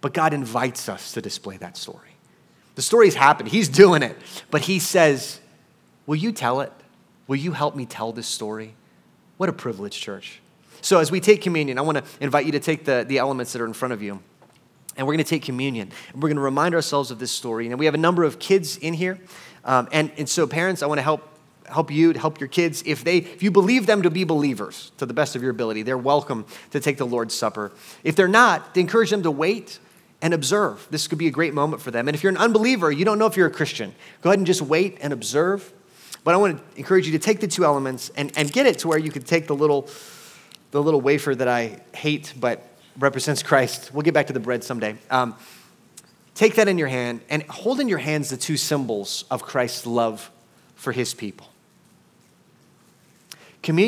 but 0.00 0.14
God 0.14 0.32
invites 0.32 0.88
us 0.88 1.12
to 1.12 1.20
display 1.20 1.58
that 1.58 1.76
story. 1.76 2.08
The 2.74 2.82
story's 2.82 3.14
happened, 3.14 3.50
He's 3.50 3.68
doing 3.68 4.02
it, 4.02 4.16
but 4.50 4.62
He 4.62 4.78
says, 4.78 5.40
Will 6.06 6.16
you 6.16 6.32
tell 6.32 6.60
it? 6.60 6.72
Will 7.26 7.36
you 7.36 7.52
help 7.52 7.74
me 7.74 7.84
tell 7.84 8.12
this 8.12 8.28
story? 8.28 8.74
What 9.36 9.48
a 9.48 9.52
privilege, 9.52 10.00
church. 10.00 10.40
So, 10.80 11.00
as 11.00 11.10
we 11.10 11.20
take 11.20 11.42
communion, 11.42 11.78
I 11.78 11.82
want 11.82 11.98
to 11.98 12.04
invite 12.20 12.46
you 12.46 12.52
to 12.52 12.60
take 12.60 12.84
the, 12.84 13.04
the 13.06 13.18
elements 13.18 13.52
that 13.52 13.60
are 13.60 13.66
in 13.66 13.72
front 13.72 13.92
of 13.92 14.02
you, 14.02 14.22
and 14.96 15.06
we're 15.06 15.14
going 15.14 15.24
to 15.24 15.28
take 15.28 15.42
communion. 15.42 15.90
And 16.12 16.22
we're 16.22 16.28
going 16.28 16.36
to 16.36 16.42
remind 16.42 16.74
ourselves 16.74 17.10
of 17.10 17.18
this 17.18 17.30
story. 17.30 17.66
And 17.66 17.78
we 17.78 17.84
have 17.84 17.94
a 17.94 17.98
number 17.98 18.24
of 18.24 18.38
kids 18.38 18.76
in 18.78 18.94
here. 18.94 19.18
Um, 19.66 19.88
and, 19.92 20.10
and 20.16 20.28
so, 20.28 20.46
parents, 20.46 20.82
I 20.82 20.86
want 20.86 20.98
to 20.98 21.02
help 21.02 21.28
help 21.68 21.90
you 21.90 22.12
to 22.12 22.18
help 22.18 22.40
your 22.40 22.48
kids. 22.48 22.82
If 22.86 23.02
they 23.02 23.18
if 23.18 23.42
you 23.42 23.50
believe 23.50 23.86
them 23.86 24.02
to 24.02 24.10
be 24.10 24.22
believers 24.22 24.92
to 24.98 25.06
the 25.06 25.12
best 25.12 25.34
of 25.34 25.42
your 25.42 25.50
ability 25.50 25.82
they're 25.82 25.98
welcome 25.98 26.46
to 26.70 26.78
take 26.78 26.96
the 26.96 27.04
lord's 27.04 27.34
supper. 27.34 27.72
If 28.04 28.14
they're 28.14 28.28
not 28.28 28.74
to 28.74 28.80
encourage 28.80 29.10
them 29.10 29.24
to 29.24 29.32
wait 29.32 29.80
and 30.22 30.32
observe. 30.32 30.86
This 30.92 31.08
could 31.08 31.18
be 31.18 31.26
a 31.26 31.30
great 31.32 31.54
moment 31.54 31.82
for 31.82 31.90
them. 31.90 32.08
And 32.08 32.14
if 32.14 32.22
you're 32.22 32.30
an 32.30 32.36
unbeliever 32.36 32.92
you 32.92 33.04
don't 33.04 33.18
know 33.18 33.26
if 33.26 33.36
you're 33.36 33.48
a 33.48 33.52
christian 33.52 33.96
go 34.22 34.30
ahead 34.30 34.38
and 34.38 34.46
just 34.46 34.62
wait 34.62 34.98
and 35.00 35.12
observe. 35.12 35.72
But 36.22 36.34
i 36.34 36.36
want 36.36 36.56
to 36.56 36.78
encourage 36.78 37.06
you 37.06 37.12
to 37.12 37.18
take 37.18 37.40
the 37.40 37.48
two 37.48 37.64
elements 37.64 38.10
and, 38.10 38.30
and 38.36 38.52
get 38.52 38.66
it 38.66 38.78
to 38.80 38.88
where 38.88 38.98
you 38.98 39.10
could 39.10 39.26
take 39.26 39.48
the 39.48 39.56
little 39.56 39.88
the 40.70 40.80
little 40.80 41.00
wafer 41.00 41.34
that 41.34 41.48
i 41.48 41.80
hate 41.94 42.32
but 42.38 42.62
represents 42.98 43.42
christ. 43.42 43.92
We'll 43.92 44.02
get 44.02 44.14
back 44.14 44.28
to 44.28 44.32
the 44.32 44.40
bread 44.40 44.64
someday. 44.64 44.96
Um, 45.10 45.34
Take 46.36 46.56
that 46.56 46.68
in 46.68 46.76
your 46.76 46.88
hand 46.88 47.22
and 47.30 47.42
hold 47.44 47.80
in 47.80 47.88
your 47.88 47.98
hands 47.98 48.28
the 48.28 48.36
two 48.36 48.58
symbols 48.58 49.24
of 49.30 49.42
Christ's 49.42 49.86
love 49.86 50.30
for 50.74 50.92
his 50.92 51.14
people. 51.14 51.48